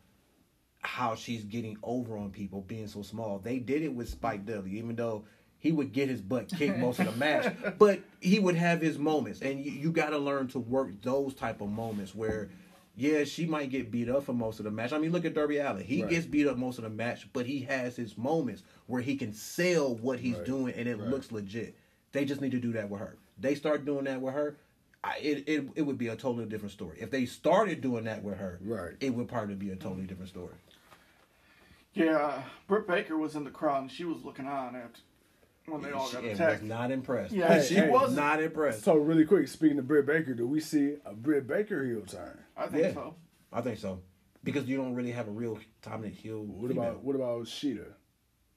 how 0.79 1.15
she's 1.15 1.43
getting 1.43 1.77
over 1.83 2.17
on 2.17 2.31
people 2.31 2.61
being 2.61 2.87
so 2.87 3.01
small. 3.01 3.39
They 3.39 3.59
did 3.59 3.81
it 3.81 3.93
with 3.93 4.07
Spike 4.07 4.45
Dudley, 4.45 4.77
even 4.77 4.95
though 4.95 5.25
he 5.57 5.73
would 5.73 5.91
get 5.91 6.07
his 6.07 6.21
butt 6.21 6.47
kicked 6.47 6.77
most 6.79 6.99
of 6.99 7.07
the 7.07 7.11
match, 7.17 7.53
but 7.77 7.99
he 8.21 8.39
would 8.39 8.55
have 8.55 8.79
his 8.79 8.97
moments, 8.97 9.41
and 9.41 9.59
you, 9.59 9.71
you 9.73 9.91
got 9.91 10.11
to 10.11 10.17
learn 10.17 10.47
to 10.49 10.59
work 10.59 10.91
those 11.01 11.33
type 11.33 11.59
of 11.59 11.67
moments 11.67 12.15
where 12.15 12.47
Yeah, 12.99 13.25
she 13.25 13.45
might 13.45 13.69
get 13.69 13.91
beat 13.91 14.09
up 14.09 14.23
for 14.23 14.33
most 14.33 14.57
of 14.59 14.65
the 14.65 14.71
match. 14.71 14.91
I 14.91 14.97
mean, 14.97 15.11
look 15.11 15.23
at 15.23 15.35
Darby 15.35 15.57
Allin. 15.59 15.83
He 15.85 16.01
Right. 16.01 16.09
gets 16.09 16.25
beat 16.25 16.47
up 16.47 16.57
most 16.57 16.79
of 16.79 16.83
the 16.83 16.89
match, 16.89 17.31
but 17.31 17.45
he 17.45 17.59
has 17.61 17.95
his 17.95 18.17
moments 18.17 18.63
where 18.87 19.03
he 19.03 19.15
can 19.15 19.33
sell 19.33 19.95
what 19.95 20.19
he's 20.19 20.37
Right. 20.37 20.45
doing 20.45 20.73
and 20.73 20.87
it 20.89 20.97
Right. 20.97 21.07
looks 21.07 21.31
legit. 21.31 21.75
They 22.11 22.25
just 22.25 22.41
need 22.41 22.51
to 22.53 22.59
do 22.59 22.71
that 22.71 22.89
with 22.89 22.99
her. 22.99 23.15
They 23.37 23.53
start 23.53 23.85
doing 23.85 24.05
that 24.05 24.19
with 24.19 24.33
her, 24.33 24.57
I, 25.03 25.19
it, 25.19 25.43
it 25.47 25.69
it 25.75 25.81
would 25.83 25.99
be 25.99 26.07
a 26.07 26.15
totally 26.15 26.45
different 26.47 26.71
story. 26.71 26.97
If 26.99 27.11
they 27.11 27.27
started 27.27 27.81
doing 27.81 28.05
that 28.05 28.23
with 28.23 28.37
her, 28.39 28.57
Right. 28.61 28.95
it 28.99 29.13
would 29.13 29.27
probably 29.27 29.53
be 29.53 29.69
a 29.69 29.75
totally 29.75 30.07
different 30.07 30.29
story. 30.29 30.55
Yeah, 31.93 32.43
Britt 32.67 32.87
Baker 32.87 33.15
was 33.15 33.35
in 33.35 33.43
the 33.43 33.51
crowd 33.51 33.83
and 33.83 33.91
she 33.91 34.05
was 34.05 34.23
looking 34.23 34.47
on 34.47 34.75
after 34.75 35.01
when 35.67 35.81
they 35.81 35.91
all 35.91 36.07
She 36.07 36.15
got 36.33 36.51
was 36.51 36.61
not 36.61 36.91
impressed. 36.91 37.33
Yeah, 37.33 37.61
she 37.61 37.75
hey, 37.75 37.89
was 37.89 38.15
not 38.15 38.41
impressed. 38.41 38.83
So 38.83 38.95
really 38.95 39.25
quick, 39.25 39.47
speaking 39.47 39.79
of 39.79 39.87
Britt 39.87 40.05
Baker, 40.05 40.33
do 40.33 40.47
we 40.47 40.59
see 40.59 40.95
a 41.05 41.13
Britt 41.13 41.45
Baker 41.47 41.85
heel 41.85 42.01
turn? 42.01 42.39
I 42.55 42.67
think 42.67 42.83
Yeah. 42.83 42.93
so. 42.93 43.15
I 43.51 43.61
think 43.61 43.77
so 43.77 44.01
because 44.43 44.65
you 44.65 44.77
don't 44.77 44.95
really 44.95 45.11
have 45.11 45.27
a 45.27 45.31
real 45.31 45.59
dominant 45.81 46.15
heel. 46.15 46.43
What 46.43 46.71
about 46.71 47.03
what 47.03 47.15
about 47.15 47.45
Shida? 47.45 47.85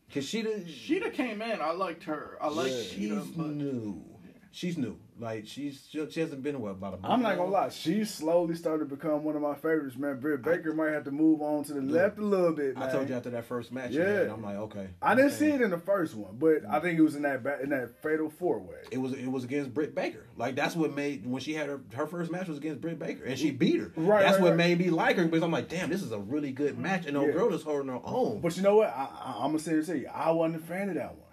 Because 0.06 0.24
she 0.28 0.42
the 0.42 0.50
Shida 0.66 1.12
came 1.12 1.42
in. 1.42 1.60
I 1.60 1.72
liked 1.72 2.04
her. 2.04 2.38
I 2.40 2.48
like 2.48 2.68
Yeah. 2.68 2.74
Shida, 2.74 3.24
she's 3.24 3.26
but 3.36 3.46
new. 3.48 4.04
She's 4.52 4.78
new. 4.78 4.98
Like 5.20 5.46
she's 5.46 5.86
she, 5.90 6.04
she 6.10 6.20
hasn't 6.20 6.42
been 6.42 6.60
what 6.60 6.70
about 6.70 6.94
a 6.94 6.96
month. 6.96 7.12
I'm 7.12 7.22
not 7.22 7.36
gonna 7.36 7.50
lie, 7.50 7.68
she 7.68 8.04
slowly 8.04 8.54
started 8.54 8.88
to 8.88 8.96
become 8.96 9.22
one 9.22 9.36
of 9.36 9.42
my 9.42 9.54
favorites, 9.54 9.96
man. 9.96 10.18
Britt 10.18 10.42
Baker 10.42 10.72
might 10.72 10.92
have 10.92 11.04
to 11.04 11.10
move 11.10 11.42
on 11.42 11.62
to 11.64 11.74
the 11.74 11.82
left 11.82 12.18
a 12.18 12.22
little 12.22 12.52
bit, 12.52 12.76
man. 12.76 12.88
I 12.88 12.92
told 12.92 13.08
you 13.08 13.14
after 13.14 13.30
that 13.30 13.44
first 13.44 13.70
match. 13.70 13.90
Yeah. 13.90 14.22
And 14.22 14.32
I'm 14.32 14.42
like, 14.42 14.56
okay. 14.56 14.88
I 15.02 15.14
didn't 15.14 15.32
see 15.32 15.48
it 15.48 15.60
in 15.60 15.70
the 15.70 15.78
first 15.78 16.14
one, 16.14 16.36
but 16.38 16.64
I 16.68 16.80
think 16.80 16.98
it 16.98 17.02
was 17.02 17.16
in 17.16 17.22
that 17.22 17.44
in 17.62 17.70
that 17.70 18.02
fatal 18.02 18.30
four 18.30 18.58
way. 18.58 18.76
It 18.90 18.98
was 18.98 19.12
it 19.12 19.26
was 19.26 19.44
against 19.44 19.74
Britt 19.74 19.94
Baker. 19.94 20.24
Like 20.36 20.54
that's 20.54 20.74
what 20.74 20.94
made 20.94 21.26
when 21.26 21.42
she 21.42 21.52
had 21.52 21.68
her 21.68 21.80
her 21.94 22.06
first 22.06 22.30
match 22.30 22.48
was 22.48 22.58
against 22.58 22.80
Britt 22.80 22.98
Baker 22.98 23.24
and 23.24 23.38
she 23.38 23.52
mm. 23.52 23.58
beat 23.58 23.80
her. 23.80 23.92
Right, 23.96 24.22
That's 24.22 24.36
right, 24.36 24.42
what 24.42 24.48
right. 24.50 24.56
made 24.56 24.78
me 24.78 24.90
like 24.90 25.16
her 25.16 25.24
because 25.24 25.42
I'm 25.42 25.52
like, 25.52 25.68
damn, 25.68 25.90
this 25.90 26.02
is 26.02 26.12
a 26.12 26.18
really 26.18 26.52
good 26.52 26.78
match 26.78 27.06
and 27.06 27.16
old 27.16 27.28
Yeah. 27.28 27.34
girl 27.34 27.52
is 27.52 27.62
holding 27.62 27.88
her 27.88 28.00
own. 28.04 28.40
But 28.40 28.56
you 28.56 28.62
know 28.62 28.76
what? 28.76 28.88
I, 28.88 29.08
I, 29.12 29.32
I'm 29.44 29.50
gonna 29.50 29.58
say 29.58 29.80
to 29.80 29.98
you. 29.98 30.08
I 30.08 30.30
wasn't 30.30 30.62
a 30.62 30.66
fan 30.66 30.88
of 30.88 30.94
that 30.94 31.14
one. 31.14 31.29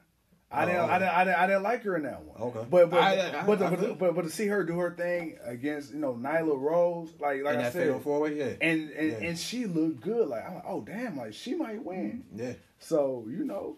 I 0.50 0.66
didn't, 0.66 0.80
Oh. 0.82 0.86
I 0.86 1.00
didn't, 1.00 1.14
I 1.14 1.24
didn't, 1.26 1.40
I 1.40 1.48
didn't 1.48 1.64
like 1.64 1.84
her 1.84 1.96
in 1.98 2.04
that 2.04 2.22
one. 2.24 2.42
Okay. 2.50 2.68
But 2.70 2.90
but 2.90 3.04
I- 3.04 3.42
I- 3.42 3.46
but, 3.46 3.62
I 3.62 3.70
but, 3.70 3.80
feel- 3.80 3.96
but, 3.96 4.16
but 4.16 4.22
to 4.24 4.30
see 4.30 4.48
her 4.48 4.64
do 4.64 4.80
her 4.80 4.92
thing 4.92 5.38
against 5.44 5.94
you 5.94 6.00
know 6.00 6.14
Nyla 6.14 6.58
Rose, 6.60 7.10
like 7.20 7.44
like 7.44 7.56
in 7.56 7.62
I 7.62 7.70
said, 7.70 7.74
fatal 7.74 8.00
four 8.00 8.22
way, 8.22 8.38
yeah. 8.38 8.46
and 8.62 8.90
and, 8.92 9.12
Yeah. 9.12 9.28
and 9.28 9.38
she 9.38 9.66
looked 9.66 10.00
good. 10.02 10.28
Like 10.30 10.48
I'm 10.48 10.56
like, 10.56 10.64
oh 10.66 10.82
damn, 10.82 11.18
like 11.18 11.34
she 11.34 11.54
might 11.56 11.84
win. 11.84 12.24
yeah. 12.34 12.54
So 12.80 13.26
you 13.30 13.44
know, 13.44 13.76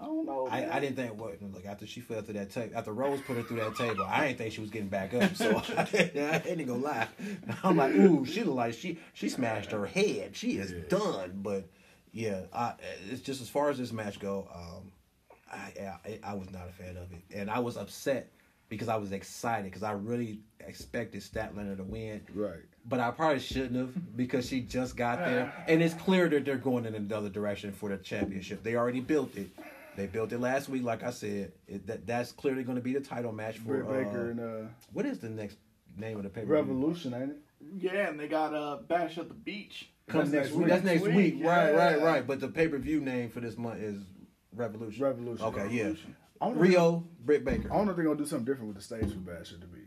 I 0.00 0.04
don't 0.04 0.24
know. 0.24 0.46
I. 0.48 0.76
I 0.76 0.78
didn't 0.80 0.94
think 0.96 1.18
what 1.20 1.42
look 1.42 1.66
after 1.66 1.84
she 1.86 2.00
fell 2.00 2.22
through 2.22 2.34
that 2.34 2.50
table 2.52 2.76
after 2.76 2.92
Rose 2.92 3.20
put 3.22 3.36
her 3.36 3.42
through 3.42 3.58
that 3.60 3.74
table 3.74 4.04
I 4.08 4.26
didn't 4.28 4.38
think 4.38 4.52
she 4.52 4.60
was 4.60 4.70
getting 4.70 4.88
back 4.88 5.14
up 5.14 5.34
so 5.34 5.56
I, 5.76 5.80
I 6.14 6.42
ain't 6.46 6.66
gonna 6.66 6.78
lie 6.78 7.08
I'm 7.64 7.76
like 7.76 7.92
ooh 7.94 8.24
she 8.24 8.42
look 8.44 8.54
like 8.56 8.74
she 8.74 8.98
she 9.14 9.28
smashed 9.28 9.70
her 9.72 9.86
head 9.86 10.36
she 10.36 10.58
is 10.58 10.72
done 10.88 11.40
but 11.42 11.64
yeah 12.12 12.42
I, 12.52 12.74
it's 13.10 13.20
just 13.20 13.40
as 13.40 13.48
far 13.48 13.70
as 13.70 13.78
this 13.78 13.92
match 13.92 14.18
go 14.20 14.48
um 14.54 14.90
I, 15.54 15.98
I 16.04 16.18
I 16.30 16.34
was 16.34 16.50
not 16.50 16.68
a 16.68 16.72
fan 16.72 16.96
of 16.96 17.12
it 17.12 17.22
and 17.34 17.50
I 17.50 17.58
was 17.60 17.76
upset 17.76 18.30
because 18.68 18.88
I 18.88 18.96
was 18.96 19.12
excited 19.12 19.64
because 19.64 19.82
I 19.82 19.92
really 19.92 20.40
expected 20.60 21.20
Statlander 21.22 21.76
to 21.76 21.84
win 21.84 22.22
Right. 22.34 22.60
but 22.86 22.98
I 23.00 23.10
probably 23.10 23.38
shouldn't 23.40 23.76
have 23.76 24.16
because 24.16 24.48
she 24.48 24.60
just 24.62 24.96
got 24.96 25.18
there, 25.18 25.52
and 25.68 25.82
it's 25.82 25.94
clear 25.94 26.28
that 26.30 26.44
they're 26.44 26.56
going 26.56 26.86
in 26.86 26.94
another 26.94 27.28
direction 27.28 27.72
for 27.72 27.90
the 27.90 27.98
championship. 27.98 28.62
They 28.62 28.74
already 28.76 29.00
built 29.00 29.36
it. 29.36 29.50
They 29.96 30.06
built 30.06 30.32
it 30.32 30.38
last 30.40 30.68
week, 30.68 30.82
like 30.82 31.04
I 31.04 31.10
said. 31.10 31.52
It, 31.68 31.86
that 31.86 32.06
that's 32.06 32.32
clearly 32.32 32.64
going 32.64 32.76
to 32.76 32.82
be 32.82 32.94
the 32.94 33.00
title 33.00 33.32
match 33.32 33.58
for. 33.58 33.82
Britt 33.82 33.86
uh, 33.86 33.92
Baker 33.92 34.30
and 34.30 34.40
uh, 34.40 34.68
what 34.92 35.06
is 35.06 35.18
the 35.20 35.28
next 35.28 35.58
name 35.96 36.16
of 36.16 36.24
the 36.24 36.30
paper? 36.30 36.46
Revolution, 36.48 37.14
ain't 37.14 37.30
it? 37.32 37.36
yeah, 37.76 38.08
and 38.08 38.18
they 38.18 38.26
got 38.28 38.54
uh, 38.54 38.78
Bash 38.88 39.18
at 39.18 39.28
the 39.28 39.34
Beach. 39.34 39.90
Comes 40.08 40.30
That's 40.32 40.32
next 40.32 40.46
next 40.46 40.52
week. 40.56 40.58
week. 40.64 40.68
That's 40.68 40.84
next 40.84 41.02
Next 41.04 41.16
week. 41.16 41.34
week, 41.36 41.44
Right, 41.46 41.74
right, 41.74 42.00
right. 42.02 42.26
But 42.26 42.40
the 42.40 42.48
pay 42.48 42.66
per 42.68 42.78
view 42.78 43.00
name 43.00 43.28
for 43.30 43.40
this 43.40 43.56
month 43.56 43.80
is 43.80 44.02
Revolution. 44.54 45.02
Revolution. 45.04 45.44
Okay, 45.46 45.62
Revolution. 45.62 46.16
I 46.40 46.46
wonder- 46.48 46.64
Riho, 46.64 47.04
Britt 47.24 47.44
Baker. 47.44 47.72
I 47.72 47.76
wonder 47.76 47.92
if 47.92 47.96
they're 47.96 48.04
gonna 48.04 48.18
do 48.18 48.26
something 48.26 48.44
different 48.44 48.68
with 48.68 48.76
the 48.76 48.82
stage 48.82 49.12
for 49.12 49.18
Bash 49.20 49.52
at 49.52 49.60
the 49.60 49.66
Beach. 49.66 49.82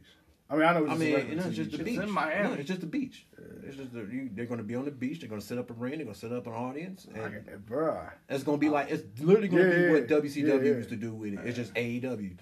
I 0.49 0.55
mean, 0.55 0.63
I 0.65 0.73
know 0.73 0.85
it's 0.85 0.91
I 0.91 0.95
just 0.95 1.01
a 1.01 1.03
mean, 1.17 1.29
you 1.29 1.35
know, 1.35 1.43
it's 1.43 1.45
TV 1.47 1.55
just 1.55 1.71
the 1.71 1.77
show. 1.77 1.83
beach. 1.83 1.99
in 1.99 2.09
Miami. 2.11 2.47
No, 2.47 2.53
it's 2.53 2.67
just 2.69 2.79
the 2.79 2.87
beach. 2.87 3.27
It's 3.65 3.75
just 3.75 3.91
the, 3.91 3.99
you, 4.09 4.29
they're 4.33 4.45
going 4.45 4.59
to 4.59 4.63
be 4.63 4.75
on 4.75 4.85
the 4.85 4.91
beach. 4.91 5.19
They're 5.19 5.27
going 5.27 5.41
to 5.41 5.45
set 5.45 5.57
up 5.57 5.69
a 5.69 5.73
ring. 5.73 5.95
They're 5.97 6.05
going 6.05 6.13
to 6.13 6.19
set 6.19 6.31
up 6.31 6.47
an 6.47 6.53
audience, 6.53 7.03
and 7.03 7.17
Okay, 7.21 7.39
Bruh. 7.69 8.11
It's 8.29 8.45
gonna 8.45 8.57
be 8.57 8.69
like 8.69 8.89
it's 8.89 9.03
literally 9.21 9.49
gonna 9.49 9.63
Yeah, 9.63 9.75
be 9.75 9.81
yeah, 9.81 9.91
what 9.91 10.07
WCW 10.07 10.47
yeah, 10.47 10.53
yeah. 10.53 10.61
used 10.77 10.89
to 10.89 10.95
do 10.95 11.13
with 11.13 11.33
it. 11.33 11.39
It's 11.43 11.57
just 11.57 11.73
AEW. 11.73 12.37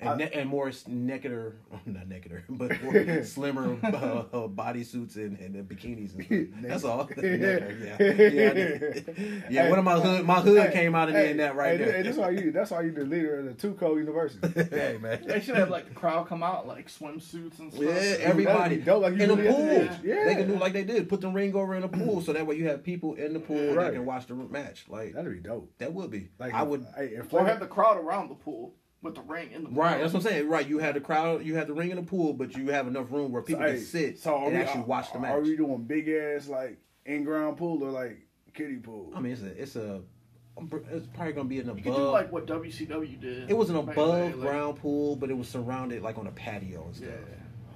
And, 0.00 0.08
I- 0.08 0.16
ne- 0.16 0.30
and 0.32 0.48
more 0.48 0.72
nectar, 0.88 1.56
not 1.86 2.08
nectar, 2.08 2.44
but 2.48 2.82
more 2.82 3.22
slimmer 3.24 3.76
uh, 3.82 3.86
uh, 3.86 4.48
bodysuits 4.48 5.16
and, 5.16 5.38
and 5.38 5.68
bikinis 5.68 6.14
and 6.14 6.24
stuff. 6.24 6.62
That's 6.62 6.84
all. 6.84 7.04
Necker, 7.08 7.26
yeah, 7.26 7.96
yeah, 7.98 8.50
I 8.50 8.52
did. 8.54 9.44
yeah. 9.50 9.68
One 9.68 9.78
of 9.78 9.84
my 9.84 10.00
hood, 10.00 10.24
my 10.24 10.40
hood 10.40 10.66
Hey, 10.68 10.72
came 10.72 10.94
out 10.94 11.08
of 11.08 11.14
me 11.14 11.28
in 11.30 11.36
that 11.38 11.54
right 11.54 11.78
hey, 11.78 11.84
there. 11.84 11.96
Hey, 11.98 12.02
that's 12.02 12.16
why 12.16 12.30
you. 12.30 12.50
That's 12.50 12.70
why 12.70 12.82
you 12.82 12.92
the 12.92 13.04
leader 13.04 13.40
of 13.40 13.44
the 13.46 13.52
two 13.54 13.74
co 13.74 13.96
university. 13.96 14.48
hey 14.70 14.98
man, 15.00 15.22
They 15.26 15.40
should 15.40 15.56
have 15.56 15.70
like 15.70 15.88
the 15.88 15.94
crowd 15.94 16.26
come 16.28 16.42
out 16.42 16.66
like 16.66 16.88
swimsuits 16.88 17.58
and 17.58 17.72
stuff. 17.72 17.84
yeah, 17.84 18.16
everybody 18.20 18.76
dope, 18.76 19.02
like 19.02 19.14
you 19.16 19.22
in 19.24 19.28
the 19.28 19.36
pool. 19.36 19.66
have 19.66 20.00
to- 20.02 20.08
yeah. 20.08 20.24
They 20.24 20.34
can 20.34 20.48
do 20.48 20.56
like 20.58 20.72
they 20.72 20.84
did, 20.84 21.08
put 21.08 21.20
the 21.20 21.28
ring 21.28 21.54
over 21.54 21.74
in 21.74 21.82
the 21.82 21.88
pool, 21.88 22.22
so 22.22 22.32
that 22.32 22.46
way 22.46 22.56
you 22.56 22.68
have 22.68 22.82
people 22.82 23.14
in 23.14 23.32
the 23.34 23.40
pool 23.40 23.74
Right. 23.74 23.84
that 23.86 23.92
can 23.94 24.06
watch 24.06 24.26
the 24.26 24.34
match. 24.34 24.84
Like 24.88 25.14
That'd 25.14 25.30
be 25.30 25.40
dope. 25.46 25.70
that 25.78 25.92
would 25.92 26.10
be. 26.10 26.28
Like 26.38 26.54
I 26.54 26.62
would. 26.62 26.86
Hey, 26.96 27.08
if 27.08 27.32
Or 27.34 27.44
have 27.44 27.60
the 27.60 27.66
crowd 27.66 27.98
around 27.98 28.28
the 28.30 28.34
pool 28.34 28.74
with 29.02 29.14
the 29.14 29.22
ring 29.22 29.50
in 29.52 29.64
the 29.64 29.68
pool. 29.70 29.78
Right, 29.82 30.00
that's 30.00 30.12
what 30.12 30.24
I'm 30.24 30.30
saying. 30.30 30.48
Right, 30.48 30.68
you 30.68 30.78
had 30.78 30.94
the 30.94 31.00
crowd, 31.00 31.44
you 31.44 31.54
had 31.56 31.66
the 31.66 31.72
ring 31.72 31.90
in 31.90 31.96
the 31.96 32.02
pool, 32.02 32.32
but 32.32 32.56
you 32.56 32.68
have 32.70 32.86
enough 32.86 33.10
room 33.10 33.32
where 33.32 33.42
people 33.42 33.62
hey, 33.64 33.74
can 33.74 33.80
sit 33.84 34.18
so 34.18 34.36
and 34.44 34.54
we- 34.54 34.60
actually 34.60 34.82
uh, 34.82 34.86
watch 34.86 35.12
the 35.12 35.18
match. 35.18 35.32
Are 35.32 35.40
we 35.40 35.56
doing 35.56 35.82
big 35.84 36.08
ass 36.08 36.48
like 36.48 36.78
in 37.06 37.24
ground 37.24 37.56
pool 37.56 37.82
or 37.82 37.90
like 37.90 38.18
kiddie 38.54 38.76
pool? 38.76 39.10
I 39.14 39.20
mean, 39.20 39.32
it's 39.32 39.42
a, 39.42 39.62
it's 39.62 39.76
a, 39.76 40.00
it's 40.92 41.06
probably 41.14 41.32
gonna 41.32 41.48
be 41.48 41.60
an 41.60 41.66
You 41.66 41.72
above. 41.72 41.84
could 41.84 41.94
do 41.96 42.10
like 42.10 42.32
what 42.32 42.46
WCW 42.46 43.20
did. 43.20 43.50
it 43.50 43.56
was 43.56 43.70
an 43.70 43.76
back 43.86 43.94
day, 43.96 44.02
above 44.02 44.34
like- 44.36 44.40
ground 44.40 44.76
pool, 44.78 45.16
but 45.16 45.30
it 45.30 45.36
was 45.36 45.48
surrounded 45.48 46.02
like 46.02 46.18
on 46.18 46.26
a 46.26 46.32
patio 46.32 46.84
and 46.84 46.94
stuff. 46.96 47.08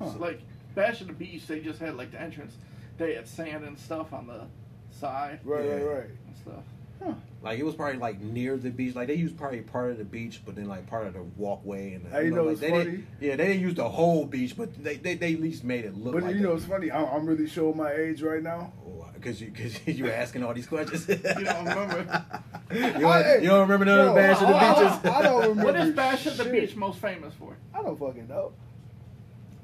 Yeah. 0.01 0.13
So, 0.13 0.19
like 0.19 0.41
Bash 0.75 1.01
at 1.01 1.07
the 1.07 1.13
Beach, 1.13 1.47
they 1.47 1.61
just 1.61 1.79
had 1.79 1.97
like 1.97 2.11
the 2.11 2.21
entrance. 2.21 2.57
They 2.99 3.15
had 3.15 3.27
sand 3.27 3.65
and 3.65 3.79
stuff 3.79 4.13
on 4.13 4.27
the 4.27 4.43
side 4.91 5.41
right, 5.45 5.65
Yeah. 5.65 5.71
right, 5.77 5.85
right. 6.01 6.11
and 6.27 6.37
stuff. 6.37 7.15
Like 7.45 7.59
it 7.59 7.63
was 7.63 7.75
probably 7.75 7.99
like 7.99 8.21
near 8.21 8.57
the 8.57 8.71
beach. 8.71 8.95
Like 8.95 9.09
they 9.09 9.15
used 9.17 9.37
probably 9.37 9.61
part 9.61 9.91
of 9.91 9.99
the 9.99 10.05
beach, 10.05 10.41
but 10.47 10.55
then 10.57 10.65
like 10.67 10.87
part 10.87 11.07
of 11.07 11.13
the 11.13 11.23
walkway 11.37 11.93
and. 11.93 12.07
Hey, 12.11 12.25
you 12.25 12.31
know 12.31 12.39
like, 12.39 12.47
what's 12.47 12.61
they 12.61 12.71
funny? 12.71 12.85
Didn't, 12.85 13.07
yeah, 13.21 13.37
they 13.37 13.47
didn't 13.49 13.61
use 13.61 13.75
the 13.75 13.87
whole 13.89 14.25
beach, 14.25 14.57
but 14.57 14.83
they 14.83 14.97
they, 14.97 15.15
they 15.15 15.35
at 15.35 15.41
least 15.43 15.63
made 15.63 15.85
it 15.85 15.95
look. 15.95 16.15
But 16.15 16.23
like 16.23 16.37
you 16.37 16.41
know, 16.41 16.55
it's 16.55 16.65
funny. 16.65 16.91
I'm, 16.91 17.05
I'm 17.05 17.27
really 17.27 17.47
showing 17.47 17.77
my 17.77 17.93
age 17.93 18.23
right 18.23 18.43
now. 18.43 18.73
because 19.15 19.43
you 19.43 19.51
because 19.51 19.87
you 19.87 20.05
were 20.05 20.11
asking 20.11 20.43
all 20.43 20.55
these 20.55 20.67
questions. 20.67 21.07
You 21.09 21.17
don't 21.45 21.65
remember? 21.67 22.25
you, 22.73 22.81
don't, 22.81 23.43
you 23.43 23.49
don't 23.51 23.61
remember 23.61 23.85
none 23.85 24.01
of 24.01 24.07
the 24.07 24.13
Bro, 24.13 24.23
Bash 24.23 24.41
of 24.43 24.49
the 24.49 24.55
I- 24.55 24.73
I- 24.73 24.75
beaches. 24.75 25.11
I 25.13 25.23
don't 25.23 25.41
remember. 25.43 25.65
what 25.65 25.77
is 25.77 25.95
Bash 25.95 26.27
at 26.27 26.37
the. 26.39 26.45
Beach 26.47 26.75
most 26.77 26.99
famous 26.99 27.35
for? 27.35 27.57
I 27.75 27.83
don't 27.83 27.99
fucking 27.99 28.27
know. 28.27 28.53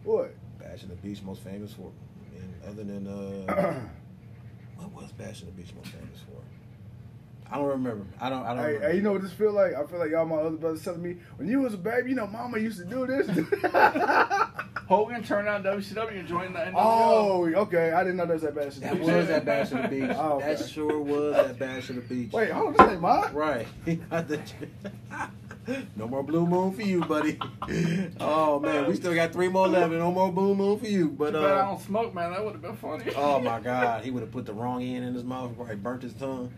What? 0.05 0.35
Bash 0.59 0.83
of 0.83 0.91
the 0.91 0.97
Beach 0.97 1.23
most 1.23 1.41
famous 1.43 1.73
for, 1.73 1.91
and 2.37 2.55
other 2.69 2.85
than 2.85 3.07
uh, 3.07 3.81
what 4.77 4.93
was 5.03 5.13
Bash 5.13 5.41
of 5.41 5.47
the 5.47 5.53
Beach 5.53 5.73
most 5.75 5.89
famous 5.89 6.19
for? 6.21 6.43
I 7.51 7.57
don't 7.57 7.67
remember. 7.67 8.07
I 8.21 8.29
don't. 8.31 8.45
I 8.45 8.55
don't. 8.55 8.59
Hey, 8.59 8.65
remember. 8.75 8.89
hey, 8.91 8.97
you 8.97 9.03
know 9.03 9.13
what 9.13 9.23
this 9.23 9.33
feel 9.33 9.53
like? 9.53 9.75
I 9.75 9.85
feel 9.85 9.99
like 9.99 10.11
y'all 10.11 10.25
my 10.25 10.37
other 10.37 10.57
brothers 10.57 10.85
telling 10.85 11.03
me 11.03 11.17
when 11.37 11.49
you 11.49 11.61
was 11.61 11.75
a 11.75 11.79
baby, 11.79 12.11
you 12.11 12.17
know, 12.17 12.27
mama 12.27 12.59
used 12.59 12.79
to 12.79 12.85
do 12.85 13.07
this. 13.07 13.27
Hogan 14.89 15.23
turned 15.23 15.49
on 15.49 15.63
WCW 15.63 16.19
and 16.19 16.29
joined 16.29 16.55
the 16.55 16.59
NWO. 16.59 16.73
oh, 16.77 17.45
okay. 17.63 17.93
I 17.93 18.03
didn't 18.03 18.17
know 18.17 18.27
that 18.27 18.35
was 18.35 18.43
that 18.43 18.55
Bash 18.55 18.67
of 18.67 18.75
the 18.75 18.81
that 18.81 18.95
Beach. 18.95 19.07
was 19.07 19.31
at 19.31 19.45
Bash 19.45 19.73
of 19.73 19.83
the 19.83 19.89
Beach. 19.89 20.11
Oh, 20.21 20.33
okay. 20.37 20.55
That 20.55 20.69
sure 20.69 21.01
was 21.01 21.37
at 21.37 21.59
Bash 21.59 21.91
of 21.91 21.97
the 21.97 22.03
Beach. 22.03 22.33
Wait, 22.33 22.51
hold 22.51 22.69
on, 22.69 22.73
this 22.87 22.93
ain't 22.93 23.01
mine. 23.01 23.33
Right. 23.33 23.69
no 25.97 26.09
more 26.09 26.23
blue 26.23 26.47
moon 26.47 26.73
for 26.73 26.83
you, 26.83 27.01
buddy. 27.05 27.39
Oh 28.21 28.59
man, 28.61 28.87
we 28.87 28.95
still 28.97 29.15
got 29.15 29.33
three 29.33 29.49
more 29.49 29.69
left. 29.69 29.91
and 29.93 30.01
No 30.01 30.11
more 30.11 30.33
blue 30.33 30.55
moon 30.55 30.79
for 30.79 30.87
you. 30.87 31.09
But 31.11 31.33
bad 31.35 31.43
I 31.45 31.47
uh, 31.61 31.65
don't 31.67 31.81
smoke, 31.81 32.15
man. 32.15 32.33
That 32.33 32.45
would 32.45 32.53
have 32.55 32.63
been 32.63 32.77
funny. 32.77 33.05
oh 33.17 33.39
my 33.41 33.61
God, 33.61 34.05
he 34.05 34.11
would 34.11 34.23
have 34.23 34.33
put 34.33 34.47
the 34.47 34.53
wrong 34.53 34.83
end 34.83 35.05
in 35.05 35.15
his 35.15 35.25
mouth. 35.25 35.55
Probably 35.57 35.77
burnt 35.77 36.03
his 36.03 36.13
tongue. 36.15 36.53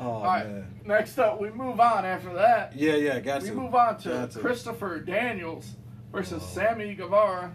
Oh 0.00 0.04
All 0.06 0.24
right. 0.24 0.46
man. 0.46 0.80
Next 0.84 1.18
up, 1.18 1.40
we 1.40 1.50
move 1.50 1.78
on. 1.80 2.04
After 2.04 2.32
that, 2.34 2.74
Yeah, 2.76 2.96
yeah, 2.96 3.20
got 3.20 3.42
we 3.42 3.48
to. 3.50 3.54
move 3.54 3.74
on 3.74 3.96
to, 3.98 4.08
Got 4.08 4.30
to. 4.32 4.38
Christopher 4.40 4.98
Daniels 5.00 5.76
versus 6.12 6.42
Oh. 6.44 6.54
Sammy 6.54 6.94
Guevara, 6.94 7.52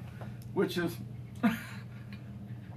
which 0.53 0.77
is 0.77 0.95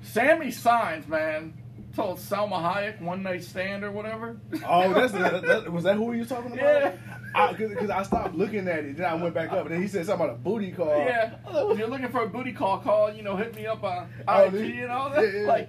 Sammy 0.02 0.50
Signs, 0.50 1.06
man. 1.06 1.54
Told 1.94 2.18
Salma 2.18 2.54
Hayek 2.62 3.02
one 3.02 3.22
night 3.22 3.44
stand 3.44 3.84
or 3.84 3.92
whatever. 3.92 4.38
Oh, 4.66 4.92
that's 4.94 5.12
that, 5.12 5.42
that, 5.46 5.70
was 5.72 5.84
that 5.84 5.96
who 5.96 6.12
you 6.14 6.24
talking 6.24 6.52
about? 6.52 6.64
Yeah. 6.64 6.92
Because 7.56 7.90
I, 7.90 8.02
stopped 8.02 8.34
looking 8.34 8.68
at 8.68 8.84
it, 8.84 8.96
then 8.96 9.06
I 9.06 9.14
went 9.14 9.34
back 9.34 9.52
up, 9.52 9.66
and 9.66 9.74
then 9.74 9.82
he 9.82 9.88
said 9.88 10.06
something 10.06 10.24
about 10.26 10.36
a 10.36 10.38
booty 10.38 10.70
call. 10.72 10.88
Yeah, 10.98 11.34
if 11.48 11.78
you're 11.78 11.88
looking 11.88 12.08
for 12.08 12.22
a 12.22 12.28
booty 12.28 12.52
call, 12.52 12.78
call 12.78 13.12
you 13.12 13.22
know, 13.22 13.36
hit 13.36 13.54
me 13.54 13.66
up 13.66 13.82
on 13.82 14.08
IG 14.28 14.54
and 14.80 14.90
all 14.90 15.10
that. 15.10 15.22
yeah, 15.22 15.40
yeah. 15.40 15.46
Like, 15.46 15.68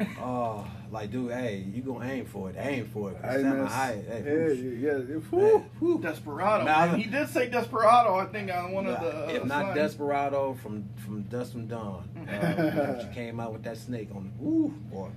Oh, 0.20 0.66
like, 0.90 1.10
dude, 1.10 1.30
hey, 1.32 1.64
you 1.72 1.82
gonna 1.82 2.08
aim 2.08 2.24
for 2.24 2.50
it? 2.50 2.56
Aim 2.58 2.88
for 2.92 3.10
it. 3.10 3.18
Hey, 3.22 3.32
Hey, 3.36 3.42
man, 3.42 3.66
high, 3.66 4.02
hey, 4.08 4.22
yeah, 4.24 4.52
yeah, 4.52 4.96
yeah. 4.96 5.04
Hey, 5.06 5.14
Whew. 5.30 5.64
whew. 5.78 5.98
Desperado. 6.00 6.64
Now, 6.64 6.86
man. 6.86 6.98
He 6.98 7.06
did 7.06 7.28
say 7.28 7.48
Desperado, 7.48 8.16
I 8.16 8.26
think, 8.26 8.50
on 8.50 8.72
one 8.72 8.86
of 8.86 9.00
the. 9.00 9.34
if 9.34 9.42
uh, 9.42 9.46
not 9.46 9.62
slides. 9.62 9.78
Desperado 9.78 10.54
from 10.54 10.88
from 11.04 11.22
Dust 11.24 11.52
from 11.52 11.66
Dawn, 11.66 12.08
uh, 12.28 13.00
she 13.08 13.14
came 13.14 13.40
out 13.40 13.52
with 13.52 13.62
that 13.64 13.76
snake 13.76 14.08
on. 14.14 14.32
Ooh, 14.42 14.74
boy. 14.90 15.10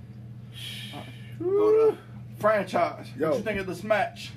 Go 1.40 1.90
to 1.90 1.98
franchise. 2.38 3.08
Yo. 3.18 3.30
What 3.30 3.38
you 3.38 3.44
think 3.44 3.60
of 3.60 3.66
this 3.66 3.82
match? 3.82 4.32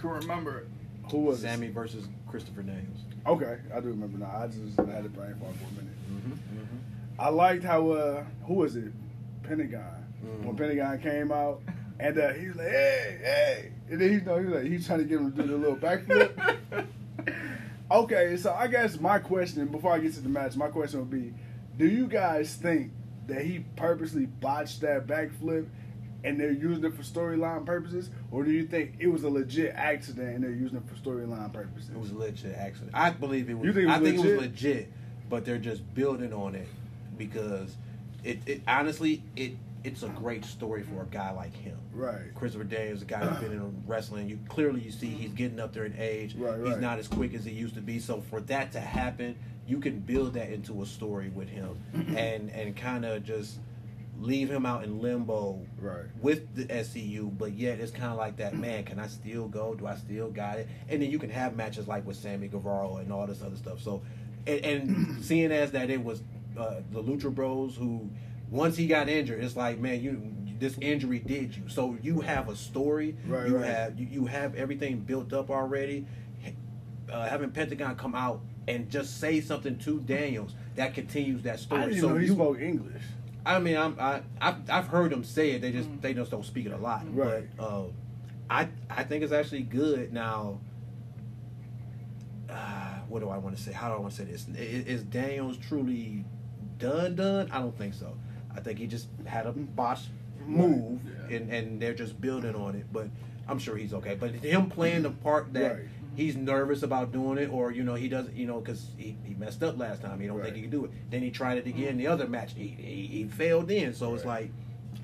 Can 0.00 0.10
remember. 0.10 0.66
Who 1.10 1.18
was 1.18 1.40
Sammy 1.40 1.68
versus 1.68 2.06
Christopher 2.28 2.62
Daniels. 2.62 2.98
Okay, 3.26 3.58
I 3.74 3.80
do 3.80 3.88
remember 3.88 4.18
now. 4.18 4.30
I 4.34 4.46
just 4.46 4.76
had 4.78 5.04
it 5.04 5.12
brain 5.14 5.34
fog 5.40 5.54
for 5.56 5.64
a 5.66 5.82
minute. 5.82 6.10
Mm-hmm, 6.10 7.20
I 7.20 7.28
liked 7.28 7.64
how 7.64 7.90
uh 7.90 8.24
who 8.46 8.54
was 8.54 8.76
it? 8.76 8.92
Pentagon. 9.42 9.82
Mhm. 10.24 10.44
When 10.44 10.56
Pentagon 10.56 10.98
came 11.00 11.32
out 11.32 11.60
and 11.98 12.18
uh, 12.18 12.32
he 12.32 12.46
was 12.48 12.56
like, 12.56 12.68
hey, 12.68 13.18
hey. 13.22 13.72
And 13.90 14.00
then 14.00 14.08
he, 14.08 14.14
you 14.16 14.20
know, 14.22 14.38
he 14.38 14.46
was 14.46 14.54
like, 14.54 14.64
he's 14.72 14.86
trying 14.86 15.00
to 15.00 15.04
get 15.04 15.18
him 15.20 15.32
to 15.32 15.42
do 15.42 15.48
the 15.48 15.56
little 15.58 15.76
backflip. 15.76 16.56
okay, 17.90 18.36
so 18.36 18.54
I 18.54 18.68
guess 18.68 18.98
my 19.00 19.18
question, 19.18 19.66
before 19.66 19.92
I 19.92 19.98
get 19.98 20.14
to 20.14 20.20
the 20.20 20.28
match, 20.28 20.56
my 20.56 20.68
question 20.68 21.00
would 21.00 21.10
be, 21.10 21.34
do 21.76 21.86
you 21.86 22.06
guys 22.06 22.54
think 22.54 22.92
that 23.26 23.42
he 23.44 23.64
purposely 23.76 24.26
botched 24.26 24.80
that 24.82 25.06
backflip 25.06 25.66
and 26.24 26.38
they're 26.38 26.52
using 26.52 26.84
it 26.84 26.94
for 26.94 27.02
storyline 27.02 27.64
purposes? 27.64 28.10
Or 28.30 28.44
do 28.44 28.50
you 28.50 28.64
think 28.66 28.94
it 28.98 29.06
was 29.08 29.24
a 29.24 29.28
legit 29.28 29.74
accident 29.74 30.34
and 30.34 30.44
they're 30.44 30.50
using 30.50 30.78
it 30.78 30.84
for 30.88 30.94
storyline 30.94 31.52
purposes? 31.52 31.90
It 31.90 31.98
was 31.98 32.10
a 32.10 32.18
legit 32.18 32.54
accident. 32.56 32.92
I 32.94 33.10
believe 33.10 33.48
it 33.50 33.54
was. 33.54 33.66
You 33.66 33.72
think 33.72 33.84
it 33.84 33.86
was 33.88 33.96
I 33.96 34.00
think 34.00 34.14
it 34.16 34.18
legit? 34.20 34.36
was 34.36 34.46
legit, 34.48 34.92
but 35.28 35.44
they're 35.44 35.58
just 35.58 35.94
building 35.94 36.32
on 36.32 36.54
it 36.54 36.68
because 37.16 37.74
it, 38.24 38.38
it 38.46 38.62
honestly 38.66 39.22
it 39.36 39.52
it's 39.82 40.02
a 40.02 40.08
great 40.08 40.44
story 40.44 40.82
for 40.82 41.02
a 41.02 41.06
guy 41.06 41.30
like 41.30 41.54
him. 41.54 41.76
Right. 41.94 42.34
Christopher 42.34 42.64
Day 42.64 42.88
is 42.88 43.00
a 43.02 43.06
guy 43.06 43.20
who's 43.20 43.40
been 43.42 43.52
in 43.52 43.82
wrestling. 43.86 44.28
You 44.28 44.38
clearly 44.48 44.80
you 44.80 44.90
see 44.90 45.06
he's 45.06 45.32
getting 45.32 45.58
up 45.58 45.72
there 45.72 45.84
in 45.84 45.94
age. 45.98 46.34
Right, 46.34 46.58
He's 46.60 46.68
right. 46.72 46.80
not 46.80 46.98
as 46.98 47.08
quick 47.08 47.32
as 47.34 47.44
he 47.44 47.52
used 47.52 47.74
to 47.76 47.80
be. 47.80 47.98
So 47.98 48.20
for 48.20 48.40
that 48.42 48.72
to 48.72 48.80
happen, 48.80 49.36
you 49.66 49.78
can 49.80 50.00
build 50.00 50.34
that 50.34 50.50
into 50.50 50.82
a 50.82 50.86
story 50.86 51.30
with 51.30 51.48
him, 51.48 51.78
and 52.16 52.50
and 52.50 52.76
kind 52.76 53.04
of 53.06 53.24
just 53.24 53.58
leave 54.20 54.50
him 54.50 54.66
out 54.66 54.84
in 54.84 55.00
limbo 55.00 55.60
Right. 55.80 56.04
with 56.20 56.54
the 56.54 56.64
SCU, 56.66 57.36
but 57.36 57.52
yet 57.52 57.80
it's 57.80 57.90
kind 57.90 58.12
of 58.12 58.18
like 58.18 58.36
that. 58.36 58.54
Man, 58.54 58.84
can 58.84 58.98
I 58.98 59.06
still 59.06 59.48
go? 59.48 59.74
Do 59.74 59.86
I 59.86 59.96
still 59.96 60.30
got 60.30 60.58
it? 60.58 60.68
And 60.88 61.02
then 61.02 61.10
you 61.10 61.18
can 61.18 61.30
have 61.30 61.56
matches 61.56 61.88
like 61.88 62.06
with 62.06 62.16
Sammy 62.16 62.48
Guevara 62.48 62.96
and 62.96 63.12
all 63.12 63.26
this 63.26 63.42
other 63.42 63.56
stuff. 63.56 63.80
So, 63.80 64.02
and, 64.46 64.64
and 64.64 65.24
seeing 65.24 65.52
as 65.52 65.72
that 65.72 65.90
it 65.90 66.02
was 66.02 66.22
uh, 66.58 66.80
the 66.92 67.02
Lucha 67.02 67.34
Bros 67.34 67.76
who, 67.76 68.10
once 68.50 68.76
he 68.76 68.86
got 68.86 69.08
injured, 69.08 69.42
it's 69.42 69.56
like 69.56 69.78
man, 69.78 70.02
you 70.02 70.34
this 70.58 70.76
injury 70.80 71.18
did 71.20 71.56
you. 71.56 71.68
So 71.68 71.96
you 72.02 72.20
have 72.20 72.48
a 72.48 72.56
story. 72.56 73.16
Right, 73.26 73.48
you 73.48 73.56
right. 73.56 73.66
have 73.66 73.98
you, 73.98 74.06
you 74.06 74.26
have 74.26 74.54
everything 74.54 75.00
built 75.00 75.32
up 75.32 75.50
already. 75.50 76.06
Uh, 77.10 77.28
having 77.28 77.50
Pentagon 77.50 77.96
come 77.96 78.14
out 78.14 78.40
and 78.68 78.88
just 78.88 79.18
say 79.18 79.40
something 79.40 79.76
to 79.78 79.98
Daniels 80.00 80.54
that 80.76 80.94
continues 80.94 81.42
that 81.42 81.58
story. 81.58 81.82
I 81.82 81.84
didn't 81.86 82.00
so 82.00 82.08
know 82.10 82.16
he 82.18 82.26
you, 82.26 82.34
spoke 82.34 82.60
English. 82.60 83.02
I 83.44 83.58
mean, 83.58 83.76
I'm, 83.76 83.96
I, 83.98 84.20
I've, 84.40 84.68
I've 84.70 84.86
heard 84.88 85.10
them 85.12 85.24
say 85.24 85.52
it. 85.52 85.62
They 85.62 85.72
just 85.72 85.88
they 86.02 86.12
just 86.14 86.30
don't 86.30 86.44
speak 86.44 86.66
it 86.66 86.72
a 86.72 86.76
lot. 86.76 87.04
Right. 87.14 87.44
But 87.56 87.64
uh, 87.64 87.84
I 88.48 88.68
I 88.90 89.04
think 89.04 89.22
it's 89.24 89.32
actually 89.32 89.62
good. 89.62 90.12
Now, 90.12 90.60
uh, 92.48 92.98
what 93.08 93.20
do 93.20 93.28
I 93.28 93.38
want 93.38 93.56
to 93.56 93.62
say? 93.62 93.72
How 93.72 93.88
do 93.88 93.94
I 93.94 93.98
want 93.98 94.12
to 94.12 94.18
say 94.18 94.24
this? 94.24 94.46
Is, 94.48 94.86
is 94.86 95.02
Daniels 95.04 95.56
truly 95.56 96.24
done? 96.78 97.14
Done? 97.16 97.50
I 97.50 97.60
don't 97.60 97.76
think 97.76 97.94
so. 97.94 98.16
I 98.54 98.60
think 98.60 98.78
he 98.78 98.86
just 98.86 99.08
had 99.26 99.46
a 99.46 99.52
botched 99.52 100.08
move, 100.44 101.00
Yeah. 101.30 101.36
and 101.36 101.50
and 101.52 101.80
they're 101.82 101.94
just 101.94 102.20
building 102.20 102.54
on 102.54 102.74
it. 102.74 102.86
But 102.92 103.08
I'm 103.48 103.58
sure 103.58 103.76
he's 103.76 103.94
okay. 103.94 104.16
But 104.16 104.32
him 104.32 104.68
playing 104.68 105.02
the 105.02 105.10
part 105.10 105.52
that. 105.54 105.72
Right. 105.76 105.84
He's 106.20 106.36
nervous 106.36 106.82
about 106.82 107.12
doing 107.12 107.38
it, 107.38 107.50
or 107.50 107.72
you 107.72 107.82
know, 107.82 107.94
he 107.94 108.08
doesn't, 108.08 108.36
you 108.36 108.46
know, 108.46 108.60
because 108.60 108.88
he, 108.98 109.16
he 109.24 109.32
messed 109.34 109.62
up 109.62 109.78
last 109.78 110.02
time. 110.02 110.20
He 110.20 110.26
don't 110.26 110.36
Right. 110.36 110.44
think 110.52 110.56
he 110.56 110.62
can 110.62 110.70
do 110.70 110.84
it. 110.84 110.90
Then 111.10 111.22
he 111.22 111.30
tried 111.30 111.56
it 111.56 111.66
again 111.66 111.96
the 111.96 112.08
other 112.08 112.26
match. 112.28 112.52
He, 112.54 112.66
he, 112.68 113.06
he 113.06 113.24
failed 113.24 113.70
in. 113.70 113.94
So 113.94 114.14
it's 114.14 114.24
like 114.26 114.50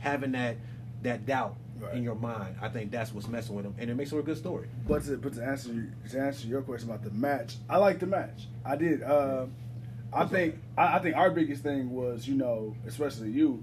having 0.01 0.33
that 0.33 0.57
that 1.03 1.25
doubt 1.25 1.57
Right. 1.81 1.95
in 1.95 2.03
your 2.03 2.15
mind. 2.15 2.57
I 2.61 2.69
think 2.69 2.91
that's 2.91 3.13
what's 3.15 3.29
messing 3.29 3.55
with 3.55 3.65
him, 3.65 3.75
and 3.79 3.89
it 3.91 3.95
makes 3.95 4.11
for 4.11 4.19
a 4.19 4.23
good 4.23 4.37
story. 4.39 4.69
But 4.89 5.05
to, 5.05 5.17
but 5.19 5.35
to 5.35 5.43
answer 5.45 5.73
you, 5.73 5.91
to 6.11 6.19
answer 6.21 6.47
your 6.47 6.61
question 6.63 6.89
about 6.91 7.03
the 7.05 7.11
match, 7.11 7.57
I 7.69 7.77
like 7.79 7.99
the 7.99 8.07
match. 8.07 8.47
I 8.65 8.77
did. 8.77 9.03
Uh, 9.03 9.47
I 10.13 10.25
think 10.27 10.57
I, 10.77 10.97
I 10.97 10.99
think 11.01 11.17
our 11.17 11.31
biggest 11.31 11.63
thing 11.63 11.91
was 11.91 12.27
you 12.29 12.35
know, 12.35 12.75
especially 12.87 13.31
you, 13.31 13.63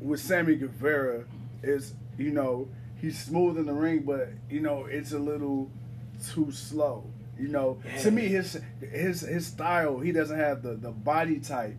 with 0.00 0.20
Sammy 0.20 0.54
Guevara, 0.56 1.24
is 1.62 1.94
you 2.18 2.30
know 2.30 2.68
he's 3.00 3.18
smooth 3.18 3.56
in 3.58 3.66
the 3.66 3.72
ring, 3.72 4.02
but 4.04 4.28
you 4.48 4.60
know 4.60 4.84
it's 4.86 5.12
a 5.12 5.18
little 5.18 5.70
too 6.32 6.50
slow. 6.52 7.04
You 7.38 7.48
know, 7.48 7.78
to 8.02 8.10
me 8.10 8.28
his 8.28 8.60
his 8.80 9.22
his 9.22 9.46
style, 9.46 9.98
he 9.98 10.12
doesn't 10.12 10.38
have 10.38 10.62
the 10.62 10.74
the 10.74 10.90
body 10.90 11.38
type 11.40 11.76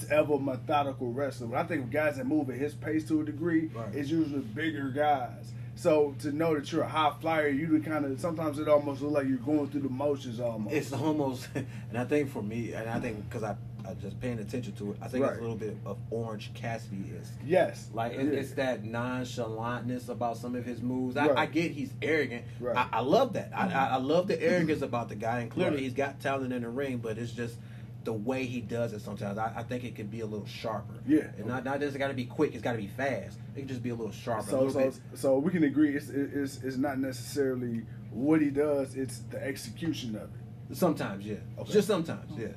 to 0.00 0.10
ever 0.10 0.38
methodical 0.38 1.12
wrestler. 1.12 1.46
But 1.46 1.58
I 1.58 1.64
think 1.64 1.90
guys 1.90 2.16
that 2.16 2.26
move 2.26 2.50
at 2.50 2.56
his 2.56 2.74
pace 2.74 3.06
to 3.08 3.20
a 3.20 3.24
degree 3.24 3.70
Right. 3.74 3.94
is 3.94 4.10
usually 4.10 4.40
bigger 4.40 4.90
guys. 4.90 5.52
So 5.76 6.14
to 6.20 6.32
know 6.32 6.54
that 6.54 6.70
you're 6.70 6.82
a 6.82 6.88
high 6.88 7.12
flyer, 7.20 7.48
you 7.48 7.80
kind 7.80 8.04
of 8.04 8.20
sometimes 8.20 8.58
it 8.58 8.68
almost 8.68 9.00
looks 9.02 9.14
like 9.14 9.26
you're 9.28 9.38
going 9.38 9.68
through 9.68 9.82
the 9.82 9.88
motions 9.88 10.38
almost. 10.40 10.74
It's 10.74 10.92
almost, 10.92 11.48
and 11.54 11.66
I 11.96 12.04
think 12.04 12.30
for 12.30 12.42
me, 12.42 12.72
and 12.72 12.88
I 12.88 13.00
think 13.00 13.24
because 13.28 13.42
I 13.42 13.56
I 13.86 13.94
just 13.94 14.18
paying 14.20 14.38
attention 14.38 14.72
to 14.74 14.92
it, 14.92 14.98
I 15.02 15.08
think 15.08 15.24
Right. 15.24 15.32
it's 15.32 15.38
a 15.40 15.42
little 15.42 15.56
bit 15.56 15.76
of 15.84 15.98
Orange 16.10 16.52
Cassidy 16.54 17.04
is. 17.20 17.30
yes, 17.44 17.88
Like 17.92 18.12
it, 18.14 18.24
Yeah. 18.26 18.38
it's 18.40 18.52
that 18.52 18.82
nonchalantness 18.82 20.08
about 20.08 20.36
some 20.38 20.54
of 20.54 20.64
his 20.64 20.80
moves. 20.82 21.16
I, 21.16 21.28
Right. 21.28 21.38
I 21.38 21.46
get 21.46 21.70
he's 21.72 21.92
arrogant. 22.02 22.44
Right. 22.60 22.76
I, 22.76 22.88
I 22.92 23.00
love 23.00 23.34
that. 23.34 23.50
I, 23.54 23.68
I, 23.68 23.86
I 23.90 23.96
love 23.96 24.26
the 24.28 24.40
arrogance 24.42 24.82
about 24.82 25.08
the 25.08 25.14
guy, 25.14 25.40
and 25.40 25.50
clearly 25.50 25.82
he's 25.82 25.92
got 25.94 26.20
talent 26.20 26.52
in 26.52 26.62
the 26.62 26.68
ring. 26.68 26.98
But 26.98 27.18
it's 27.18 27.32
just 27.32 27.56
the 28.04 28.12
way 28.12 28.44
he 28.44 28.60
does 28.60 28.92
it. 28.92 29.00
Sometimes 29.00 29.38
I, 29.38 29.52
I 29.56 29.62
think 29.62 29.84
it 29.84 29.94
could 29.94 30.10
be 30.10 30.20
a 30.20 30.26
little 30.26 30.46
sharper. 30.46 30.94
Yeah. 31.06 31.30
and 31.38 31.46
not 31.46 31.64
not 31.64 31.80
just 31.80 31.96
got 31.98 32.08
to 32.08 32.14
be 32.14 32.24
quick. 32.26 32.52
It's 32.54 32.62
got 32.62 32.72
to 32.72 32.78
be 32.78 32.88
fast. 32.88 33.38
It 33.54 33.60
can 33.60 33.68
just 33.68 33.82
be 33.82 33.90
a 33.90 33.94
little 33.94 34.12
sharper. 34.12 34.50
So 34.50 34.56
little 34.64 34.72
so 34.72 34.80
bit. 34.90 35.18
so 35.18 35.38
we 35.38 35.50
can 35.50 35.64
agree 35.64 35.94
it's, 35.96 36.08
it's 36.08 36.62
it's 36.62 36.76
not 36.76 36.98
necessarily 36.98 37.82
what 38.10 38.40
he 38.40 38.50
does; 38.50 38.94
it's 38.94 39.18
the 39.30 39.42
execution 39.44 40.16
of 40.16 40.22
it. 40.70 40.76
Sometimes, 40.76 41.26
yeah. 41.26 41.36
Okay. 41.58 41.72
Just 41.72 41.88
sometimes, 41.88 42.30
yeah. 42.38 42.48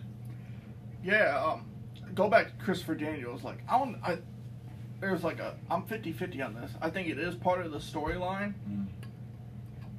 Yeah, 1.07 1.41
um, 1.41 1.65
go 2.15 2.27
back 2.27 2.57
to 2.57 2.65
Christopher 2.65 2.95
Daniels. 2.95 3.41
Like, 3.41 3.59
I 3.69 3.77
don't, 3.79 3.97
I, 4.03 4.17
there's 4.99 5.23
like 5.23 5.39
a, 5.39 5.55
I'm 5.71 5.83
50-50 5.83 6.45
on 6.45 6.53
this. 6.53 6.71
I 6.81 6.89
think 6.89 7.07
it 7.07 7.17
is 7.17 7.33
part 7.33 7.65
of 7.65 7.71
the 7.71 7.77
storyline 7.77 8.53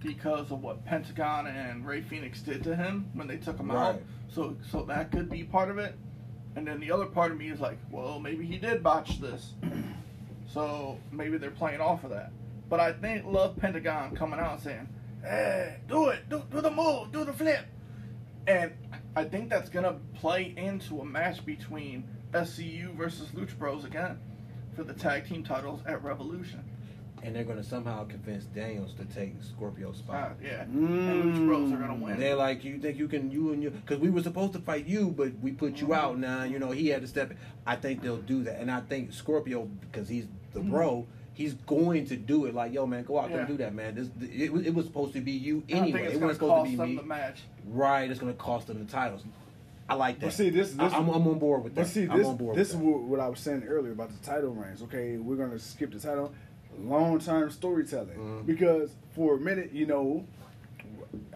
because 0.03 0.51
of 0.51 0.62
what 0.62 0.85
Pentagon 0.85 1.47
and 1.47 1.87
Rey 1.87 2.03
Fenix 2.03 2.42
did 2.42 2.62
to 2.64 2.77
him 2.77 3.09
when 3.14 3.27
they 3.27 3.38
took 3.38 3.59
him 3.59 3.71
out. 3.71 3.94
So, 4.29 4.55
so 4.71 4.83
that 4.85 5.11
could 5.11 5.31
be 5.31 5.44
part 5.44 5.71
of 5.71 5.79
it. 5.79 5.97
And 6.57 6.66
then 6.66 6.79
the 6.79 6.92
other 6.92 7.07
part 7.07 7.33
of 7.33 7.38
me 7.38 7.49
is 7.49 7.59
like, 7.59 7.79
well, 7.90 8.21
maybe 8.21 8.44
he 8.44 8.59
did 8.59 8.83
botch 8.83 9.18
this. 9.21 9.55
So 10.51 10.99
maybe 11.12 11.37
they're 11.37 11.51
playing 11.51 11.83
off 11.83 12.05
of 12.05 12.11
that. 12.11 12.33
But 12.71 12.81
I 12.81 12.92
think 12.94 13.27
love 13.27 13.59
Pentagon 13.59 14.16
coming 14.16 14.40
out 14.40 14.62
saying, 14.62 14.88
"Hey, 15.23 15.77
do 15.87 16.09
it, 16.09 16.27
do, 16.31 16.42
do 16.51 16.62
the 16.62 16.71
move, 16.71 17.12
do 17.12 17.23
the 17.25 17.35
flip," 17.35 17.66
and 18.47 18.73
I 19.18 19.24
think 19.24 19.50
that's 19.50 19.68
gonna 19.68 19.96
play 20.14 20.54
into 20.57 21.00
a 21.00 21.04
match 21.04 21.44
between 21.44 22.04
SCU 22.33 22.94
versus 22.94 23.28
Lucha 23.31 23.59
Bros 23.59 23.85
again 23.85 24.20
for 24.76 24.85
the 24.85 24.92
tag 24.94 25.26
team 25.28 25.42
titles 25.42 25.81
at 25.87 26.04
Revolution. 26.04 26.62
And 27.24 27.35
they're 27.35 27.42
going 27.42 27.59
to 27.59 27.64
somehow 27.64 28.04
convince 28.04 28.44
Daniels 28.44 28.94
to 28.94 29.04
take 29.07 29.35
Scorpio's 29.42 29.96
Uh, 29.96 30.04
spot. 30.04 30.37
yeah, 30.40 30.62
and 30.62 31.24
Lucha 31.35 31.46
Bros 31.48 31.72
are 31.72 31.76
gonna 31.78 31.96
win. 31.96 32.16
They're 32.20 32.37
like, 32.37 32.62
you 32.62 32.78
think 32.78 32.96
you 32.96 33.09
can, 33.09 33.33
you 33.33 33.52
and 33.52 33.61
you, 33.61 33.70
because 33.70 33.98
we 33.98 34.09
were 34.09 34.22
supposed 34.22 34.52
to 34.52 34.61
fight 34.61 34.87
you, 34.87 35.11
but 35.11 35.37
we 35.40 35.50
put 35.50 35.81
you 35.81 35.92
out 35.94 36.16
now. 36.16 36.44
You 36.44 36.61
know, 36.61 36.70
he 36.70 36.87
had 36.87 37.00
to 37.02 37.09
step 37.09 37.33
in. 37.33 37.37
I 37.66 37.74
think 37.74 38.02
they'll 38.02 38.18
do 38.18 38.44
that. 38.44 38.61
And 38.61 38.70
I 38.70 38.83
think 38.83 39.12
Scorpio, 39.12 39.64
because 39.81 40.09
he's 40.09 40.28
the 40.52 40.61
bro, 40.61 41.09
he's 41.38 41.55
going 41.55 42.05
to 42.07 42.16
do 42.16 42.46
it. 42.46 42.55
Like, 42.55 42.72
yo, 42.72 42.85
man, 42.85 43.05
go 43.05 43.20
out 43.20 43.31
there 43.31 43.38
and 43.38 43.48
do 43.48 43.57
that, 43.59 43.72
man. 43.72 43.94
This, 43.94 44.09
it, 44.29 44.51
it 44.66 44.74
was 44.74 44.87
supposed 44.87 45.12
to 45.12 45.20
be 45.20 45.31
you 45.31 45.62
I 45.68 45.72
anyway. 45.72 45.92
think 45.92 46.07
it's 46.07 46.14
It 46.16 46.20
wasn't 46.20 46.35
supposed 46.40 46.51
cost 46.51 46.64
to 46.64 46.70
be 46.70 46.77
them 46.77 46.88
me. 46.90 46.96
the 46.96 47.03
match. 47.05 47.42
Right, 47.68 48.11
it's 48.11 48.18
going 48.18 48.33
to 48.33 48.38
cost 48.38 48.66
them 48.66 48.85
the 48.85 48.90
titles. 48.90 49.22
I 49.88 49.94
like 49.94 50.18
that. 50.18 50.27
But 50.27 50.33
see, 50.33 50.51
this- 50.51 50.72
this- 50.72 50.92
I, 50.92 50.96
am 50.98 51.09
I'm 51.09 51.27
on 51.29 51.38
board 51.38 51.62
with 51.62 51.77
that. 51.77 51.83
But 51.83 51.87
see, 51.90 52.09
I'm 52.09 52.18
this 52.18 52.27
on 52.27 52.37
board 52.37 52.57
this 52.57 52.70
is 52.70 52.74
that. 52.74 52.83
what, 52.85 53.03
what 53.03 53.20
I 53.20 53.29
was 53.29 53.38
saying 53.38 53.62
earlier 53.68 53.92
about 53.92 54.11
the 54.11 54.27
title 54.27 54.51
reigns. 54.51 54.83
Okay, 54.83 55.16
we're 55.16 55.37
gonna 55.37 55.59
skip 55.61 55.92
the 55.92 56.01
title. 56.01 56.33
Long 56.81 57.18
term 57.20 57.51
storytelling 57.51 58.18
Mhm. 58.18 58.46
because 58.46 58.90
for 59.14 59.37
a 59.37 59.38
minute, 59.38 59.72
you 59.72 59.87
know, 59.87 60.24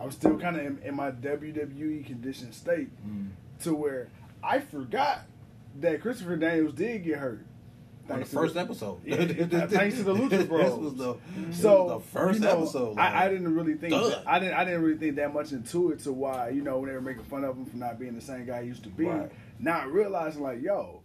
I 0.01 0.05
was 0.05 0.15
still 0.15 0.37
kind 0.39 0.57
of 0.57 0.67
in, 0.67 0.79
in 0.85 0.95
my 0.97 1.11
WWE 1.13 2.05
conditioned 2.05 2.55
state 2.55 2.89
Mm. 3.09 3.29
to 3.63 3.73
where 3.75 4.09
I 4.43 4.59
forgot 4.59 5.21
that 5.81 6.01
Christopher 6.03 6.37
Daniels 6.37 6.75
did 6.75 7.05
get 7.05 7.19
hurt. 7.19 7.47
On 8.09 8.09
the 8.09 8.15
Thanks 8.15 8.31
to 8.31 8.37
first 8.37 8.57
episode. 8.57 9.01
Yeah, 9.05 9.17
thanks 9.67 9.97
to 9.97 10.03
the 10.03 10.15
Lucha 10.15 10.49
Bros. 10.49 10.73
Mm-hmm. 10.73 10.85
This 10.85 10.93
was 10.93 10.95
the, 11.53 11.53
So 11.63 11.85
was 11.85 12.03
the 12.03 12.09
first 12.11 12.41
you 12.41 12.47
know, 12.47 12.59
episode. 12.63 12.99
I, 12.99 13.25
I 13.27 13.29
didn't 13.29 13.55
really 13.55 13.75
think 13.75 13.93
that, 13.95 14.23
I 14.27 14.39
didn't 14.41 14.55
I 14.55 14.65
didn't 14.65 14.83
really 14.83 14.99
think 14.99 15.17
that 15.17 15.33
much 15.33 15.53
into 15.53 15.93
it 15.93 16.01
to 16.01 16.13
why 16.13 16.49
you 16.51 16.63
know 16.63 16.79
when 16.79 16.89
they 16.89 16.95
were 16.95 17.01
making 17.01 17.25
fun 17.25 17.45
of 17.45 17.57
him 17.57 17.65
for 17.65 17.77
not 17.77 17.99
being 18.01 18.15
the 18.15 18.21
same 18.21 18.45
guy 18.45 18.63
he 18.63 18.69
used 18.69 18.83
to 18.85 18.89
be, 18.91 19.07
Right. 19.07 19.31
not 19.61 19.93
realizing 19.93 20.43
like 20.43 20.61
yo, 20.63 21.03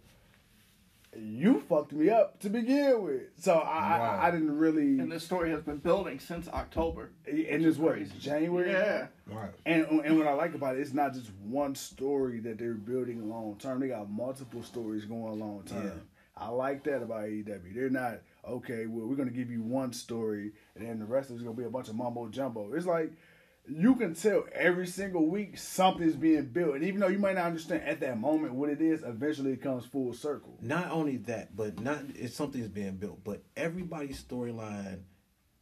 you 1.16 1.60
fucked 1.68 1.92
me 1.92 2.10
up 2.10 2.38
to 2.40 2.50
begin 2.50 3.02
with. 3.02 3.22
So 3.38 3.54
I, 3.54 3.98
Right. 3.98 4.18
I, 4.22 4.28
I 4.28 4.30
didn't 4.30 4.56
really. 4.56 4.98
And 4.98 5.10
this 5.10 5.24
story 5.24 5.50
has 5.50 5.62
been 5.62 5.78
building 5.78 6.18
since 6.18 6.48
October. 6.48 7.10
and 7.26 7.64
it's 7.64 7.78
what 7.78 7.94
crazy. 7.94 8.12
January. 8.20 8.70
Yeah. 8.70 9.06
Right. 9.26 9.50
And 9.64 9.86
and 10.04 10.18
what 10.18 10.26
I 10.26 10.32
like 10.34 10.54
about 10.54 10.76
it, 10.76 10.80
it's 10.80 10.92
not 10.92 11.14
just 11.14 11.30
one 11.42 11.74
story 11.74 12.40
that 12.40 12.58
they're 12.58 12.74
building 12.74 13.28
long 13.30 13.56
term. 13.58 13.80
They 13.80 13.88
got 13.88 14.10
multiple 14.10 14.62
stories 14.62 15.04
going 15.06 15.38
long 15.40 15.62
term. 15.64 16.02
I 16.40 16.48
like 16.50 16.84
that 16.84 17.02
about 17.02 17.24
AEW. 17.24 17.74
They're 17.74 17.90
not 17.90 18.20
okay. 18.46 18.86
Well, 18.86 19.06
we're 19.06 19.16
gonna 19.16 19.30
give 19.30 19.50
you 19.50 19.62
one 19.62 19.92
story, 19.92 20.52
and 20.74 20.86
then 20.86 20.98
the 20.98 21.04
rest 21.04 21.30
is 21.30 21.42
gonna 21.42 21.54
be 21.56 21.64
a 21.64 21.70
bunch 21.70 21.88
of 21.88 21.94
mumbo 21.96 22.28
jumbo. 22.28 22.72
It's 22.74 22.86
like 22.86 23.12
you 23.68 23.94
can 23.96 24.14
tell 24.14 24.44
every 24.52 24.86
single 24.86 25.26
week 25.26 25.58
something's 25.58 26.16
being 26.16 26.46
built, 26.46 26.76
and 26.76 26.84
even 26.84 27.00
though 27.00 27.08
you 27.08 27.18
might 27.18 27.34
not 27.34 27.44
understand 27.46 27.82
at 27.82 28.00
that 28.00 28.18
moment 28.18 28.54
what 28.54 28.70
it 28.70 28.80
is, 28.80 29.02
eventually 29.02 29.52
it 29.52 29.62
comes 29.62 29.84
full 29.84 30.12
circle. 30.14 30.56
Not 30.62 30.90
only 30.90 31.16
that, 31.18 31.54
but 31.56 31.80
not 31.80 31.98
it's 32.14 32.34
something's 32.34 32.68
being 32.68 32.96
built, 32.96 33.22
but 33.24 33.42
everybody's 33.56 34.22
storyline 34.22 35.00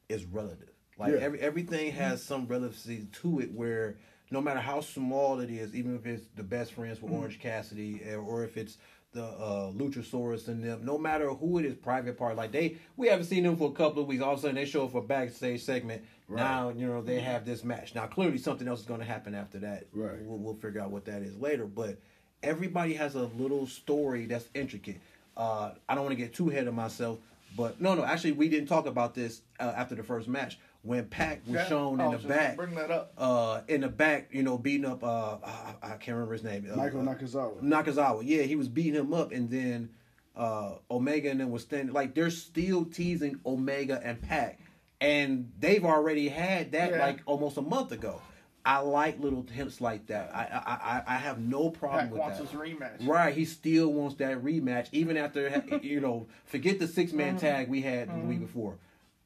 is 0.08 0.24
relative. 0.24 0.70
Like 0.98 1.12
Yeah. 1.12 1.18
every 1.18 1.40
everything 1.40 1.92
has 1.92 2.22
some 2.22 2.46
relevancy 2.46 3.06
to 3.22 3.40
it 3.40 3.52
where 3.52 3.96
no 4.30 4.40
matter 4.40 4.60
how 4.60 4.80
small 4.80 5.40
it 5.40 5.50
is, 5.50 5.74
even 5.74 5.94
if 5.96 6.04
it's 6.06 6.26
the 6.34 6.42
best 6.42 6.72
friends 6.72 7.00
with 7.00 7.12
Orange 7.12 7.38
Cassidy 7.38 8.00
eh, 8.04 8.14
or 8.16 8.42
if 8.44 8.56
it's 8.56 8.76
the 9.16 9.24
uh, 9.24 9.72
Luchasaurus 9.72 10.46
and 10.48 10.62
them, 10.62 10.84
no 10.84 10.98
matter 10.98 11.30
who 11.30 11.58
it 11.58 11.64
is, 11.64 11.74
private 11.74 12.16
part, 12.18 12.36
like 12.36 12.52
they 12.52 12.76
we 12.96 13.08
haven't 13.08 13.24
seen 13.24 13.42
them 13.42 13.56
for 13.56 13.70
a 13.70 13.72
couple 13.72 14.02
of 14.02 14.08
weeks. 14.08 14.22
All 14.22 14.34
of 14.34 14.38
a 14.38 14.42
sudden 14.42 14.56
they 14.56 14.66
show 14.66 14.84
up 14.84 14.92
for 14.92 14.98
a 14.98 15.02
backstage 15.02 15.62
segment. 15.62 16.02
Now, 16.28 16.70
you 16.70 16.86
know, 16.86 17.02
they 17.02 17.20
have 17.20 17.44
this 17.46 17.64
match. 17.64 17.94
Now 17.94 18.06
clearly 18.06 18.38
something 18.38 18.68
else 18.68 18.80
is 18.80 18.86
gonna 18.86 19.04
happen 19.04 19.34
after 19.34 19.58
that. 19.60 19.86
Right. 19.92 20.20
We'll, 20.22 20.38
we'll 20.38 20.54
figure 20.54 20.80
out 20.80 20.90
what 20.90 21.06
that 21.06 21.22
is 21.22 21.36
later. 21.38 21.64
But 21.64 21.98
everybody 22.42 22.94
has 22.94 23.14
a 23.14 23.24
little 23.38 23.66
story 23.66 24.26
that's 24.26 24.48
intricate. 24.54 25.00
Uh, 25.36 25.72
I 25.88 25.94
don't 25.94 26.04
want 26.04 26.16
to 26.16 26.22
get 26.22 26.34
too 26.34 26.50
ahead 26.50 26.66
of 26.66 26.74
myself, 26.74 27.18
but 27.56 27.80
no, 27.80 27.94
no. 27.94 28.04
Actually, 28.04 28.32
we 28.32 28.48
didn't 28.48 28.68
talk 28.68 28.86
about 28.86 29.14
this 29.14 29.42
uh, 29.58 29.72
after 29.76 29.94
the 29.94 30.02
first 30.02 30.28
match 30.28 30.58
when 30.86 31.06
Pac 31.06 31.42
was 31.46 31.54
Yeah. 31.56 31.66
shown 31.68 32.00
in 32.00 32.10
was 32.10 32.22
the 32.22 32.28
back. 32.28 32.56
Bring 32.56 32.74
that 32.76 32.90
up. 32.90 33.12
Uh, 33.18 33.60
in 33.68 33.80
the 33.82 33.88
back, 33.88 34.28
you 34.32 34.42
know, 34.42 34.56
beating 34.58 34.86
up. 34.86 35.02
Uh, 35.02 35.36
I, 35.44 35.74
I 35.82 35.88
can't 35.96 36.14
remember 36.16 36.32
his 36.34 36.44
name. 36.44 36.66
Uh, 36.72 36.76
Michael 36.76 37.00
uh, 37.00 37.14
Nakazawa. 37.14 37.60
Nakazawa. 37.62 38.22
Yeah, 38.24 38.42
he 38.42 38.56
was 38.56 38.68
beating 38.68 38.94
him 38.94 39.12
up, 39.12 39.32
and 39.32 39.50
then 39.50 39.90
uh, 40.36 40.74
Omega 40.90 41.30
and 41.30 41.40
then 41.40 41.50
was 41.50 41.62
standing. 41.62 41.92
Like 41.94 42.14
they're 42.14 42.30
still 42.30 42.84
teasing 42.84 43.40
Omega 43.44 44.00
and 44.02 44.20
Pac, 44.22 44.60
and 45.00 45.52
they've 45.58 45.84
already 45.84 46.28
had 46.28 46.72
that 46.72 46.90
Yeah. 46.92 46.98
like 47.00 47.20
almost 47.26 47.56
a 47.56 47.62
month 47.62 47.92
ago. 47.92 48.20
I 48.64 48.78
like 48.78 49.20
little 49.20 49.46
hints 49.48 49.80
like 49.80 50.06
that. 50.08 50.34
I 50.34 50.42
I 50.42 50.72
I, 51.12 51.14
I 51.14 51.18
have 51.18 51.38
no 51.38 51.70
problem 51.70 52.06
Pac 52.06 52.10
with 52.10 52.20
wants 52.20 52.38
that. 52.40 52.48
his 52.48 52.58
rematch. 52.60 53.06
Right, 53.06 53.32
he 53.32 53.44
still 53.44 53.92
wants 53.92 54.16
that 54.16 54.42
rematch, 54.42 54.88
even 54.90 55.16
after 55.16 55.62
you 55.82 56.00
know. 56.00 56.26
Forget 56.46 56.80
the 56.80 56.88
six 56.88 57.12
man 57.12 57.36
tag 57.38 57.68
we 57.68 57.82
had 57.82 58.08
the 58.12 58.26
week 58.26 58.40
before. 58.40 58.76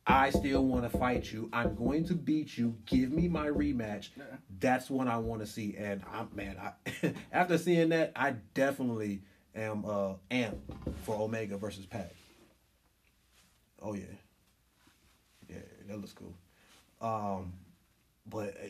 I 0.07 0.31
still 0.31 0.65
want 0.65 0.91
to 0.91 0.99
fight 0.99 1.31
you. 1.31 1.49
I'm 1.53 1.75
going 1.75 2.05
to 2.07 2.15
beat 2.15 2.57
you. 2.57 2.77
Give 2.87 3.13
me 3.13 3.29
my 3.29 3.47
rematch. 3.47 4.09
That's 4.59 4.91
what 4.91 5.07
I 5.07 5.19
want 5.19 5.41
to 5.43 5.47
see. 5.47 5.77
And 5.79 6.03
I'm 6.13 6.29
man, 6.35 6.57
I, 6.59 7.15
after 7.33 7.59
seeing 7.59 7.91
that, 7.91 8.13
I 8.17 8.35
definitely 8.55 9.23
am 9.55 9.85
uh 9.85 10.15
amped 10.31 10.59
for 11.03 11.17
Omega 11.17 11.57
versus 11.57 11.87
Pac. 11.87 12.15
Oh 13.83 13.95
yeah, 13.95 14.05
yeah, 15.49 15.57
that 15.89 15.97
looks 15.99 16.13
cool. 16.13 16.35
Um, 17.01 17.53
but 18.27 18.57
uh, 18.57 18.69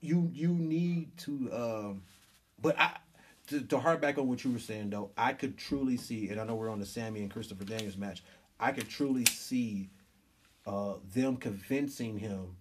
you 0.00 0.30
you 0.32 0.48
need 0.48 1.16
to 1.18 1.50
um, 1.52 2.02
but 2.60 2.78
I 2.78 2.96
to, 3.48 3.60
to 3.62 3.78
harp 3.78 4.00
back 4.00 4.18
on 4.18 4.28
what 4.28 4.44
you 4.44 4.52
were 4.52 4.58
saying 4.58 4.90
though, 4.90 5.10
I 5.16 5.32
could 5.32 5.58
truly 5.58 5.96
see, 5.96 6.28
and 6.28 6.40
I 6.40 6.44
know 6.44 6.54
we're 6.54 6.70
on 6.70 6.78
the 6.78 6.86
Sammy 6.86 7.20
and 7.20 7.30
Christopher 7.30 7.64
Daniels 7.64 7.96
match. 7.96 8.22
I 8.58 8.72
could 8.72 8.88
truly 8.88 9.24
see 9.24 9.88
uh, 10.66 10.94
them 11.14 11.36
convincing 11.36 12.18
him 12.18 12.56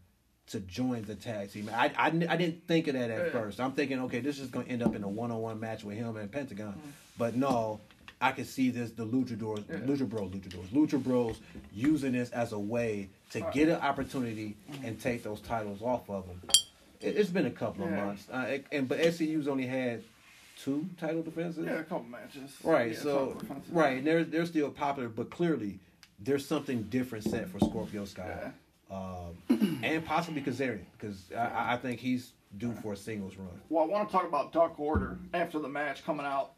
to 0.47 0.59
join 0.61 1.03
the 1.03 1.15
tag 1.15 1.51
team. 1.51 1.69
I, 1.73 1.91
I, 1.97 2.07
I 2.07 2.35
didn't 2.37 2.67
think 2.67 2.87
of 2.87 2.93
that 2.95 3.11
at 3.11 3.25
Yeah. 3.27 3.31
first. 3.31 3.59
I'm 3.59 3.73
thinking, 3.73 3.99
okay, 4.03 4.19
this 4.19 4.39
is 4.39 4.49
going 4.49 4.65
to 4.65 4.71
end 4.71 4.81
up 4.81 4.95
in 4.95 5.03
a 5.03 5.07
one 5.07 5.31
on 5.31 5.39
one 5.41 5.59
match 5.59 5.83
with 5.83 5.95
him 5.97 6.17
and 6.17 6.31
Pentagon. 6.31 6.73
But 7.19 7.35
no, 7.35 7.81
I 8.19 8.31
could 8.31 8.47
see 8.47 8.71
this 8.71 8.91
the 8.91 9.05
Luchadors, 9.05 9.63
Lucha 9.85 10.09
Bros, 10.09 10.31
Luchadors, 10.31 10.67
Lucha 10.69 11.03
Bros 11.03 11.39
using 11.71 12.13
this 12.13 12.31
as 12.31 12.51
a 12.51 12.59
way 12.59 13.09
to 13.31 13.41
get 13.53 13.69
an 13.69 13.75
opportunity 13.81 14.57
and 14.83 14.99
take 14.99 15.23
those 15.23 15.39
titles 15.41 15.81
off 15.83 16.09
of 16.09 16.25
them. 16.27 16.41
It, 16.99 17.15
it's 17.17 17.29
been 17.29 17.45
a 17.45 17.51
couple 17.51 17.85
of 17.85 17.91
months, 17.91 18.25
uh, 18.33 18.39
it- 18.49 18.65
and 18.71 18.87
but 18.89 18.99
SCU's 18.99 19.47
only 19.47 19.67
had 19.67 20.03
two 20.57 20.89
title 20.97 21.21
defenses. 21.21 21.65
Yeah, 21.65 21.73
a 21.79 21.83
couple 21.83 22.05
matches. 22.09 22.57
Right. 22.63 22.91
Yeah, 22.93 22.99
so 22.99 23.37
right, 23.71 23.97
and 23.99 24.07
they're 24.07 24.23
they're 24.25 24.45
still 24.47 24.71
popular, 24.71 25.07
but 25.09 25.29
clearly 25.29 25.79
there's 26.21 26.45
something 26.45 26.83
different 26.83 27.23
set 27.23 27.49
for 27.49 27.59
Scorpio 27.59 28.05
Sky, 28.05 28.51
um, 28.91 29.79
and 29.83 30.03
possibly 30.05 30.41
Kazarian 30.41 30.81
because 30.97 31.31
I- 31.35 31.73
I, 31.73 31.77
think 31.77 31.99
he's 31.99 32.33
due 32.57 32.73
for 32.73 32.93
a 32.93 32.97
singles 32.97 33.35
run. 33.37 33.47
Well, 33.69 33.83
I 33.83 33.87
want 33.87 34.09
to 34.09 34.11
talk 34.11 34.27
about 34.27 34.51
Dark 34.51 34.79
Order 34.79 35.17
after 35.33 35.59
the 35.59 35.69
match 35.69 36.03
coming 36.05 36.25
out 36.25 36.51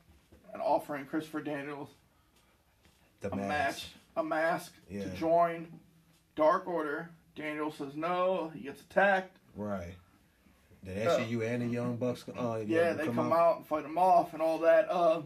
and 0.54 0.62
offering 0.62 1.06
Christopher 1.06 1.42
Daniels 1.42 1.90
The 3.22 3.32
a 3.32 3.36
mask. 3.36 3.48
match, 3.48 3.88
a 4.18 4.24
mask 4.24 4.74
Yeah. 4.90 5.04
to 5.04 5.10
join 5.12 5.68
Dark 6.36 6.68
Order. 6.68 7.10
Daniel 7.36 7.72
says 7.72 7.96
no. 7.96 8.50
He 8.54 8.62
gets 8.62 8.82
attacked. 8.82 9.38
right? 9.56 9.94
The 10.84 10.92
SCU 10.92 11.42
and 11.44 11.62
the 11.62 11.68
Young 11.68 11.96
Bucks. 11.98 12.26
Uh, 12.28 12.64
Yeah, 12.66 12.94
they 12.94 13.06
come, 13.06 13.32
out. 13.32 13.58
and 13.58 13.68
fight 13.68 13.86
him 13.86 13.98
off 14.00 14.34
and 14.34 14.42
all 14.42 14.58
that. 14.60 14.90
Uh, 14.90 15.22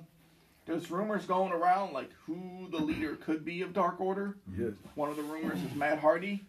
there's 0.66 0.90
rumors 0.92 1.26
going 1.26 1.52
around 1.52 1.94
like 1.94 2.10
who 2.26 2.68
the 2.72 2.78
leader 2.80 3.16
could 3.16 3.46
be 3.46 3.62
of 3.62 3.74
Dark 3.74 4.00
Order. 4.02 4.38
Yes. 4.58 4.72
One 4.96 5.10
of 5.10 5.16
the 5.18 5.24
rumors 5.24 5.62
is 5.62 5.74
Matt 5.76 6.00
Hardy, 6.00 6.44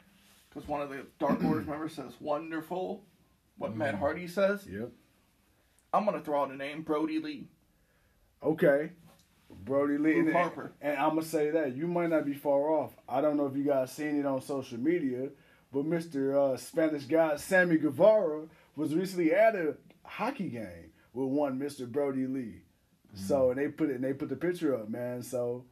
because 0.49 0.69
one 0.69 0.81
of 0.81 0.89
the 0.91 1.07
Dark 1.19 1.43
Order's 1.45 1.67
members 1.67 1.95
says 1.95 2.13
wonderful. 2.21 3.03
What 3.59 3.75
Matt 3.77 3.95
Mm. 3.95 3.99
Hardy 3.99 4.29
says. 4.29 4.67
Yep. 4.71 4.91
I'm 5.93 6.05
gonna 6.05 6.21
throw 6.21 6.43
out 6.43 6.51
a 6.51 6.57
name, 6.57 6.83
Brodie 6.83 7.19
Lee. 7.21 7.49
Okay. 8.43 8.91
Brodie 9.65 9.97
Lee. 9.99 10.19
And, 10.19 10.33
Harper. 10.33 10.73
and 10.81 10.97
I'm 10.99 11.11
going 11.11 11.23
to 11.23 11.29
say 11.29 11.51
that. 11.51 11.77
You 11.77 11.87
might 11.87 12.11
not 12.11 12.27
be 12.27 12.35
far 12.35 12.69
off. 12.71 12.93
I 13.09 13.21
don't 13.21 13.37
know 13.37 13.47
if 13.47 13.57
you 13.57 13.63
guys 13.65 13.93
seen 13.93 14.19
it 14.19 14.27
on 14.27 14.43
social 14.43 14.79
media, 14.79 15.29
but 15.73 15.85
Mr. 15.85 16.35
Uh, 16.35 16.57
Spanish 16.57 17.05
guy 17.05 17.37
Sammy 17.37 17.77
Guevara 17.79 18.43
was 18.75 18.95
recently 18.95 19.33
at 19.33 19.55
a 19.55 19.77
hockey 20.05 20.49
game 20.49 20.91
with 21.15 21.29
one 21.29 21.59
Mr. 21.59 21.91
Brodie 21.91 22.27
Lee. 22.27 22.63
So 23.17 23.51
and 23.51 23.59
they 23.59 23.69
put 23.69 23.91
it 23.91 23.97
and 23.97 24.05
they 24.05 24.13
put 24.13 24.29
the 24.29 24.37
picture 24.37 24.75
up, 24.77 24.89
man. 24.89 25.23
So 25.23 25.65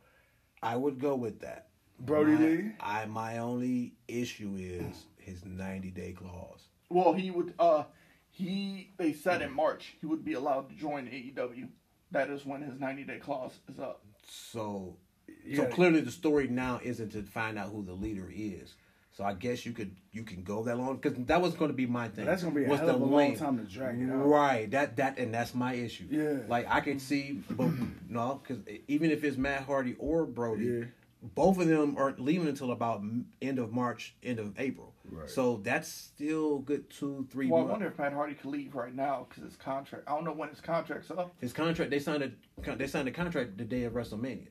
I 0.63 0.77
would 0.77 0.99
go 0.99 1.15
with 1.15 1.41
that. 1.41 1.69
Brodie 2.01 2.33
my, 2.33 2.39
Lee? 2.41 2.73
I 2.81 3.07
my 3.07 3.39
only 3.39 3.95
issue 4.09 4.57
is 4.59 5.07
his 5.19 5.45
90 5.45 5.91
day 5.91 6.13
clause. 6.13 6.69
Well, 6.89 7.13
he 7.13 7.31
would. 7.31 7.55
Uh, 7.59 7.85
he 8.31 8.91
they 8.97 9.13
said 9.13 9.43
in 9.43 9.53
March 9.53 9.95
he 10.01 10.07
would 10.07 10.25
be 10.25 10.33
allowed 10.33 10.69
to 10.71 10.75
join 10.75 11.07
AEW. 11.07 11.69
That 12.11 12.31
is 12.31 12.45
when 12.45 12.63
his 12.63 12.79
90 12.81 13.05
day 13.05 13.19
clause 13.19 13.53
is 13.69 13.79
up. 13.79 14.05
So, 14.29 14.97
Yeah. 15.45 15.59
so 15.59 15.67
clearly 15.67 16.01
the 16.01 16.11
story 16.11 16.49
now 16.49 16.81
isn't 16.83 17.11
to 17.13 17.23
find 17.23 17.59
out 17.59 17.71
who 17.71 17.85
the 17.85 17.93
leader 17.95 18.31
is. 18.35 18.75
So 19.15 19.23
I 19.23 19.33
guess 19.33 19.65
you 19.65 19.71
could 19.71 19.95
you 20.11 20.25
can 20.25 20.43
go 20.43 20.65
that 20.65 20.77
long 20.77 20.97
because 20.97 21.17
that 21.27 21.41
was 21.41 21.55
going 21.55 21.71
to 21.71 21.77
be 21.77 21.87
my 21.87 22.09
thing. 22.09 22.25
That's 22.25 22.43
gonna 22.43 22.55
be 22.55 22.65
a 22.65 22.69
What's 22.69 22.81
hell 22.81 22.97
of 22.97 23.01
a 23.01 23.05
long 23.05 23.37
time 23.37 23.59
to 23.59 23.65
drag 23.73 24.01
it 24.01 24.11
out. 24.11 24.27
Right. 24.27 24.69
That 24.73 24.97
that 24.97 25.19
and 25.19 25.33
that's 25.33 25.55
my 25.55 25.75
issue. 25.75 26.09
Yeah. 26.11 26.39
Like 26.49 26.67
I 26.69 26.81
could 26.81 27.01
see, 27.01 27.41
but 27.51 27.71
no, 28.09 28.41
because 28.43 28.65
even 28.89 29.13
if 29.13 29.23
it's 29.23 29.37
Matt 29.37 29.63
Hardy 29.67 29.95
or 30.01 30.27
Brodie, 30.27 30.65
Yeah. 30.65 30.85
both 31.23 31.61
of 31.61 31.69
them 31.69 31.95
are 31.97 32.13
leaving 32.19 32.49
until 32.49 32.73
about 32.73 33.05
end 33.41 33.61
of 33.61 33.73
March, 33.73 34.17
end 34.21 34.41
of 34.41 34.59
April. 34.59 34.95
Right. 35.09 35.31
So 35.31 35.59
that's 35.63 35.87
still 35.89 36.59
good 36.59 36.91
two 36.91 37.29
three 37.31 37.49
Well, 37.49 37.63
I 37.69 37.71
wonder 37.71 37.87
if 37.87 37.97
Matt 37.97 38.15
Hardy 38.15 38.35
could 38.35 38.51
leave 38.51 38.75
right 38.75 38.93
now 38.93 39.27
because 39.29 39.45
his 39.45 39.55
contract. 39.55 40.09
I 40.09 40.15
don't 40.17 40.25
know 40.25 40.33
when 40.33 40.49
his 40.49 40.61
contract's 40.61 41.13
up. 41.13 41.37
His 41.41 41.53
contract 41.53 41.93
they 41.93 42.01
signed 42.01 42.25
a 42.25 42.75
they 42.75 42.89
signed 42.89 43.07
a 43.07 43.13
contract 43.13 43.59
the 43.59 43.65
day 43.65 43.85
of 43.85 43.93
WrestleMania. 43.93 44.49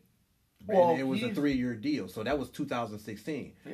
Well, 0.65 0.91
and 0.91 0.99
it 1.01 1.03
was 1.03 1.21
a 1.21 1.33
three 1.33 1.51
year 1.51 1.75
deal, 1.75 2.07
so 2.07 2.23
that 2.23 2.39
was 2.39 2.49
2016. 2.49 3.51
Yeah. 3.65 3.73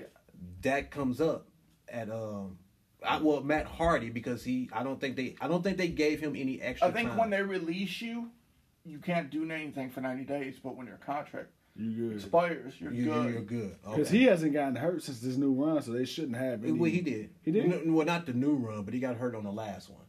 That 0.61 0.91
comes 0.91 1.21
up 1.21 1.47
at 1.87 2.09
um, 2.09 2.57
I, 3.05 3.17
well 3.21 3.41
Matt 3.41 3.65
Hardy 3.65 4.09
because 4.09 4.43
he 4.43 4.69
I 4.73 4.83
don't 4.83 4.99
think 4.99 5.15
they 5.15 5.35
I 5.41 5.47
don't 5.47 5.63
think 5.63 5.77
they 5.77 5.87
gave 5.87 6.19
him 6.19 6.35
any 6.35 6.61
extra. 6.61 6.87
I 6.87 6.91
think 6.91 7.09
time. 7.09 7.17
when 7.17 7.29
they 7.29 7.41
release 7.41 8.01
you, 8.01 8.29
you 8.85 8.99
can't 8.99 9.29
do 9.29 9.49
anything 9.49 9.89
for 9.89 10.01
90 10.01 10.23
days. 10.25 10.55
But 10.63 10.75
when 10.75 10.87
your 10.87 10.97
contract 10.97 11.47
you 11.75 12.09
good. 12.09 12.15
expires, 12.17 12.73
you're 12.79 12.91
you, 12.91 13.05
good. 13.05 13.33
you're 13.33 13.41
good 13.41 13.75
Because 13.83 14.07
Okay. 14.09 14.17
he 14.17 14.23
hasn't 14.25 14.51
gotten 14.51 14.75
hurt 14.75 15.01
since 15.01 15.21
this 15.21 15.37
new 15.37 15.53
run, 15.53 15.81
so 15.81 15.91
they 15.91 16.03
shouldn't 16.03 16.35
have 16.35 16.63
any. 16.63 16.73
well 16.73 16.89
he 16.91 16.99
did 16.99 17.29
He 17.41 17.51
did? 17.51 17.89
Well 17.89 18.05
not 18.05 18.25
the 18.25 18.33
new 18.33 18.55
run 18.55 18.83
but 18.83 18.93
he 18.93 18.99
got 18.99 19.15
hurt 19.15 19.33
on 19.35 19.43
the 19.45 19.51
last 19.51 19.89
one. 19.89 20.01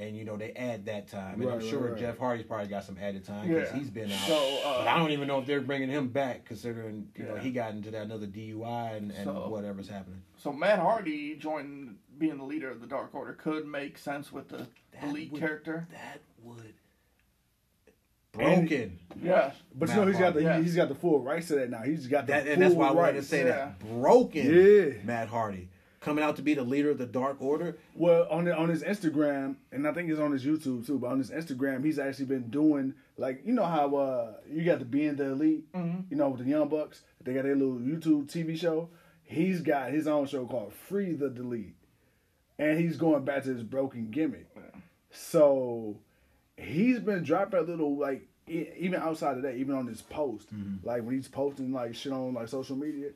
And 0.00 0.16
you 0.16 0.24
know 0.24 0.38
they 0.38 0.52
add 0.52 0.86
that 0.86 1.08
time, 1.08 1.42
and 1.42 1.50
I'm 1.50 1.58
Right, 1.58 1.68
sure 1.68 1.78
right, 1.80 1.90
right. 1.92 2.00
Jeff 2.00 2.16
Hardy's 2.16 2.46
probably 2.46 2.68
got 2.68 2.84
some 2.84 2.96
added 2.98 3.22
time 3.22 3.46
because 3.46 3.70
Yeah. 3.70 3.78
he's 3.78 3.90
been 3.90 4.10
out. 4.10 4.18
So, 4.26 4.58
uh, 4.64 4.78
but 4.78 4.88
I 4.88 4.96
don't 4.98 5.10
even 5.10 5.28
know 5.28 5.38
if 5.40 5.46
they're 5.46 5.60
bringing 5.60 5.90
him 5.90 6.08
back, 6.08 6.46
considering 6.46 7.08
you 7.16 7.24
know 7.24 7.36
he 7.36 7.50
got 7.50 7.72
into 7.74 7.90
that 7.90 8.02
another 8.06 8.26
DUI 8.26 8.96
and, 8.96 9.10
and 9.12 9.24
So- 9.24 9.48
whatever's 9.50 9.88
happening. 9.88 10.22
So 10.38 10.54
Matt 10.54 10.78
Hardy 10.78 11.36
joining 11.36 11.98
being 12.18 12.38
the 12.38 12.44
leader 12.44 12.70
of 12.70 12.80
the 12.80 12.86
Dark 12.86 13.14
Order 13.14 13.34
could 13.34 13.66
make 13.66 13.98
sense 13.98 14.32
with 14.32 14.48
the, 14.48 14.56
the 14.58 14.66
That 15.02 15.12
lead 15.12 15.32
would- 15.32 15.40
character. 15.40 15.86
That 15.92 16.20
would 16.44 16.72
broken. 18.32 18.98
Yeah, 19.20 19.52
But 19.74 19.88
you 19.90 19.96
know 19.96 20.06
he's 20.06 20.18
got 20.18 20.34
the 20.34 20.42
Yeah. 20.42 20.60
he's 20.60 20.76
got 20.76 20.88
the 20.88 20.94
full 20.94 21.20
rights 21.20 21.48
to 21.48 21.56
that 21.56 21.68
now. 21.70 21.82
He's 21.82 22.06
got 22.06 22.26
the 22.26 22.32
That, 22.32 22.44
full 22.44 22.52
and 22.54 22.62
that's 22.62 22.74
why 22.74 22.88
I 22.88 22.92
wanted 22.92 23.12
to 23.14 23.22
say 23.22 23.40
yeah. 23.40 23.44
that 23.48 23.78
broken 23.80 24.46
Yeah. 24.54 25.02
Matt 25.04 25.28
Hardy 25.28 25.68
coming 26.00 26.24
out 26.24 26.36
to 26.36 26.42
be 26.42 26.54
the 26.54 26.62
leader 26.62 26.90
of 26.90 26.98
the 26.98 27.06
Dark 27.06 27.36
Order. 27.40 27.76
Well, 27.94 28.26
on 28.30 28.44
the, 28.46 28.56
on 28.56 28.68
his 28.70 28.82
Instagram, 28.82 29.56
and 29.70 29.86
I 29.86 29.92
think 29.92 30.10
it's 30.10 30.18
on 30.18 30.32
his 30.32 30.44
YouTube 30.44 30.86
too. 30.86 30.98
But 30.98 31.12
on 31.12 31.18
his 31.18 31.30
Instagram, 31.30 31.84
he's 31.84 31.98
actually 31.98 32.24
been 32.26 32.48
doing 32.48 32.94
like 33.16 33.42
you 33.44 33.52
know 33.52 33.66
how 33.66 33.94
uh, 33.96 34.32
you 34.50 34.64
got 34.64 34.78
the 34.78 34.84
being 34.84 35.16
the 35.16 35.26
elite, 35.26 35.64
you 36.10 36.16
know, 36.16 36.30
with 36.30 36.44
the 36.44 36.50
Young 36.50 36.68
Bucks. 36.68 37.02
They 37.22 37.34
got 37.34 37.44
their 37.44 37.54
little 37.56 37.74
YouTube 37.74 38.26
TV 38.26 38.58
show. 38.58 38.88
He's 39.22 39.60
got 39.60 39.92
his 39.92 40.08
own 40.08 40.26
show 40.26 40.46
called 40.46 40.72
Free 40.72 41.12
the 41.12 41.28
Delete, 41.30 41.76
and 42.58 42.80
he's 42.80 42.96
going 42.96 43.24
back 43.24 43.44
to 43.44 43.50
his 43.54 43.62
broken 43.62 44.10
gimmick. 44.10 44.48
So 45.12 45.98
he's 46.56 46.98
been 46.98 47.22
dropping 47.22 47.60
a 47.60 47.62
little 47.62 47.96
like 47.96 48.26
even 48.48 48.96
outside 48.96 49.36
of 49.36 49.42
that, 49.42 49.54
even 49.56 49.74
on 49.76 49.86
his 49.86 50.02
post, 50.02 50.48
like 50.82 51.02
when 51.04 51.14
he's 51.14 51.28
posting 51.28 51.72
like 51.72 51.94
shit 51.94 52.12
on 52.12 52.34
like 52.34 52.48
social 52.48 52.74
media, 52.74 53.10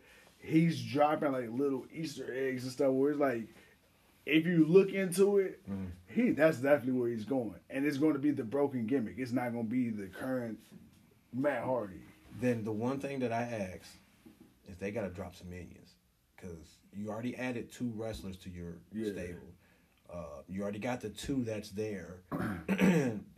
he's 0.45 0.81
dropping 0.83 1.33
like 1.33 1.49
little 1.51 1.87
Easter 1.93 2.33
eggs 2.35 2.65
and 2.65 2.73
stuff 2.73 2.93
where 2.93 3.11
it's 3.11 3.21
like 3.21 3.49
if 4.27 4.47
you 4.47 4.65
look 4.67 4.93
into 4.93 5.39
it, 5.39 5.61
mm. 5.71 5.91
he 6.07 6.31
that's 6.31 6.59
definitely 6.59 6.99
where 6.99 7.11
he's 7.11 7.25
going, 7.25 7.57
and 7.71 7.85
it's 7.85 7.99
going 7.99 8.15
to 8.15 8.19
be 8.19 8.31
the 8.31 8.45
broken 8.45 8.87
gimmick. 8.87 9.15
It's 9.19 9.33
not 9.33 9.53
going 9.53 9.67
to 9.67 9.71
be 9.71 9.91
the 9.91 10.07
current 10.07 10.59
Matt 11.33 11.65
Hardy. 11.65 12.01
Then 12.41 12.65
the 12.65 12.73
one 12.73 12.99
thing 13.01 13.21
that 13.21 13.33
I 13.33 13.43
ask 13.43 13.87
is 14.69 14.77
they 14.79 14.91
got 14.91 15.03
to 15.03 15.11
drop 15.11 15.35
some 15.35 15.51
minions 15.51 15.95
because 16.37 16.79
you 16.93 17.11
already 17.11 17.37
added 17.37 17.71
two 17.71 17.93
wrestlers 17.97 18.37
to 18.39 18.51
your 18.51 18.75
Yeah. 18.93 19.13
stable. 19.13 19.54
Uh, 20.13 20.43
you 20.49 20.63
already 20.63 20.79
got 20.79 21.01
the 21.01 21.09
two 21.09 21.43
that's 21.45 21.71
there. 21.71 22.17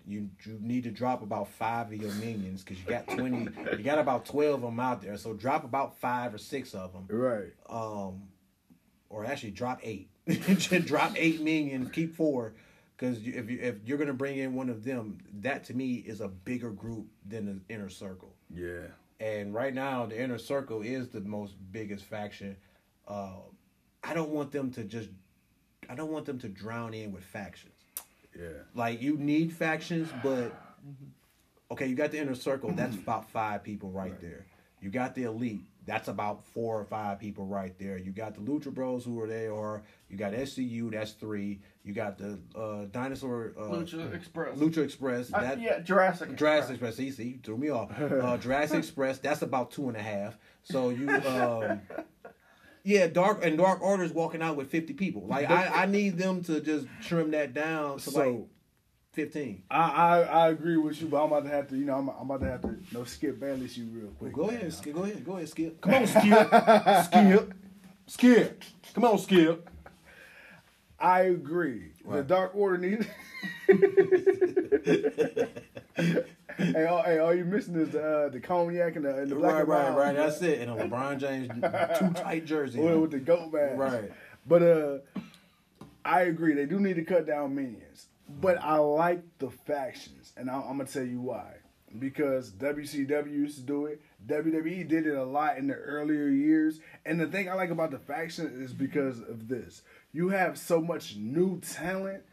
you 0.06 0.30
you 0.44 0.58
need 0.60 0.84
to 0.84 0.90
drop 0.90 1.22
about 1.22 1.48
five 1.48 1.86
of 1.88 1.94
your 1.94 2.12
minions 2.14 2.62
because 2.62 2.78
you 2.78 2.88
got 2.88 3.08
twenty. 3.08 3.48
you 3.76 3.82
got 3.84 3.98
about 3.98 4.26
twelve 4.26 4.56
of 4.56 4.62
them 4.62 4.80
out 4.80 5.00
there. 5.02 5.16
So 5.16 5.32
drop 5.34 5.64
about 5.64 5.98
five 5.98 6.34
or 6.34 6.38
six 6.38 6.74
of 6.74 6.92
them. 6.92 7.06
Right. 7.08 7.52
um, 7.68 8.24
or 9.08 9.24
actually 9.24 9.52
drop 9.52 9.80
eight. 9.82 10.10
drop 10.84 11.12
eight 11.16 11.40
minions, 11.40 11.90
keep 11.92 12.16
four, 12.16 12.54
because 12.96 13.18
if 13.18 13.48
you 13.48 13.58
if 13.60 13.76
you're 13.84 13.98
gonna 13.98 14.12
bring 14.12 14.38
in 14.38 14.54
one 14.54 14.68
of 14.68 14.84
them, 14.84 15.18
that 15.40 15.64
to 15.64 15.74
me 15.74 15.94
is 15.94 16.20
a 16.20 16.28
bigger 16.28 16.70
group 16.70 17.06
than 17.24 17.46
the 17.46 17.74
inner 17.74 17.88
circle. 17.88 18.34
Yeah. 18.52 18.88
And 19.18 19.54
right 19.54 19.72
now, 19.72 20.04
the 20.06 20.20
inner 20.20 20.36
circle 20.38 20.82
is 20.82 21.08
the 21.08 21.20
most 21.20 21.54
biggest 21.72 22.04
faction. 22.04 22.56
Uh, 23.08 23.36
I 24.04 24.12
don't 24.14 24.30
want 24.30 24.52
them 24.52 24.70
to 24.72 24.84
just. 24.84 25.08
I 25.88 25.94
don't 25.94 26.10
want 26.10 26.26
them 26.26 26.38
to 26.40 26.48
drown 26.48 26.94
in 26.94 27.12
with 27.12 27.24
factions. 27.24 27.72
Yeah. 28.38 28.48
Like 28.74 29.00
you 29.00 29.16
need 29.16 29.52
factions, 29.52 30.08
but 30.22 30.52
okay, 31.70 31.86
you 31.86 31.94
got 31.94 32.10
the 32.10 32.18
inner 32.18 32.34
circle. 32.34 32.70
That's 32.72 32.96
about 32.96 33.30
five 33.30 33.62
people 33.62 33.90
right, 33.90 34.18
there. 34.20 34.44
You 34.80 34.90
got 34.90 35.14
the 35.14 35.24
elite. 35.24 35.62
That's 35.86 36.08
about 36.08 36.44
four 36.46 36.80
or 36.80 36.84
five 36.84 37.20
people 37.20 37.46
right 37.46 37.72
there. 37.78 37.96
You 37.96 38.10
got 38.10 38.34
the 38.34 38.40
Lucha 38.40 38.74
Bros 38.74 39.04
who 39.04 39.20
are 39.20 39.28
they 39.28 39.46
or 39.46 39.82
you 40.10 40.16
got 40.16 40.32
SCU. 40.32 40.90
That's 40.90 41.12
three. 41.12 41.60
You 41.84 41.94
got 41.94 42.18
the 42.18 42.40
uh, 42.56 42.86
Dinosaur 42.90 43.52
uh, 43.56 43.62
Lucha 43.62 44.12
Express. 44.12 44.58
Lucha 44.58 44.78
Express. 44.78 45.32
Uh, 45.32 45.40
That, 45.40 45.60
yeah, 45.60 45.78
Jurassic. 45.78 46.36
Jurassic 46.36 46.72
Express. 46.72 46.96
See, 46.96 47.12
see, 47.12 47.38
threw 47.42 47.56
me 47.56 47.70
off. 47.70 47.92
Uh, 48.00 48.36
Jurassic 48.36 48.78
Express. 48.80 49.18
That's 49.18 49.42
about 49.42 49.70
two 49.70 49.86
and 49.86 49.96
a 49.96 50.02
half. 50.02 50.36
So 50.64 50.88
you, 50.90 51.08
um, 51.08 51.80
yeah, 52.86 53.08
Dark 53.08 53.44
and 53.44 53.58
Dark 53.58 53.82
Order's 53.82 54.12
walking 54.12 54.42
out 54.42 54.54
with 54.56 54.70
fifty 54.70 54.92
people. 54.92 55.26
Like 55.26 55.50
I, 55.50 55.82
I 55.82 55.86
need 55.86 56.18
them 56.18 56.44
to 56.44 56.60
just 56.60 56.86
trim 57.02 57.32
that 57.32 57.52
down 57.52 57.98
to 57.98 58.10
So- 58.10 58.20
like 58.20 58.46
fifteen. 59.12 59.64
I, 59.68 59.90
I 59.90 60.20
I 60.20 60.48
agree 60.50 60.76
with 60.76 61.02
you, 61.02 61.08
but 61.08 61.24
I'm 61.24 61.32
about 61.32 61.42
to 61.44 61.50
have 61.50 61.66
to, 61.70 61.76
you 61.76 61.84
know, 61.84 61.96
I'm, 61.96 62.08
I'm 62.08 62.30
about 62.30 62.44
to 62.44 62.50
have 62.50 62.62
to, 62.62 62.68
you 62.68 62.84
know, 62.92 63.02
skip 63.02 63.40
Bayless 63.40 63.76
you 63.76 63.86
real 63.86 64.12
quick. 64.12 64.32
Go 64.32 64.50
ahead, 64.50 64.72
Skip. 64.72 64.94
Go 64.94 65.02
ahead. 65.02 65.24
Go 65.24 65.32
ahead, 65.32 65.48
Skip. 65.48 65.80
Come 65.80 65.94
on, 65.94 66.06
Skip. 66.06 66.48
Skip. 67.10 67.54
Skip. 68.06 68.62
Come 68.94 69.04
on, 69.04 69.18
Skip. 69.18 69.68
I 71.00 71.22
agree. 71.22 71.90
The 72.08 72.22
Dark 72.22 72.54
Order 72.54 72.78
needs. 72.78 73.06
hey, 76.56 76.86
all, 76.86 77.02
hey, 77.02 77.18
all 77.18 77.34
you 77.34 77.44
missing 77.44 77.76
is 77.76 77.90
the 77.90 78.02
uh, 78.02 78.28
the 78.28 78.40
cognac 78.40 78.96
and 78.96 79.04
the, 79.04 79.16
and 79.16 79.30
the 79.30 79.36
black 79.36 79.66
Right, 79.66 79.86
and 79.86 79.96
right, 79.96 80.06
right. 80.06 80.16
That's 80.16 80.40
it. 80.42 80.60
And 80.60 80.70
a 80.70 80.84
LeBron 80.84 81.18
James 81.18 81.48
too 81.98 82.22
tight 82.22 82.44
jersey. 82.44 82.80
With, 82.80 82.96
with 82.96 83.10
the 83.12 83.18
goat 83.18 83.52
mask. 83.52 83.76
Right. 83.78 84.12
But 84.46 84.62
uh, 84.62 84.98
I 86.04 86.22
agree. 86.22 86.54
They 86.54 86.66
do 86.66 86.78
need 86.78 86.96
to 86.96 87.04
cut 87.04 87.26
down 87.26 87.54
minions. 87.54 88.06
But 88.40 88.58
I 88.60 88.76
like 88.78 89.22
the 89.38 89.50
factions, 89.50 90.32
and 90.36 90.50
I, 90.50 90.54
I'm 90.54 90.78
gonna 90.78 90.86
tell 90.86 91.04
you 91.04 91.20
why. 91.20 91.54
Because 91.98 92.50
WCW 92.50 93.30
used 93.30 93.56
to 93.58 93.62
do 93.62 93.86
it. 93.86 94.02
WWE 94.26 94.86
did 94.88 95.06
it 95.06 95.14
a 95.14 95.24
lot 95.24 95.56
in 95.56 95.68
the 95.68 95.74
earlier 95.74 96.28
years. 96.28 96.80
And 97.06 97.18
the 97.18 97.26
thing 97.26 97.48
I 97.48 97.54
like 97.54 97.70
about 97.70 97.90
the 97.90 97.98
faction 97.98 98.62
is 98.62 98.72
because 98.72 99.20
of 99.20 99.48
this. 99.48 99.82
You 100.12 100.28
have 100.30 100.58
so 100.58 100.80
much 100.80 101.16
new 101.16 101.60
talent. 101.60 102.24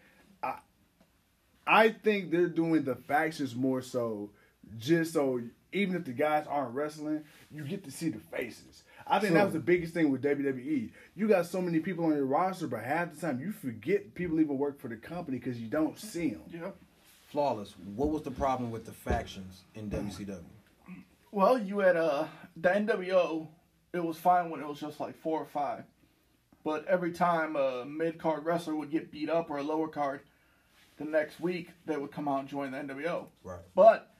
I 1.65 1.83
I 1.83 1.89
think 1.91 2.31
they're 2.31 2.47
doing 2.47 2.83
the 2.83 2.95
factions 2.95 3.55
more 3.55 3.81
so 3.81 4.29
just 4.77 5.13
so 5.13 5.41
even 5.71 5.95
if 5.95 6.05
the 6.05 6.13
guys 6.13 6.45
aren't 6.47 6.73
wrestling, 6.75 7.23
you 7.51 7.63
get 7.63 7.83
to 7.83 7.91
see 7.91 8.09
the 8.09 8.19
faces. 8.19 8.83
I 9.05 9.19
think 9.19 9.33
that 9.33 9.43
was 9.43 9.53
the 9.53 9.59
biggest 9.59 9.93
thing 9.93 10.11
with 10.11 10.21
WWE. 10.23 10.89
You 11.15 11.27
got 11.27 11.45
so 11.45 11.61
many 11.61 11.79
people 11.79 12.05
on 12.05 12.15
your 12.15 12.25
roster, 12.25 12.67
but 12.67 12.83
half 12.83 13.13
the 13.13 13.19
time 13.19 13.39
you 13.39 13.51
forget 13.51 14.13
people 14.15 14.39
even 14.39 14.57
work 14.57 14.79
for 14.79 14.87
the 14.87 14.95
company 14.95 15.39
because 15.39 15.59
you 15.59 15.67
don't 15.67 15.99
see 15.99 16.29
them. 16.29 16.43
Yep. 16.51 16.75
Flawless. 17.27 17.73
What 17.95 18.09
was 18.09 18.21
the 18.21 18.31
problem 18.31 18.71
with 18.71 18.85
the 18.85 18.91
factions 18.91 19.63
in 19.75 19.89
WCW? 19.89 20.39
Well, 21.31 21.57
you 21.57 21.79
had 21.79 21.97
uh 21.97 22.27
the 22.55 22.69
NWO. 22.69 23.47
It 23.93 24.03
was 24.03 24.17
fine 24.17 24.49
when 24.49 24.61
it 24.61 24.67
was 24.67 24.79
just 24.79 24.99
like 24.99 25.15
four 25.21 25.39
or 25.39 25.45
five, 25.45 25.83
but 26.63 26.85
every 26.87 27.11
time 27.11 27.55
a 27.55 27.85
mid 27.85 28.19
card 28.19 28.45
wrestler 28.45 28.75
would 28.75 28.91
get 28.91 29.11
beat 29.11 29.29
up 29.29 29.49
or 29.49 29.57
a 29.57 29.63
lower 29.63 29.87
card, 29.87 30.21
the 31.05 31.11
next 31.11 31.39
week 31.39 31.69
they 31.85 31.97
would 31.97 32.11
come 32.11 32.27
out 32.27 32.41
and 32.41 32.49
join 32.49 32.71
the 32.71 32.77
NWO. 32.77 33.27
Right. 33.43 33.59
But 33.75 34.13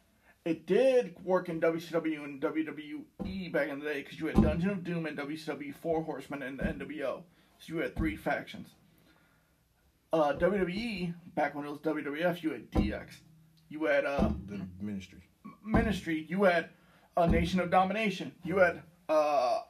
it 0.45 0.65
did 0.65 1.15
work 1.23 1.49
in 1.49 1.61
WCW 1.61 2.23
and 2.23 2.41
WWE 2.41 3.51
back 3.51 3.69
in 3.69 3.79
the 3.79 3.85
day 3.85 4.01
because 4.01 4.19
you 4.19 4.27
had 4.27 4.41
Dungeon 4.41 4.69
of 4.69 4.83
Doom 4.83 5.05
and 5.05 5.17
WCW 5.17 5.73
Four 5.75 6.03
Horsemen 6.03 6.41
and 6.43 6.59
the 6.59 6.63
NWO. 6.63 7.23
So 7.59 7.73
you 7.73 7.77
had 7.77 7.95
three 7.95 8.15
factions. 8.15 8.69
Uh, 10.11 10.33
WWE 10.33 11.13
back 11.35 11.55
when 11.55 11.65
it 11.65 11.69
was 11.69 11.79
WWF, 11.79 12.43
you 12.43 12.51
had 12.51 12.71
DX. 12.71 13.15
You 13.69 13.85
had 13.85 14.05
uh, 14.05 14.29
The 14.47 14.61
ministry. 14.79 15.23
Ministry. 15.65 16.25
You 16.29 16.43
had 16.43 16.69
a 17.17 17.27
Nation 17.27 17.59
of 17.59 17.71
Domination. 17.71 18.33
You 18.43 18.57
had 18.57 18.83
uh, 19.09 19.61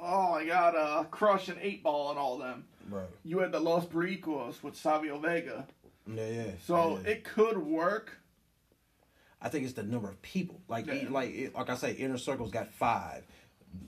oh 0.00 0.32
my 0.32 0.44
God, 0.44 0.74
uh, 0.76 1.04
Crush 1.04 1.48
and 1.48 1.58
Eight 1.60 1.82
Ball 1.82 2.10
and 2.10 2.18
all 2.18 2.38
them. 2.38 2.64
Right. 2.90 3.06
You 3.24 3.38
had 3.38 3.52
the 3.52 3.60
Los 3.60 3.86
Boricuas 3.86 4.62
with 4.62 4.76
Savio 4.76 5.18
Vega. 5.18 5.66
Yeah, 6.16 6.28
yeah. 6.28 6.50
So 6.66 7.00
yeah. 7.04 7.10
it 7.10 7.24
could 7.24 7.58
work. 7.58 8.18
I 9.40 9.48
think 9.48 9.64
it's 9.64 9.74
the 9.74 9.82
number 9.82 10.08
of 10.08 10.20
people. 10.22 10.60
Like, 10.68 10.86
Yeah. 10.86 11.06
like, 11.10 11.52
like 11.54 11.68
I 11.70 11.74
say, 11.76 11.92
inner 11.92 12.18
circle's 12.18 12.52
got 12.52 12.68
five. 12.72 13.24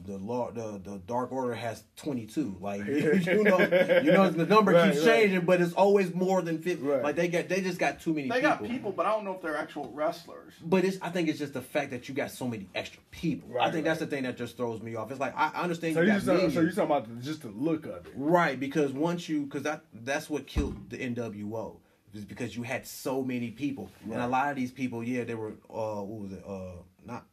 The 0.07 0.17
law, 0.17 0.51
the 0.51 0.81
the 0.83 0.97
Dark 1.07 1.31
Order 1.31 1.53
has 1.55 1.85
twenty 1.95 2.25
two. 2.25 2.57
Like, 2.59 2.87
you 2.87 3.45
know, 3.45 3.59
you 4.03 4.13
know, 4.13 4.31
the 4.31 4.47
number 4.49 4.73
Right, 4.73 4.91
keeps 4.95 5.05
right. 5.05 5.15
changing, 5.25 5.43
but 5.43 5.61
it's 5.61 5.75
always 5.75 6.15
more 6.15 6.41
than 6.41 6.63
fifty. 6.63 6.83
Right. 6.83 7.03
Like 7.03 7.17
they 7.17 7.29
got, 7.29 7.51
they 7.51 7.61
just 7.61 7.79
got 7.79 8.01
too 8.01 8.15
many. 8.15 8.31
They 8.31 8.37
people. 8.37 8.49
got 8.51 8.65
people, 8.65 8.93
but 8.93 9.05
I 9.05 9.11
don't 9.11 9.27
know 9.27 9.35
if 9.35 9.43
they're 9.43 9.59
actual 9.59 9.91
wrestlers. 9.93 10.55
But 10.65 10.87
it's, 10.87 10.97
I 11.03 11.11
think 11.11 11.29
it's 11.29 11.39
just 11.39 11.53
the 11.53 11.61
fact 11.61 11.91
that 11.91 12.09
you 12.09 12.15
got 12.15 12.31
so 12.31 12.49
many 12.49 12.67
extra 12.75 13.03
people. 13.11 13.51
I 13.61 13.71
think 13.71 13.85
that's 13.85 14.01
the 14.01 14.07
thing 14.07 14.23
that 14.23 14.39
just 14.39 14.57
throws 14.57 14.81
me 14.81 14.95
off. 14.95 15.11
It's 15.11 15.21
like 15.21 15.35
I 15.37 15.49
understand 15.63 15.97
So 15.97 16.01
you 16.01 16.07
you 16.07 16.13
got 16.15 16.25
talking, 16.25 16.31
so 16.51 16.55
millions. 16.55 16.55
you 16.77 16.83
talking 16.83 16.97
about 16.97 17.21
just 17.23 17.43
the 17.43 17.49
look 17.49 17.85
of 17.85 18.07
it. 18.07 18.13
Right, 18.17 18.59
because 18.59 18.91
once 18.93 19.29
you, 19.29 19.43
because 19.43 19.65
that 19.65 19.85
that's 19.93 20.31
what 20.31 20.47
killed 20.47 20.89
the 20.89 20.97
NWO, 20.97 21.77
is 22.15 22.25
because 22.25 22.57
you 22.57 22.63
had 22.63 22.87
so 22.87 23.23
many 23.23 23.51
people, 23.51 23.91
and 24.05 24.15
a 24.21 24.27
lot 24.27 24.51
of 24.51 24.57
these 24.57 24.71
people, 24.71 25.03
yeah, 25.03 25.25
they 25.25 25.35
were, 25.35 25.53
uh, 25.71 26.03
what 26.03 26.21
was 26.23 26.33
it, 26.33 26.45
uh, 26.47 26.73
not 27.05 27.27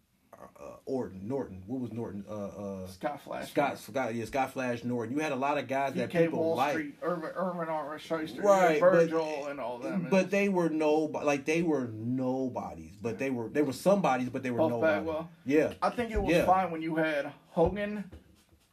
uh, 0.59 0.77
Orton, 0.86 1.27
Norton, 1.27 1.61
what 1.67 1.79
was 1.82 1.91
Norton, 1.91 2.25
uh, 2.27 2.34
uh, 2.34 2.88
Scott 2.88 3.21
Flash. 3.21 3.51
Scott, 3.51 3.77
Scott, 3.77 4.15
yeah, 4.15 4.25
Scott 4.25 4.51
Flash 4.53 4.84
Norton. 4.84 5.15
You 5.15 5.21
had 5.21 5.32
a 5.32 5.36
lot 5.36 5.57
of 5.59 5.67
guys 5.67 5.93
that 5.93 6.09
people 6.11 6.39
Wall 6.39 6.55
liked. 6.55 6.73
Street, 6.73 6.95
Irwin, 7.03 7.32
Irwin 7.38 7.69
R. 7.69 7.99
Schyster, 7.99 8.41
Right, 8.43 8.79
Virgil, 8.79 9.41
but- 9.43 9.51
and 9.51 9.59
all 9.59 9.77
them. 9.77 10.07
But 10.09 10.32
they 10.32 10.49
were 10.49 10.69
no, 10.69 10.93
like 11.23 11.45
they 11.45 11.61
were 11.61 11.89
nobodies, 11.93 12.93
but 13.01 13.19
they 13.19 13.29
were 13.29 13.49
they 13.49 13.61
were 13.61 13.73
somebodies, 13.73 14.29
but 14.29 14.41
they 14.41 14.49
were 14.51 14.57
Buff 14.59 14.71
nobodies. 14.71 14.97
Bagwell. 15.05 15.29
Yeah, 15.45 15.73
I 15.82 15.89
think 15.91 16.11
it 16.11 16.21
was 16.21 16.32
Yeah. 16.36 16.45
fine 16.45 16.71
when 16.71 16.82
you 16.82 16.95
had 16.95 17.32
Hogan, 17.51 18.03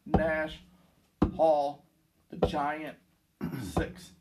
Nash, 0.07 0.59
Hall, 1.37 1.85
the 2.31 2.47
Giant, 2.47 2.97
six. 3.75 4.13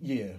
Yeah, 0.00 0.32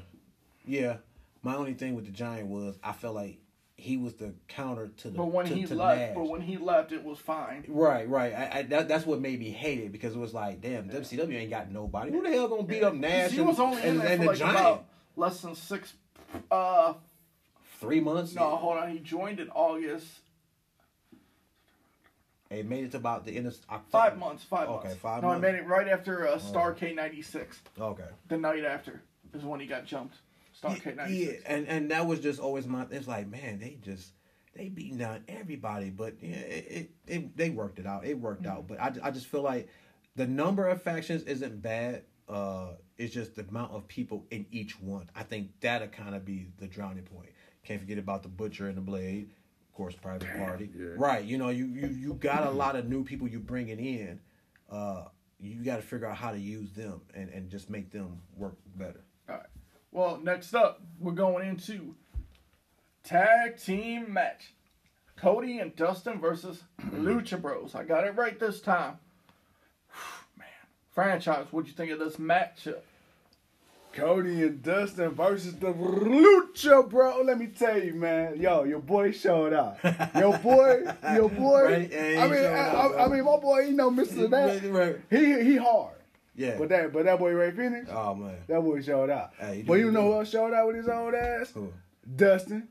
yeah. 0.65 0.97
My 1.43 1.55
only 1.55 1.73
thing 1.73 1.95
with 1.95 2.05
the 2.05 2.11
Giant 2.11 2.47
was 2.49 2.77
I 2.83 2.93
felt 2.93 3.15
like 3.15 3.39
he 3.81 3.97
was 3.97 4.13
the 4.13 4.33
counter 4.47 4.91
to 4.97 5.09
the. 5.09 5.17
But 5.17 5.25
when 5.25 5.47
to, 5.47 5.55
he 5.55 5.65
to 5.65 5.75
left, 5.75 5.99
Nash. 5.99 6.15
but 6.15 6.29
when 6.29 6.41
he 6.41 6.57
left, 6.57 6.91
it 6.91 7.03
was 7.03 7.17
fine. 7.17 7.65
Right, 7.67 8.07
right. 8.07 8.33
I, 8.33 8.59
I, 8.59 8.61
that, 8.63 8.87
that's 8.87 9.05
what 9.05 9.19
made 9.19 9.39
me 9.39 9.49
hate 9.49 9.79
it 9.79 9.91
because 9.91 10.13
it 10.13 10.19
was 10.19 10.33
like, 10.33 10.61
damn, 10.61 10.87
WCW 10.87 11.35
ain't 11.35 11.49
got 11.49 11.71
nobody. 11.71 12.11
Who 12.11 12.21
the 12.21 12.29
hell 12.29 12.47
gonna 12.47 12.63
beat 12.63 12.83
up 12.83 12.93
Nash 12.93 13.31
He 13.31 13.39
and, 13.39 13.47
was 13.47 13.59
only 13.59 13.81
in 13.81 13.89
and, 13.89 14.01
there 14.01 14.07
and 14.09 14.17
for 14.17 14.23
the 14.23 14.29
like 14.29 14.37
Giant? 14.37 14.55
about 14.59 14.85
less 15.15 15.41
than 15.41 15.55
six, 15.55 15.93
uh, 16.51 16.93
three 17.79 17.99
months. 17.99 18.35
No, 18.35 18.55
hold 18.55 18.77
on. 18.77 18.91
He 18.91 18.99
joined 18.99 19.39
in 19.39 19.49
August. 19.49 20.07
It 22.51 22.67
made 22.67 22.83
it 22.83 22.91
to 22.91 22.97
about 22.97 23.25
the 23.25 23.35
end 23.35 23.47
of 23.47 23.55
October. 23.69 23.91
Five 23.91 24.17
months. 24.19 24.43
Five 24.43 24.67
Okay, 24.67 24.87
months. 24.89 25.01
five 25.01 25.21
no, 25.23 25.29
months. 25.29 25.43
I 25.45 25.51
made 25.51 25.57
it 25.57 25.65
right 25.67 25.87
after 25.87 26.27
uh, 26.27 26.37
Starrcade 26.37 26.95
ninety 26.95 27.21
six. 27.21 27.59
Okay. 27.79 28.03
The 28.27 28.37
night 28.37 28.65
after 28.65 29.01
is 29.33 29.43
when 29.43 29.59
he 29.59 29.65
got 29.65 29.85
jumped. 29.85 30.15
Starrcade 30.61 30.97
ninety 30.97 31.15
Yeah, 31.15 31.31
and 31.45 31.67
and 31.67 31.91
that 31.91 32.05
was 32.05 32.19
just 32.19 32.39
always 32.39 32.67
my. 32.67 32.85
It's 32.91 33.07
like, 33.07 33.27
man, 33.27 33.59
they 33.59 33.77
just 33.81 34.11
they 34.55 34.69
beating 34.69 34.97
down 34.97 35.23
everybody, 35.27 35.89
but 35.89 36.15
yeah, 36.21 36.35
it, 36.35 36.65
it, 36.69 36.91
it 37.07 37.37
they 37.37 37.49
worked 37.49 37.79
it 37.79 37.85
out. 37.85 38.05
It 38.05 38.19
worked 38.19 38.45
out, 38.45 38.67
but 38.67 38.79
I, 38.79 38.91
I 39.03 39.11
just 39.11 39.27
feel 39.27 39.41
like 39.41 39.69
the 40.15 40.27
number 40.27 40.67
of 40.67 40.81
factions 40.81 41.23
isn't 41.23 41.61
bad. 41.61 42.03
Uh, 42.27 42.73
it's 42.97 43.13
just 43.13 43.35
the 43.35 43.43
amount 43.43 43.71
of 43.71 43.87
people 43.87 44.25
in 44.31 44.45
each 44.51 44.79
one. 44.79 45.09
I 45.15 45.23
think 45.23 45.51
that'll 45.61 45.87
kind 45.87 46.15
of 46.15 46.25
be 46.25 46.47
the 46.59 46.67
drowning 46.67 47.03
point. 47.03 47.29
Can't 47.63 47.79
forget 47.79 47.97
about 47.97 48.23
the 48.23 48.29
butcher 48.29 48.67
and 48.67 48.77
the 48.77 48.81
blade, 48.81 49.29
of 49.69 49.75
course, 49.75 49.95
private 49.95 50.29
party. 50.37 50.69
yeah. 50.77 50.87
Right, 50.95 51.23
you 51.23 51.37
know, 51.37 51.49
you 51.49 51.65
you 51.65 51.87
you 51.87 52.13
got 52.15 52.45
a 52.45 52.51
lot 52.51 52.75
of 52.75 52.87
new 52.87 53.03
people 53.03 53.27
you 53.27 53.39
bringing 53.39 53.79
in. 53.79 54.19
Uh, 54.69 55.05
you 55.39 55.63
got 55.63 55.77
to 55.77 55.81
figure 55.81 56.07
out 56.07 56.17
how 56.17 56.31
to 56.31 56.39
use 56.39 56.71
them 56.73 57.01
and 57.13 57.29
and 57.29 57.49
just 57.49 57.69
make 57.69 57.91
them 57.91 58.21
work 58.35 58.55
better. 58.75 59.03
All 59.93 60.01
right. 60.03 60.11
Well, 60.11 60.19
next 60.23 60.53
up, 60.53 60.81
we're 60.99 61.11
going 61.13 61.47
into 61.47 61.95
tag 63.03 63.57
team 63.57 64.13
match. 64.13 64.53
Cody 65.17 65.59
and 65.59 65.75
Dustin 65.75 66.19
versus 66.19 66.63
Lucha 66.91 67.39
Bros. 67.39 67.75
I 67.75 67.83
got 67.83 68.05
it 68.05 68.15
right 68.15 68.39
this 68.39 68.59
time. 68.59 68.97
Man, 70.37 70.47
franchise, 70.89 71.45
what'd 71.51 71.67
you 71.67 71.75
think 71.75 71.91
of 71.91 71.99
this 71.99 72.17
matchup? 72.17 72.79
Cody 73.93 74.43
and 74.43 74.63
Dustin 74.63 75.11
versus 75.11 75.53
the 75.55 75.73
Lucha, 75.73 76.89
bro. 76.89 77.23
Let 77.23 77.37
me 77.37 77.47
tell 77.47 77.77
you, 77.77 77.93
man. 77.93 78.39
Yo, 78.39 78.63
your 78.63 78.79
boy 78.79 79.11
showed 79.11 79.51
up. 79.51 79.83
Your 80.15 80.37
boy, 80.37 80.83
your 81.13 81.27
boy. 81.29 81.63
Right, 81.63 81.93
I 81.93 82.27
mean, 82.27 82.45
I, 82.45 82.69
up, 82.69 82.91
I, 82.93 83.03
I 83.03 83.07
mean, 83.09 83.25
my 83.25 83.37
boy, 83.37 83.59
you 83.63 83.73
know, 83.73 83.91
Mister 83.91 84.29
that. 84.29 84.63
Right, 84.63 84.71
right. 84.71 84.95
He 85.09 85.43
he 85.43 85.57
hard. 85.57 85.95
Yeah. 86.41 86.55
But 86.57 86.69
that 86.69 86.91
but 86.93 87.05
that 87.05 87.19
boy 87.19 87.31
Rey 87.33 87.51
Fenix, 87.51 87.89
Oh 87.91 88.15
man. 88.15 88.37
that 88.47 88.61
boy 88.61 88.81
showed 88.81 89.09
out. 89.09 89.31
Hey, 89.39 89.57
you 89.59 89.63
but 89.63 89.73
you 89.75 89.91
know 89.91 90.11
else 90.13 90.29
showed 90.29 90.53
out 90.53 90.67
with 90.67 90.75
his 90.77 90.87
old 90.89 91.13
ass? 91.13 91.51
Who? 91.51 91.71
Dustin. 92.15 92.67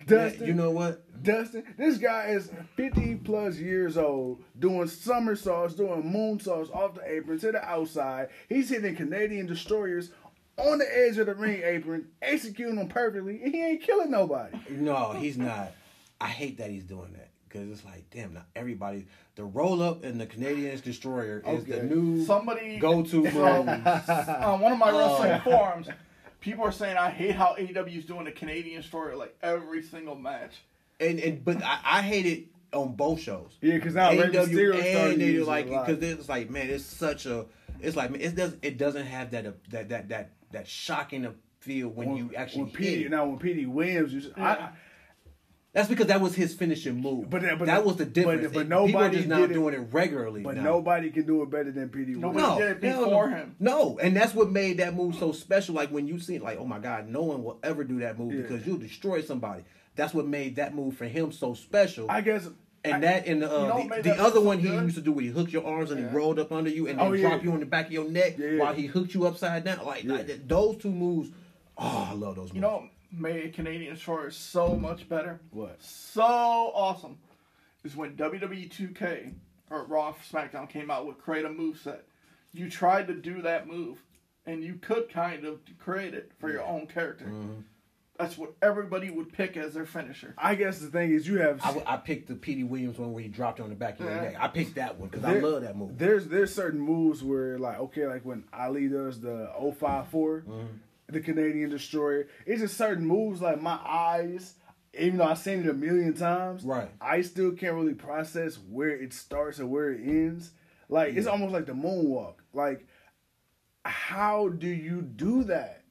Yeah, 0.00 0.04
Dustin. 0.06 0.46
you 0.46 0.52
know 0.54 0.70
what? 0.70 1.02
Dustin. 1.22 1.64
This 1.78 1.96
guy 1.98 2.26
is 2.26 2.50
50 2.76 3.16
plus 3.16 3.56
years 3.56 3.96
old, 3.96 4.42
doing 4.58 4.86
somersaults, 4.88 5.74
doing 5.74 6.02
moonsaults 6.02 6.70
off 6.74 6.94
the 6.94 7.10
apron 7.10 7.38
to 7.40 7.52
the 7.52 7.64
outside. 7.64 8.28
He's 8.48 8.68
hitting 8.68 8.94
Canadian 8.94 9.46
destroyers 9.46 10.10
on 10.58 10.78
the 10.78 10.86
edge 10.98 11.18
of 11.18 11.26
the 11.26 11.34
ring 11.34 11.62
apron, 11.64 12.08
executing 12.22 12.76
them 12.76 12.88
perfectly, 12.88 13.42
and 13.42 13.54
he 13.54 13.62
ain't 13.62 13.82
killing 13.82 14.10
nobody. 14.10 14.56
No, 14.70 15.12
he's 15.12 15.38
not. 15.38 15.72
I 16.20 16.28
hate 16.28 16.58
that 16.58 16.70
he's 16.70 16.84
doing 16.84 17.12
that 17.14 17.30
because 17.56 17.70
it's 17.70 17.84
like, 17.84 18.08
damn, 18.10 18.34
not 18.34 18.46
everybody. 18.54 19.06
The 19.34 19.44
roll 19.44 19.82
up 19.82 20.04
and 20.04 20.20
the 20.20 20.26
Canadians 20.26 20.80
destroyer 20.80 21.42
is 21.46 21.64
the 21.64 21.82
new 21.82 22.24
Somebody 22.24 22.78
go 22.78 23.02
to 23.02 23.30
from 23.30 23.66
move. 23.66 23.86
on 23.86 24.60
one 24.60 24.72
of 24.72 24.78
my 24.78 24.90
wrestling 24.90 25.40
forums, 25.40 25.88
people 26.40 26.64
are 26.64 26.72
saying 26.72 26.96
I 26.96 27.10
hate 27.10 27.34
how 27.34 27.56
AEW 27.58 27.98
is 27.98 28.04
doing 28.04 28.24
the 28.24 28.32
Canadian 28.32 28.82
story 28.82 29.14
like 29.16 29.36
every 29.42 29.82
single 29.82 30.14
match. 30.14 30.62
and 31.00 31.18
and 31.18 31.44
but 31.44 31.62
I, 31.62 31.78
I 31.84 32.02
hate 32.02 32.26
it 32.26 32.44
on 32.72 32.94
both 32.94 33.20
shows. 33.20 33.56
Yeah, 33.60 33.74
because 33.74 33.94
now 33.94 34.10
Rey 34.10 34.28
Mysterio 34.28 34.74
AEW 34.74 34.90
started 34.90 35.12
and 35.12 35.22
they 35.22 35.26
using 35.26 35.46
like 35.46 35.66
it 35.66 35.72
a 35.72 35.84
because 35.86 36.02
it's 36.02 36.28
like 36.28 36.50
man, 36.50 36.70
it's 36.70 36.84
such 36.84 37.26
a. 37.26 37.46
It's 37.80 37.96
like 37.96 38.10
man, 38.10 38.20
it 38.20 38.34
does 38.34 38.56
it 38.62 38.78
doesn't 38.78 39.06
have 39.06 39.30
that 39.32 39.46
uh, 39.46 39.52
that 39.70 39.88
that 39.90 40.08
that 40.08 40.30
that 40.52 40.66
shocking 40.66 41.34
feel 41.60 41.88
when 41.88 42.16
you 42.16 42.30
actually 42.36 42.62
when 42.62 42.70
hit 42.70 42.78
Petey, 42.78 43.08
now 43.08 43.26
when 43.26 43.38
Petey 43.38 43.66
Williams, 43.66 44.12
used, 44.12 44.38
I, 44.38 44.70
That's 45.76 45.88
because 45.90 46.06
that 46.06 46.22
was 46.22 46.34
his 46.34 46.54
finishing 46.54 47.02
move. 47.02 47.28
But 47.28 47.42
that- 47.42 47.58
but 47.58 47.66
that 47.66 47.74
that- 47.76 47.84
was 47.84 47.96
the 47.96 48.06
difference. 48.06 48.50
but 48.50 48.62
It- 48.62 48.68
nobody 48.70 48.86
people 48.92 49.02
are 49.02 49.10
just 49.10 49.28
now 49.28 49.40
did 49.46 49.52
doing 49.52 49.74
it 49.74 49.88
regularly. 49.92 50.40
but 50.42 50.56
now. 50.56 50.62
nobody 50.62 51.10
can 51.10 51.26
do 51.26 51.42
it 51.42 51.50
better 51.50 51.70
than 51.70 51.90
Petey 51.90 52.12
Nobody 52.14 52.38
Williams. 52.42 52.58
did 52.58 52.70
it 52.70 52.80
before 52.80 53.28
no. 53.30 53.36
him. 53.36 53.56
No, 53.60 53.98
and 53.98 54.16
that's 54.16 54.34
what 54.34 54.50
made 54.50 54.78
that 54.78 54.94
move 54.96 55.16
so 55.16 55.32
special. 55.32 55.74
Like 55.74 55.90
when 55.90 56.08
you 56.08 56.18
see, 56.18 56.36
it, 56.36 56.42
like, 56.42 56.58
oh 56.58 56.64
my 56.64 56.78
God, 56.78 57.10
no 57.10 57.22
one 57.24 57.44
will 57.44 57.58
ever 57.62 57.84
do 57.84 57.98
that 57.98 58.18
move 58.18 58.32
Yeah. 58.32 58.40
because 58.42 58.66
you'll 58.66 58.78
destroy 58.78 59.20
somebody. 59.20 59.64
That's 59.96 60.14
what 60.14 60.26
made 60.26 60.56
that 60.56 60.74
move 60.74 60.96
for 60.96 61.04
him 61.04 61.30
so 61.30 61.52
special. 61.52 62.06
I 62.10 62.22
guess. 62.22 62.48
and 62.82 63.02
that 63.02 63.26
and 63.26 63.42
the, 63.42 63.46
You 63.46 63.52
know 63.52 63.88
uh, 63.90 63.96
the, 63.96 64.02
the 64.02 64.22
other 64.22 64.36
move 64.36 64.46
one 64.46 64.62
so 64.62 64.68
he 64.68 64.74
used 64.74 64.94
to 64.94 65.00
do 65.02 65.12
where 65.12 65.24
he 65.24 65.30
hooked 65.30 65.52
your 65.52 65.66
arms 65.66 65.90
and 65.90 66.00
Yeah. 66.00 66.08
he 66.08 66.16
rolled 66.16 66.38
up 66.38 66.52
under 66.52 66.70
you 66.70 66.86
and 66.86 66.98
then 66.98 67.06
Oh, 67.06 67.12
yeah. 67.12 67.28
drop 67.28 67.42
you 67.44 67.52
on 67.52 67.60
the 67.60 67.66
back 67.66 67.86
of 67.86 67.92
your 67.92 68.08
neck 68.08 68.38
Yeah, 68.38 68.46
yeah. 68.52 68.60
while 68.62 68.72
he 68.74 68.86
hooked 68.86 69.12
you 69.12 69.26
upside 69.26 69.64
down. 69.64 69.84
Like, 69.84 70.04
Yeah. 70.04 70.12
like, 70.14 70.48
those 70.48 70.76
two 70.78 70.90
moves. 70.92 71.30
Oh, 71.76 72.08
I 72.10 72.14
love 72.14 72.36
those 72.36 72.44
moves. 72.44 72.54
You 72.54 72.60
know, 72.62 72.72
what 72.74 72.90
made 73.16 73.52
Canadian 73.54 73.94
Destroyer 73.94 74.30
so 74.30 74.76
much 74.76 75.08
better. 75.08 75.40
What? 75.50 75.82
So 75.82 76.22
awesome 76.22 77.18
is 77.84 77.96
when 77.96 78.16
WWE 78.16 78.70
2K 78.70 79.34
or 79.70 79.84
Raw 79.84 80.14
SmackDown 80.30 80.68
came 80.68 80.90
out 80.90 81.06
with 81.06 81.18
create 81.18 81.44
a 81.44 81.50
move 81.50 81.78
set. 81.78 82.04
You 82.52 82.70
tried 82.70 83.06
to 83.08 83.14
do 83.14 83.42
that 83.42 83.66
move, 83.66 84.02
and 84.46 84.62
you 84.62 84.74
could 84.74 85.10
kind 85.10 85.44
of 85.44 85.60
create 85.78 86.14
it 86.14 86.32
for 86.38 86.50
your 86.50 86.64
own 86.64 86.86
character. 86.86 87.26
Mm-hmm. 87.26 87.60
That's 88.18 88.38
what 88.38 88.54
everybody 88.62 89.10
would 89.10 89.30
pick 89.30 89.58
as 89.58 89.74
their 89.74 89.84
finisher. 89.84 90.34
I 90.38 90.54
guess 90.54 90.78
the 90.78 90.86
thing 90.86 91.10
is, 91.12 91.28
you 91.28 91.38
have. 91.38 91.60
I 91.86 91.98
picked 91.98 92.28
the 92.28 92.34
Petey 92.34 92.64
Williams 92.64 92.98
one 92.98 93.12
where 93.12 93.22
he 93.22 93.28
dropped 93.28 93.60
on 93.60 93.68
the 93.68 93.74
back 93.74 94.00
of 94.00 94.06
your 94.06 94.14
Yeah. 94.14 94.22
neck. 94.22 94.36
I 94.40 94.48
picked 94.48 94.76
that 94.76 94.96
one 94.98 95.10
because 95.10 95.22
I 95.24 95.38
love 95.38 95.60
that 95.62 95.76
move. 95.76 95.98
There's 95.98 96.26
there's 96.26 96.54
certain 96.54 96.80
moves 96.80 97.22
where 97.22 97.58
like 97.58 97.78
okay 97.78 98.06
like 98.06 98.24
when 98.24 98.44
Ali 98.54 98.88
does 98.88 99.20
the 99.20 99.50
054, 99.60 100.44
Mm-hmm. 100.48 100.66
The 101.08 101.20
Canadian 101.20 101.70
Destroyer. 101.70 102.26
It's 102.46 102.60
just 102.60 102.76
certain 102.76 103.06
moves 103.06 103.40
like 103.40 103.60
my 103.60 103.78
eyes. 103.84 104.54
Even 104.98 105.18
though 105.18 105.24
I've 105.24 105.38
seen 105.38 105.60
it 105.60 105.68
a 105.68 105.74
million 105.74 106.14
times, 106.14 106.64
Right. 106.64 106.88
I 107.02 107.20
still 107.20 107.52
can't 107.52 107.74
really 107.74 107.92
process 107.92 108.56
where 108.56 108.88
it 108.90 109.12
starts 109.12 109.58
and 109.58 109.70
where 109.70 109.90
it 109.92 110.00
ends. 110.02 110.52
Like 110.88 111.14
it's 111.16 111.26
almost 111.26 111.52
like 111.52 111.66
the 111.66 111.74
moonwalk. 111.74 112.36
Like, 112.54 112.86
how 113.84 114.48
do 114.48 114.68
you 114.68 115.02
do 115.02 115.44
that? 115.44 115.82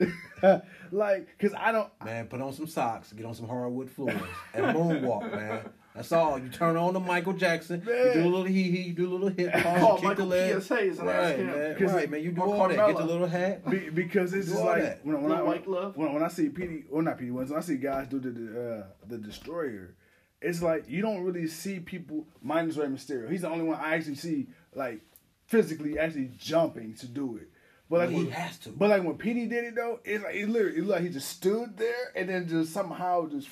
like, 0.92 1.28
cause 1.40 1.54
I 1.58 1.72
don't. 1.72 1.90
Man, 2.04 2.28
put 2.28 2.42
on 2.42 2.52
some 2.54 2.68
socks, 2.68 3.14
get 3.14 3.26
on 3.26 3.36
some 3.36 3.48
hardwood 3.48 3.90
floors, 3.92 4.20
and 4.54 4.66
moonwalk, 4.76 5.32
man. 5.34 5.70
That's 5.96 6.12
all. 6.12 6.38
You 6.38 6.50
turn 6.50 6.76
on 6.76 6.94
the 6.94 7.00
Michael 7.00 7.34
Jackson, 7.34 7.80
you 7.80 7.86
do 7.86 7.92
a 7.94 8.16
Man. 8.16 8.24
little 8.26 8.44
hee 8.44 8.64
hee, 8.70 8.82
you 8.82 8.94
do 8.94 9.08
a 9.10 9.14
little 9.14 9.30
hip 9.30 9.54
Call 9.64 9.78
hop, 9.80 9.96
kick 9.96 10.02
the 10.02 10.08
Michael 10.10 10.26
leg. 10.26 10.56
PSAs 10.58 11.00
and 11.00 11.10
ask 11.10 11.30
right, 11.30 11.36
him. 11.38 11.46
man. 11.48 11.76
'Cause 11.78 11.94
Right, 11.94 12.10
man. 12.10 12.22
You 12.24 12.32
do 12.32 12.42
or 12.42 12.56
all 12.56 12.68
that. 12.68 12.76
Get 12.88 12.98
the 12.98 13.06
little 13.06 13.28
hat. 13.28 13.70
Be, 13.70 13.90
because 13.90 14.34
it's 14.34 14.50
just 14.50 14.62
like 14.62 14.82
that. 14.82 15.06
when, 15.06 15.22
when 15.22 15.32
I 15.32 15.36
Little 15.36 15.48
white 15.48 15.66
glove. 15.66 15.96
when, 15.96 16.14
when 16.14 16.22
I 16.24 16.28
see 16.28 16.50
Petey 16.50 16.84
or 16.92 17.02
not 17.02 17.18
Petey 17.18 17.32
when 17.32 17.52
I 17.54 17.60
see 17.62 17.78
guys 17.78 18.08
do 18.10 18.20
the 18.20 18.30
the, 18.32 18.62
uh, 18.80 18.84
the 19.08 19.18
destroyer, 19.18 19.96
it's 20.42 20.62
like 20.62 20.84
you 20.90 21.02
don't 21.02 21.24
really 21.24 21.48
see 21.48 21.80
people 21.80 22.28
minus 22.42 22.76
Rey 22.76 22.88
Mysterio. 22.88 23.32
He's 23.32 23.42
the 23.44 23.50
only 23.50 23.64
one 23.64 23.80
I 23.80 23.96
actually 23.96 24.16
see 24.16 24.48
like 24.74 25.00
physically 25.46 25.98
actually 25.98 26.32
jumping 26.38 26.94
to 26.96 27.08
do 27.08 27.38
it. 27.38 27.50
But 27.90 28.00
like 28.00 28.10
Well, 28.10 28.18
he 28.18 28.24
when, 28.26 28.34
has 28.34 28.58
to. 28.60 28.70
But 28.70 28.90
like 28.90 29.04
when 29.04 29.18
Petey 29.18 29.46
did 29.46 29.64
it 29.64 29.76
though, 29.76 30.00
it's 30.04 30.24
like 30.24 30.36
it 30.36 30.50
literally 30.50 30.78
it 30.80 30.86
like 30.86 31.04
he 31.04 31.10
just 31.10 31.30
stood 31.30 31.78
there 31.78 32.12
and 32.16 32.28
then 32.28 32.48
just 32.50 32.74
somehow 32.74 33.28
just 33.30 33.48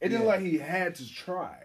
it 0.00 0.08
didn't 0.08 0.22
Yeah. 0.22 0.28
like 0.28 0.40
he 0.40 0.58
had 0.58 0.94
to 0.96 1.14
try. 1.14 1.56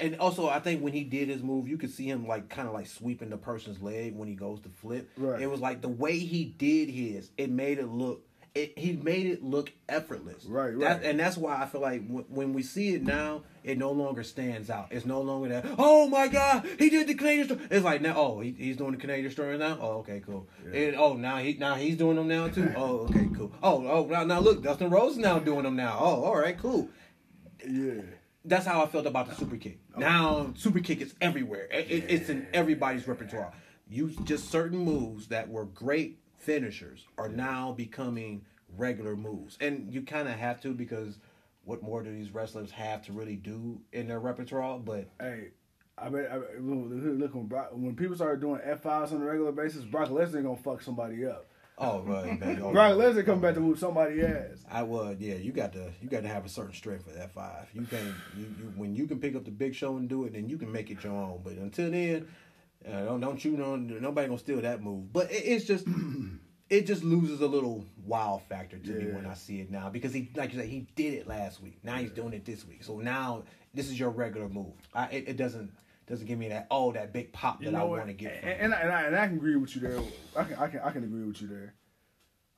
And 0.00 0.16
also, 0.20 0.48
I 0.48 0.60
think 0.60 0.80
when 0.82 0.92
he 0.92 1.02
did 1.02 1.28
his 1.28 1.42
move, 1.42 1.66
you 1.66 1.76
could 1.76 1.90
see 1.90 2.08
him 2.08 2.26
like 2.26 2.48
kind 2.48 2.68
of 2.68 2.74
like 2.74 2.86
sweeping 2.86 3.30
the 3.30 3.36
person's 3.36 3.82
leg 3.82 4.14
when 4.14 4.28
he 4.28 4.34
goes 4.34 4.60
to 4.60 4.68
flip. 4.68 5.10
Right. 5.16 5.42
It 5.42 5.50
was 5.50 5.60
like 5.60 5.80
the 5.80 5.88
way 5.88 6.18
he 6.18 6.44
did 6.44 6.88
his, 6.88 7.30
it 7.36 7.50
made 7.50 7.78
it 7.78 7.88
look. 7.88 8.24
It, 8.54 8.76
he 8.78 8.92
made 8.92 9.26
it 9.26 9.44
look 9.44 9.70
effortless. 9.88 10.44
Right, 10.46 10.76
right. 10.76 11.00
and 11.04 11.20
that's 11.20 11.36
why 11.36 11.62
I 11.62 11.66
feel 11.66 11.80
like 11.82 12.04
w- 12.08 12.24
when 12.28 12.54
we 12.54 12.62
see 12.62 12.94
it 12.94 13.04
now, 13.04 13.42
it 13.62 13.78
no 13.78 13.92
longer 13.92 14.24
stands 14.24 14.68
out. 14.70 14.88
It's 14.90 15.04
no 15.06 15.20
longer 15.20 15.48
that. 15.50 15.66
Oh 15.78 16.08
my 16.08 16.26
God, 16.28 16.66
he 16.78 16.90
did 16.90 17.06
the 17.06 17.14
Canadian 17.14 17.44
story. 17.46 17.60
It's 17.70 17.84
like 17.84 18.00
now. 18.00 18.14
Oh, 18.16 18.40
he, 18.40 18.52
he's 18.52 18.76
doing 18.76 18.92
the 18.92 18.96
Canadian 18.96 19.30
story 19.30 19.58
now. 19.58 19.78
Oh, 19.80 19.98
okay, 19.98 20.20
cool. 20.24 20.48
And 20.72 20.96
oh, 20.96 21.14
now 21.14 21.36
he 21.38 21.54
now 21.54 21.74
he's 21.74 21.96
doing 21.96 22.16
them 22.16 22.26
now 22.26 22.48
too. 22.48 22.72
Oh, 22.76 23.00
okay, 23.00 23.28
cool. 23.36 23.52
Oh, 23.62 23.86
oh, 23.86 24.06
now, 24.06 24.24
now 24.24 24.40
look, 24.40 24.62
Dustin 24.62 24.90
Rhodes 24.90 25.12
is 25.12 25.18
now 25.18 25.38
doing 25.38 25.62
them 25.64 25.76
now. 25.76 25.96
Oh, 26.00 26.24
all 26.24 26.36
right, 26.40 26.58
cool 26.58 26.88
Yeah. 27.68 28.02
that's 28.44 28.64
how 28.66 28.82
I 28.82 28.86
felt 28.86 29.06
about 29.06 29.28
the 29.28 29.34
super 29.34 29.56
kick. 29.56 29.78
Now 29.96 30.52
super 30.56 30.80
kick 30.80 31.00
is 31.00 31.14
everywhere. 31.20 31.66
It- 31.70 31.90
it- 31.90 32.04
it's 32.10 32.28
in 32.28 32.46
everybody's 32.54 33.06
repertoire. 33.06 33.52
You 33.88 34.10
just 34.24 34.50
certain 34.50 34.78
moves 34.78 35.28
that 35.28 35.48
were 35.48 35.64
great 35.66 36.18
finishers 36.36 37.06
are 37.18 37.28
now 37.28 37.72
becoming 37.72 38.44
regular 38.76 39.16
moves, 39.16 39.56
and 39.60 39.92
you 39.92 40.02
kind 40.02 40.28
of 40.28 40.34
have 40.34 40.60
to 40.62 40.72
because 40.74 41.18
what 41.64 41.82
more 41.82 42.02
do 42.02 42.10
these 42.12 42.30
wrestlers 42.30 42.70
have 42.70 43.02
to 43.02 43.12
really 43.12 43.36
do 43.36 43.80
in 43.92 44.06
their 44.08 44.20
repertoire? 44.20 44.78
But 44.78 45.08
Hey, 45.20 45.48
I 45.98 46.08
bet, 46.10 46.30
I 46.30 46.38
bet 46.38 46.62
look 46.62 47.18
look, 47.18 47.34
when 47.34 47.46
Brock, 47.46 47.70
when 47.72 47.96
people 47.96 48.14
start 48.16 48.40
doing 48.40 48.60
F 48.62 48.82
fives 48.82 49.12
on 49.12 49.20
a 49.20 49.24
regular 49.24 49.52
basis, 49.52 49.84
Brock 49.84 50.08
Lesnar 50.10 50.42
gonna 50.42 50.56
fuck 50.56 50.80
somebody 50.80 51.26
up. 51.26 51.48
Oh, 51.78 52.02
right, 52.02 52.38
man, 52.38 52.60
oh, 52.62 52.72
Brock 52.72 52.92
Lesnar 52.94 53.24
come 53.24 53.40
back 53.40 53.54
to 53.54 53.60
whoop 53.60 53.78
somebody 53.78 54.22
ass. 54.22 54.64
I 54.70 54.82
would, 54.82 55.20
yeah. 55.20 55.34
You 55.34 55.52
got 55.52 55.72
to, 55.72 55.90
you 56.02 56.08
got 56.08 56.22
to 56.22 56.28
have 56.28 56.44
a 56.44 56.48
certain 56.48 56.74
strength 56.74 57.04
for 57.04 57.12
that 57.12 57.32
five. 57.32 57.68
You 57.72 57.82
can, 57.82 58.14
you, 58.36 58.44
you 58.44 58.72
when 58.76 58.94
you 58.94 59.06
can 59.06 59.18
pick 59.20 59.34
up 59.36 59.44
the 59.44 59.50
big 59.50 59.74
show 59.74 59.96
and 59.96 60.08
do 60.08 60.24
it, 60.24 60.32
then 60.32 60.48
you 60.48 60.58
can 60.58 60.70
make 60.70 60.90
it 60.90 61.02
your 61.02 61.12
own. 61.12 61.40
But 61.42 61.54
until 61.54 61.90
then, 61.90 62.28
uh, 62.86 63.04
don't 63.04 63.20
don't 63.20 63.44
you 63.44 63.56
know 63.56 63.76
nobody 63.76 64.28
gonna 64.28 64.38
steal 64.38 64.60
that 64.60 64.82
move. 64.82 65.12
But 65.12 65.30
it, 65.30 65.42
it's 65.44 65.64
just, 65.64 65.86
it 66.70 66.86
just 66.86 67.02
loses 67.02 67.40
a 67.40 67.46
little 67.46 67.84
wow 68.04 68.42
factor 68.48 68.78
to 68.78 68.90
me 68.90 69.12
when 69.12 69.26
I 69.26 69.34
see 69.34 69.60
it 69.60 69.70
now 69.70 69.88
because 69.88 70.12
he, 70.12 70.30
like 70.36 70.52
you 70.52 70.60
said, 70.60 70.68
he 70.68 70.86
did 70.96 71.14
it 71.14 71.26
last 71.26 71.62
week. 71.62 71.78
Now 71.82 71.96
he's 71.96 72.10
doing 72.10 72.32
it 72.32 72.44
this 72.44 72.66
week. 72.66 72.84
So 72.84 72.98
now 72.98 73.44
this 73.74 73.88
is 73.88 73.98
your 73.98 74.10
regular 74.10 74.48
move. 74.48 74.74
I, 74.94 75.06
it, 75.06 75.28
it 75.28 75.36
doesn't 75.36 75.72
doesn't 76.08 76.26
give 76.26 76.38
me 76.38 76.48
that 76.48 76.66
oh 76.70 76.92
that 76.92 77.12
big 77.12 77.32
pop 77.32 77.58
that 77.60 77.66
You 77.66 77.72
know 77.72 77.80
I 77.80 77.84
want 77.84 78.06
to 78.06 78.12
get. 78.12 78.40
From. 78.40 78.48
And, 78.50 78.60
and, 78.60 78.74
I, 78.74 78.80
and, 78.80 78.92
I, 78.92 79.02
and 79.02 79.16
I 79.16 79.26
can 79.28 79.36
agree 79.36 79.56
with 79.56 79.74
you 79.74 79.82
there. 79.82 79.98
I 80.36 80.44
can 80.44 80.54
I 80.56 80.68
can 80.68 80.80
I 80.80 80.90
can 80.90 81.04
agree 81.04 81.24
with 81.24 81.40
you 81.42 81.48
there. 81.48 81.74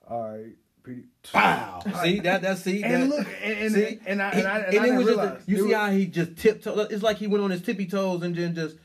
All 0.09 0.23
right, 0.33 0.53
Petey. 0.83 1.05
Wow! 1.35 1.83
see 2.03 2.21
that 2.21 2.43
that 2.43 2.59
see 2.59 2.83
And 2.83 3.11
that, 3.13 3.17
look, 3.19 3.27
and- 3.43 3.59
and- 3.59 3.75
see? 3.75 3.99
and 4.07 4.23
I- 4.23 4.31
He- 4.35 4.39
and 4.41 4.49
I- 4.49 4.59
and 4.59 4.67
I 4.67 4.69
it 4.69 4.71
didn't 4.71 4.97
was 4.97 5.07
just 5.07 5.19
a- 5.19 5.41
you 5.47 5.57
there 5.57 5.65
see 5.65 5.69
was- 5.69 5.77
how 5.77 5.91
he 5.91 6.07
just 6.07 6.37
tiptoed. 6.37 6.91
It's 6.93 7.03
like 7.03 7.19
he 7.19 7.27
went 7.27 7.45
on 7.45 7.51
his 7.51 7.63
tippy 7.63 7.87
toes 7.87 8.23
and 8.23 8.35
then 8.35 8.55
just 8.55 8.77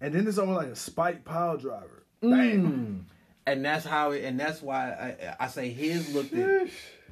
And 0.00 0.14
then 0.14 0.26
it's 0.26 0.38
almost 0.38 0.56
like 0.58 0.68
a 0.68 0.76
spike 0.76 1.24
pile 1.24 1.56
driver. 1.58 2.04
Mm. 2.22 3.00
And 3.46 3.64
that's 3.64 3.84
how 3.84 4.12
it, 4.12 4.24
and 4.24 4.38
that's 4.38 4.62
why 4.62 5.16
I, 5.40 5.44
I 5.44 5.48
say 5.48 5.70
his 5.70 6.14
looked 6.14 6.32
at, 6.34 6.68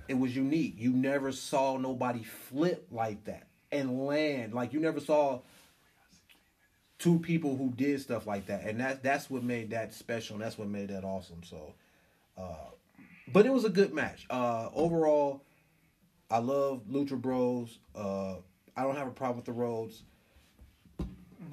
it 0.08 0.14
was 0.18 0.34
unique. 0.36 0.74
You 0.78 0.92
never 0.92 1.32
saw 1.32 1.76
nobody 1.78 2.22
flip 2.22 2.86
like 2.90 3.24
that 3.24 3.46
and 3.72 4.06
land. 4.06 4.54
Like 4.54 4.72
you 4.72 4.80
never 4.80 5.00
saw 5.00 5.40
two 6.98 7.18
people 7.18 7.56
who 7.56 7.70
did 7.76 8.00
stuff 8.00 8.26
like 8.26 8.46
that. 8.46 8.64
And 8.64 8.80
that 8.80 9.02
that's 9.02 9.30
what 9.30 9.42
made 9.42 9.70
that 9.70 9.94
special 9.94 10.36
and 10.36 10.44
that's 10.44 10.58
what 10.58 10.68
made 10.68 10.88
that 10.88 11.04
awesome. 11.04 11.42
So 11.42 11.74
uh 12.36 12.70
but 13.32 13.46
it 13.46 13.52
was 13.52 13.64
a 13.64 13.70
good 13.70 13.92
match. 13.92 14.26
Uh 14.30 14.68
overall, 14.74 15.42
I 16.30 16.38
love 16.38 16.82
Lucha 16.90 17.20
Bros. 17.20 17.78
Uh 17.94 18.36
I 18.76 18.82
don't 18.82 18.96
have 18.96 19.08
a 19.08 19.12
problem 19.12 19.36
with 19.36 19.46
the 19.46 19.52
Rhodes. 19.52 20.02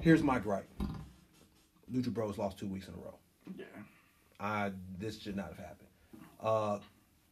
Here's 0.00 0.22
my 0.22 0.38
gripe. 0.38 0.68
Lucha 1.92 2.12
Bros 2.12 2.38
lost 2.38 2.58
two 2.58 2.66
weeks 2.66 2.88
in 2.88 2.94
a 2.94 2.98
row. 2.98 3.14
Yeah. 3.56 3.64
I 4.40 4.72
this 4.98 5.20
should 5.20 5.36
not 5.36 5.48
have 5.48 5.58
happened. 5.58 5.88
Uh, 6.40 6.78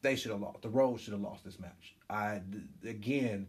they 0.03 0.17
should 0.17 0.31
have 0.31 0.41
lost. 0.41 0.63
The 0.63 0.69
Road 0.69 1.01
should 1.01 1.13
have 1.13 1.23
lost 1.23 1.45
this 1.45 1.59
match. 1.59 1.95
I 2.09 2.41
again, 2.87 3.47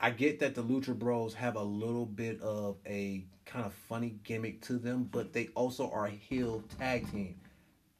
I 0.00 0.10
get 0.10 0.40
that 0.40 0.54
the 0.54 0.62
Lucha 0.62 0.98
Bros 0.98 1.34
have 1.34 1.56
a 1.56 1.62
little 1.62 2.06
bit 2.06 2.40
of 2.40 2.78
a 2.86 3.24
kind 3.44 3.66
of 3.66 3.74
funny 3.74 4.16
gimmick 4.24 4.62
to 4.62 4.78
them, 4.78 5.04
but 5.10 5.32
they 5.32 5.48
also 5.54 5.90
are 5.90 6.06
a 6.06 6.10
heel 6.10 6.64
tag 6.78 7.10
team. 7.10 7.36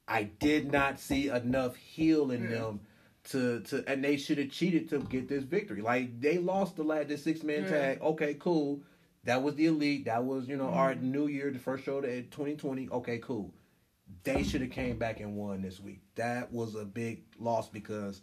I 0.08 0.24
did 0.24 0.72
not 0.72 0.98
see 0.98 1.28
enough 1.28 1.76
heel 1.76 2.30
in 2.30 2.46
hmm. 2.46 2.52
them 2.52 2.80
to 3.24 3.60
to, 3.60 3.84
and 3.86 4.02
they 4.02 4.16
should 4.16 4.38
have 4.38 4.50
cheated 4.50 4.88
to 4.90 5.00
get 5.00 5.28
this 5.28 5.44
victory. 5.44 5.82
Like 5.82 6.20
they 6.20 6.38
lost 6.38 6.76
the 6.76 6.82
last 6.82 7.08
the 7.08 7.18
six 7.18 7.42
man 7.42 7.62
Yeah. 7.62 7.68
Hmm. 7.68 7.72
tag. 7.72 8.02
Okay, 8.02 8.36
cool. 8.38 8.80
That 9.24 9.42
was 9.42 9.54
the 9.56 9.66
elite. 9.66 10.06
That 10.06 10.24
was 10.24 10.48
you 10.48 10.56
know 10.56 10.68
our 10.68 10.94
hmm. 10.94 11.10
New 11.10 11.26
Year, 11.26 11.50
the 11.50 11.58
first 11.58 11.84
show 11.84 11.98
at 11.98 12.30
2020. 12.30 12.88
Okay, 12.90 13.18
cool 13.18 13.52
they 14.24 14.42
should 14.42 14.60
have 14.60 14.70
came 14.70 14.98
back 14.98 15.20
and 15.20 15.36
won 15.36 15.62
this 15.62 15.80
week. 15.80 16.00
That 16.16 16.52
was 16.52 16.74
a 16.74 16.84
big 16.84 17.22
loss 17.38 17.68
because 17.68 18.20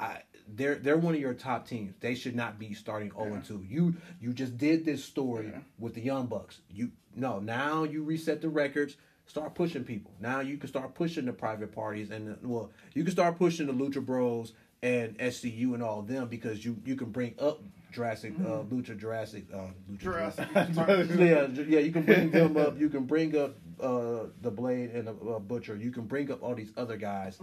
I 0.00 0.22
they're 0.46 0.76
they're 0.76 0.96
one 0.96 1.14
of 1.14 1.20
your 1.20 1.34
top 1.34 1.66
teams. 1.68 1.94
They 2.00 2.14
should 2.14 2.36
not 2.36 2.58
be 2.58 2.72
starting 2.74 3.10
0 3.10 3.34
and 3.34 3.44
2. 3.44 3.64
You 3.68 3.94
you 4.20 4.32
just 4.32 4.56
did 4.56 4.84
this 4.84 5.04
story 5.04 5.48
Yeah. 5.52 5.60
with 5.78 5.94
the 5.94 6.00
Young 6.00 6.26
Bucks. 6.26 6.60
You 6.70 6.92
no, 7.16 7.38
now 7.40 7.82
you 7.84 8.02
reset 8.04 8.40
the 8.40 8.48
records, 8.48 8.96
start 9.26 9.54
pushing 9.54 9.84
people. 9.84 10.12
Now 10.20 10.40
you 10.40 10.56
can 10.56 10.68
start 10.68 10.94
pushing 10.94 11.24
the 11.24 11.32
private 11.32 11.72
parties 11.72 12.10
and 12.10 12.28
the, 12.28 12.38
well, 12.48 12.70
you 12.94 13.02
can 13.02 13.12
start 13.12 13.38
pushing 13.38 13.66
the 13.66 13.72
Lucha 13.72 14.04
Bros 14.04 14.52
and 14.82 15.18
SCU 15.18 15.74
and 15.74 15.82
all 15.82 16.00
of 16.00 16.06
them 16.06 16.28
because 16.28 16.64
you 16.64 16.76
you 16.84 16.94
can 16.94 17.10
bring 17.10 17.34
up 17.40 17.60
Jurassic 17.90 18.34
uh 18.40 18.62
Lucha 18.70 18.96
Jurassic 18.96 19.46
uh 19.52 19.66
Lucha 19.90 19.98
Jurassic. 19.98 20.48
yeah, 20.54 21.46
yeah, 21.66 21.80
you 21.80 21.90
can 21.90 22.04
bring 22.04 22.30
them 22.30 22.56
up. 22.56 22.78
You 22.78 22.88
can 22.88 23.04
bring 23.04 23.36
up 23.36 23.56
uh, 23.80 24.26
the 24.42 24.50
Blade 24.50 24.90
and 24.90 25.08
the 25.08 25.12
uh, 25.12 25.38
Butcher. 25.40 25.74
You 25.76 25.90
can 25.90 26.04
bring 26.04 26.30
up 26.30 26.42
all 26.42 26.54
these 26.54 26.70
other 26.76 26.96
guys 26.96 27.38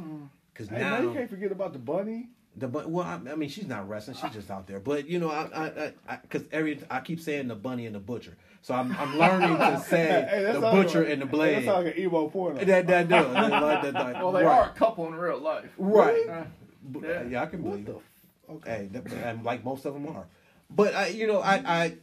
because 0.53 0.69
Hey, 0.69 0.79
now 0.79 0.91
man, 0.91 1.03
you 1.03 1.13
can't 1.13 1.29
forget 1.29 1.51
about 1.51 1.73
the 1.73 1.79
bunny. 1.79 2.29
The 2.57 2.67
bu- 2.67 2.87
well, 2.87 3.05
I, 3.05 3.31
I 3.31 3.35
mean, 3.35 3.49
she's 3.49 3.67
not 3.67 3.87
wrestling. 3.89 4.17
She's 4.21 4.31
just 4.31 4.49
out 4.49 4.67
there. 4.67 4.79
But 4.79 5.07
you 5.07 5.19
know, 5.19 5.29
I 5.29 5.91
I 6.07 6.15
because 6.17 6.43
every 6.51 6.79
I 6.89 6.99
keep 7.01 7.19
saying 7.19 7.47
the 7.47 7.55
bunny 7.55 7.85
and 7.85 7.93
the 7.95 7.99
butcher, 7.99 8.37
so 8.61 8.73
I'm 8.73 8.95
I'm 8.97 9.17
learning 9.17 9.57
to 9.57 9.79
say 9.87 10.27
Hey, 10.29 10.51
the 10.53 10.59
butcher 10.61 11.01
like- 11.01 11.09
and 11.09 11.21
the 11.21 11.25
blade. 11.25 11.57
That 11.57 11.65
sounds 11.73 11.85
like 11.85 11.95
an 11.97 12.01
emo 12.01 12.29
porno. 12.29 12.63
that 12.63 12.87
that 12.87 13.07
does. 13.09 13.33
That- 13.33 13.49
that- 13.83 13.93
that- 13.93 14.13
Well, 14.23 14.31
they 14.31 14.43
right. 14.43 14.59
are 14.59 14.69
a 14.69 14.73
couple 14.73 15.07
in 15.07 15.15
real 15.15 15.37
life. 15.39 15.69
right. 15.77 16.23
Yeah. 16.27 17.23
Yeah, 17.23 17.41
I 17.43 17.45
can 17.47 17.63
what 17.63 17.71
believe 17.71 17.85
the? 17.87 17.93
it. 17.95 18.01
Okay. 18.47 18.89
Hey, 18.93 19.23
and 19.23 19.43
like 19.43 19.63
most 19.65 19.85
of 19.85 19.93
them 19.93 20.07
are. 20.15 20.25
But 20.69 20.93
I, 20.95 21.07
you 21.07 21.25
know, 21.27 21.39
I, 21.41 21.55
I, 21.65 21.95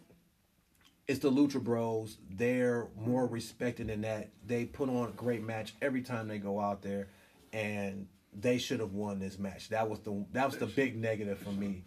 it's 1.09 1.21
the 1.21 1.31
Lucha 1.31 1.63
Bros. 1.63 2.19
They're 2.31 2.89
more 2.97 3.27
respected 3.27 3.87
than 3.89 4.01
that 4.03 4.31
they 4.47 4.65
put 4.65 4.89
on 4.89 5.09
a 5.09 5.13
great 5.13 5.43
match 5.45 5.75
every 5.81 6.03
time 6.03 6.27
they 6.29 6.39
go 6.39 6.61
out 6.61 6.83
there, 6.83 7.09
and 7.53 8.07
they 8.39 8.59
should 8.59 8.81
have 8.81 8.93
won 8.93 9.19
this 9.19 9.39
match. 9.39 9.69
That 9.71 9.89
was 9.89 10.01
the 10.01 10.25
that 10.33 10.47
was 10.47 10.57
the 10.57 10.67
big 10.67 10.97
negative 10.97 11.39
for 11.39 11.51
me. 11.53 11.85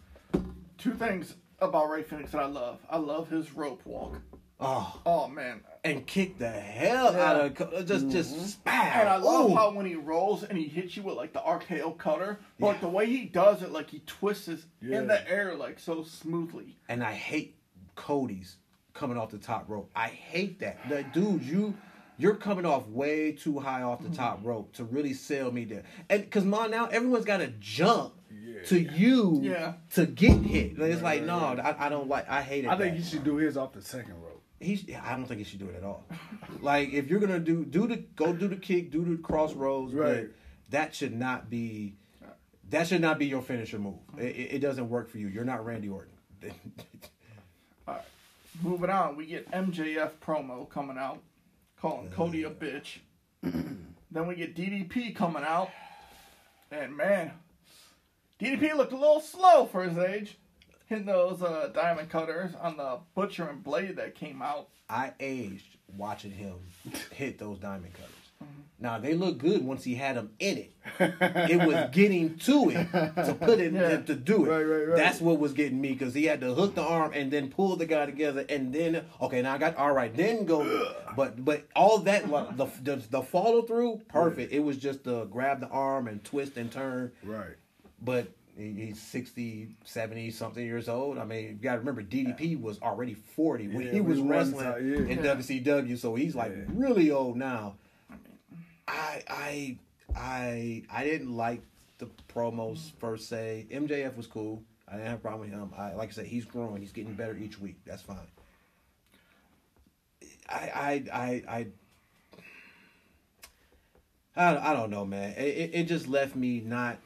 two 0.78 0.94
things 0.94 1.34
about 1.60 1.90
Rey 1.90 2.02
Fenix 2.02 2.32
that 2.32 2.42
I 2.42 2.46
love. 2.46 2.78
I 2.90 2.98
love 2.98 3.28
his 3.28 3.52
rope 3.54 3.80
walk. 3.84 4.20
Oh, 4.58 5.00
Oh 5.04 5.28
man. 5.28 5.60
and 5.84 6.06
kick 6.06 6.38
the 6.38 6.48
hell 6.50 7.12
Yeah. 7.12 7.24
out 7.30 7.60
of 7.60 7.86
just 7.86 8.08
just 8.08 8.34
mm-hmm. 8.34 8.44
spam. 8.70 8.96
And 9.00 9.08
I 9.08 9.16
love 9.16 9.50
Ooh. 9.50 9.54
how 9.54 9.70
when 9.72 9.84
he 9.84 9.96
rolls 9.96 10.44
and 10.44 10.56
he 10.56 10.64
hits 10.66 10.96
you 10.96 11.02
with 11.02 11.16
like 11.16 11.32
the 11.34 11.40
RKO 11.40 11.98
cutter, 11.98 12.38
but 12.58 12.66
like 12.68 12.80
the 12.80 12.88
way 12.88 13.04
he 13.06 13.26
does 13.26 13.62
it, 13.62 13.70
like 13.70 13.90
he 13.90 14.00
twists 14.06 14.46
his 14.46 14.64
Yeah. 14.80 15.00
in 15.00 15.06
the 15.08 15.28
air 15.30 15.54
like 15.56 15.78
so 15.78 16.02
smoothly. 16.04 16.76
and 16.88 17.02
I 17.04 17.12
hate 17.12 17.56
Cody's 17.96 18.56
coming 18.94 19.18
off 19.18 19.30
the 19.30 19.38
top 19.38 19.68
rope. 19.68 19.90
I 19.94 20.08
hate 20.08 20.58
that. 20.60 20.78
Like, 20.90 21.12
dude, 21.12 21.42
you 21.42 21.74
you're 22.18 22.36
coming 22.36 22.64
off 22.64 22.86
way 22.88 23.32
too 23.32 23.58
high 23.58 23.82
off 23.82 24.02
the 24.02 24.10
top 24.10 24.38
mm-hmm. 24.38 24.48
rope 24.48 24.72
to 24.74 24.84
really 24.84 25.12
sell 25.12 25.50
me 25.52 25.64
there. 25.64 25.84
And 26.08 26.22
because 26.22 26.44
my 26.44 26.66
now 26.66 26.86
everyone's 26.86 27.24
got 27.24 27.38
to 27.38 27.48
jump 27.60 28.14
to 28.66 28.78
you 28.80 29.40
Yeah. 29.42 29.74
to 29.94 30.06
get 30.06 30.38
hit. 30.42 30.78
Like, 30.78 30.92
it's 30.92 31.02
like 31.02 31.22
no. 31.22 31.38
I, 31.38 31.86
I 31.86 31.88
don't 31.88 32.08
like. 32.08 32.28
I 32.28 32.42
hate 32.42 32.64
it. 32.64 32.70
I 32.70 32.76
think 32.76 32.96
you 32.96 33.04
should 33.04 33.24
do 33.24 33.36
his 33.36 33.56
off 33.56 33.72
the 33.72 33.82
second 33.82 34.14
rope. 34.22 34.42
He's. 34.60 34.84
I 35.04 35.12
don't 35.16 35.26
think 35.26 35.38
he 35.38 35.44
should 35.44 35.58
do 35.58 35.68
it 35.68 35.76
at 35.76 35.84
all. 35.84 36.04
like 36.60 36.92
if 36.92 37.08
you're 37.08 37.20
gonna 37.20 37.38
do 37.40 37.64
do 37.64 37.86
the 37.86 37.96
go 37.96 38.32
do 38.32 38.48
the 38.48 38.56
kick, 38.56 38.90
do 38.90 39.04
the 39.04 39.22
Cross 39.22 39.54
Rhodes, 39.54 39.92
Right. 39.92 40.24
but 40.24 40.30
that 40.70 40.94
should 40.94 41.14
not 41.14 41.50
be. 41.50 41.94
That 42.70 42.88
should 42.88 43.00
not 43.00 43.18
be 43.20 43.26
your 43.26 43.42
finisher 43.42 43.78
move. 43.78 44.00
It, 44.18 44.24
it, 44.24 44.54
it 44.54 44.58
doesn't 44.58 44.88
work 44.88 45.08
for 45.08 45.18
you. 45.18 45.28
You're 45.28 45.44
not 45.44 45.64
Randy 45.64 45.88
Orton. 45.88 46.10
All 47.86 47.94
right. 47.94 48.02
Moving 48.62 48.90
on, 48.90 49.14
we 49.16 49.26
get 49.26 49.48
MJF 49.52 50.12
promo 50.24 50.68
coming 50.68 50.98
out, 50.98 51.20
calling 51.80 52.10
Cody 52.10 52.42
a 52.44 52.50
bitch. 52.50 52.98
then 53.42 54.26
we 54.26 54.34
get 54.34 54.56
DDP 54.56 55.14
coming 55.14 55.44
out, 55.44 55.70
and 56.70 56.96
man, 56.96 57.32
DDP 58.40 58.76
looked 58.76 58.92
a 58.92 58.96
little 58.96 59.20
slow 59.20 59.66
for 59.66 59.82
his 59.84 59.98
age, 59.98 60.36
hitting 60.86 61.06
those 61.06 61.42
uh, 61.42 61.70
diamond 61.74 62.10
cutters 62.10 62.52
on 62.60 62.76
the 62.76 62.98
Butcher 63.14 63.48
and 63.48 63.62
Blade 63.62 63.96
that 63.96 64.14
came 64.14 64.42
out. 64.42 64.68
I 64.88 65.12
aged 65.20 65.76
watching 65.96 66.30
him 66.32 66.54
hit 67.12 67.38
those 67.38 67.58
diamond 67.58 67.92
cutters. 67.94 68.15
Now 68.78 68.98
they 68.98 69.14
look 69.14 69.38
good 69.38 69.64
once 69.64 69.84
he 69.84 69.94
had 69.94 70.16
them 70.16 70.30
in 70.38 70.58
it. 70.58 70.72
It 71.50 71.56
was 71.66 71.88
getting 71.92 72.36
to 72.38 72.70
it 72.70 72.92
to 72.92 73.34
put 73.40 73.58
it 73.58 73.72
Yeah. 73.74 73.96
to 74.02 74.14
do 74.14 74.44
it. 74.44 74.48
Right, 74.50 74.62
right, 74.62 74.88
right. 74.88 74.96
That's 74.96 75.20
what 75.20 75.38
was 75.38 75.52
getting 75.54 75.80
me 75.80 75.92
because 75.94 76.12
he 76.14 76.24
had 76.24 76.40
to 76.42 76.52
hook 76.54 76.74
the 76.74 76.82
arm 76.82 77.12
and 77.14 77.30
then 77.30 77.48
pull 77.50 77.76
the 77.76 77.86
guy 77.86 78.04
together 78.06 78.44
and 78.48 78.72
then 78.74 79.04
okay 79.20 79.40
now 79.42 79.54
I 79.54 79.58
got 79.58 79.76
all 79.76 79.92
right 79.92 80.14
then 80.14 80.44
go. 80.44 80.92
But 81.16 81.42
but 81.44 81.66
all 81.74 81.98
that 82.00 82.28
like, 82.30 82.56
the 82.58 82.66
the, 82.82 82.96
the 83.10 83.22
follow 83.22 83.62
through 83.62 84.02
perfect. 84.08 84.52
It 84.52 84.60
was 84.60 84.76
just 84.76 85.04
to 85.04 85.26
grab 85.30 85.60
the 85.60 85.68
arm 85.68 86.06
and 86.08 86.22
twist 86.22 86.56
and 86.58 86.70
turn. 86.70 87.12
Right. 87.24 87.56
But 88.02 88.28
he's 88.58 89.00
60, 89.00 89.68
70 89.84 90.30
something 90.30 90.64
years 90.64 90.88
old. 90.88 91.18
I 91.18 91.24
mean, 91.24 91.44
you 91.44 91.52
got 91.54 91.72
to 91.72 91.78
remember 91.78 92.02
DDP 92.02 92.60
was 92.60 92.80
already 92.80 93.14
40 93.14 93.68
when 93.68 93.86
Yeah, 93.86 93.92
he 93.92 94.00
was 94.00 94.18
wrestling 94.20 94.66
out, 94.66 94.82
yeah. 94.82 94.96
in. 94.98 95.18
WCW. 95.18 95.98
So 95.98 96.14
he's 96.14 96.34
like 96.34 96.52
Yeah. 96.52 96.64
really 96.68 97.10
old 97.10 97.36
now. 97.36 97.76
I 98.88 99.22
I 99.28 99.78
I 100.16 100.82
I 100.90 101.04
didn't 101.04 101.36
like 101.36 101.62
the 101.98 102.08
promos 102.32 102.92
per 102.98 103.16
se. 103.16 103.66
MJF 103.70 104.16
was 104.16 104.26
cool. 104.26 104.62
I 104.88 104.92
didn't 104.96 105.08
have 105.08 105.18
a 105.18 105.22
problem 105.22 105.40
with 105.50 105.50
him. 105.58 105.70
I 105.76 105.94
like 105.94 106.10
I 106.10 106.12
said, 106.12 106.26
he's 106.26 106.44
growing. 106.44 106.80
He's 106.80 106.92
getting 106.92 107.14
better 107.14 107.36
each 107.36 107.58
week. 107.60 107.76
That's 107.84 108.02
fine. 108.02 108.18
I 110.48 110.70
I 110.74 111.04
I 111.12 111.42
I 111.56 111.66
I, 114.38 114.70
I 114.70 114.74
don't 114.74 114.90
know, 114.90 115.04
man. 115.06 115.32
It, 115.38 115.70
it, 115.74 115.84
just 115.84 116.08
left 116.08 116.36
me 116.36 116.60
not 116.60 116.98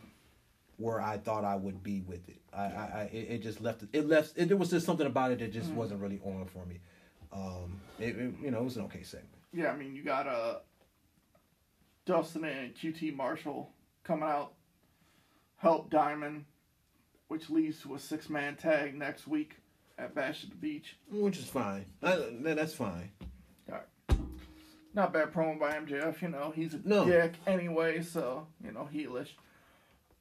where 0.79 1.01
I 1.01 1.17
thought 1.17 1.45
I 1.45 1.55
would 1.55 1.81
be 1.81 2.01
with 2.01 2.29
it. 2.29 2.41
I, 2.53 2.63
I, 2.63 3.11
it, 3.13 3.31
it 3.31 3.43
just 3.43 3.61
left 3.61 3.85
it 3.93 4.09
left. 4.09 4.33
It, 4.37 4.49
there 4.49 4.57
was 4.57 4.71
just 4.71 4.85
something 4.85 5.07
about 5.07 5.31
it 5.31 5.39
that 5.39 5.53
just 5.53 5.71
wasn't 5.73 6.01
really 6.01 6.21
on 6.25 6.47
for 6.47 6.67
me. 6.67 6.81
Um, 7.33 7.81
it, 8.01 8.17
it- 8.17 8.35
you 8.43 8.51
know, 8.51 8.59
it 8.59 8.65
was 8.65 8.77
an 8.77 8.83
okay 8.87 9.05
segment. 9.05 9.29
Yeah, 9.53 9.71
I 9.71 9.77
mean, 9.77 9.95
you 9.95 10.03
got 10.03 10.27
uh, 10.27 10.57
Dustin 12.11 12.45
and 12.45 12.75
QT 12.75 13.15
Marshall 13.15 13.71
coming 14.03 14.29
out, 14.29 14.55
help 15.59 15.91
Diamond, 15.91 16.45
which 17.29 17.49
leads 17.51 17.81
to 17.83 17.95
a 17.95 18.01
six 18.01 18.29
man 18.29 18.57
tag 18.57 18.97
next 18.99 19.29
week 19.29 19.55
at 19.97 20.13
Bash 20.13 20.43
at 20.43 20.51
the 20.51 20.57
Beach. 20.57 20.97
which 21.09 21.39
is 21.39 21.45
fine. 21.49 21.87
That- 22.01 22.43
that's 22.43 22.75
fine. 22.75 23.13
Alright. 23.69 23.87
Not 24.93 25.13
bad 25.13 25.33
promo 25.33 25.57
by 25.61 25.77
MJF. 25.77 26.21
You 26.21 26.29
know, 26.31 26.51
he's 26.51 26.75
a 26.75 26.81
No. 26.85 27.05
dick 27.05 27.35
anyway, 27.47 28.03
so 28.03 28.49
you 28.61 28.73
know, 28.73 28.89
heelish. 28.93 29.29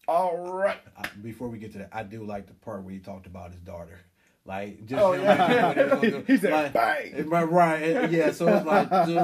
All 0.08 0.38
right. 0.54 0.80
Before 1.24 1.48
we 1.50 1.58
get 1.58 1.72
to 1.72 1.80
that, 1.80 1.90
I 1.92 2.04
do 2.04 2.24
like 2.24 2.46
the 2.46 2.54
part 2.54 2.84
where 2.84 2.94
he 2.94 3.00
talked 3.00 3.26
about 3.26 3.52
his 3.52 3.62
daughter. 3.62 4.00
Like, 4.50 4.84
just 4.88 5.00
Oh, 5.00 5.14
yeah. 5.14 5.36
like, 5.36 5.78
he 5.78 5.84
was 5.84 5.90
gonna 6.02 6.12
do- 6.12 6.24
He 6.28 6.38
said, 6.38 6.52
like, 6.52 6.74
"Bang!" 6.74 7.30
Right, 7.30 7.44
right, 7.44 8.10
yeah. 8.12 8.32
So 8.32 8.48
it's 8.48 8.66
like, 8.66 8.90
dude, 9.06 9.16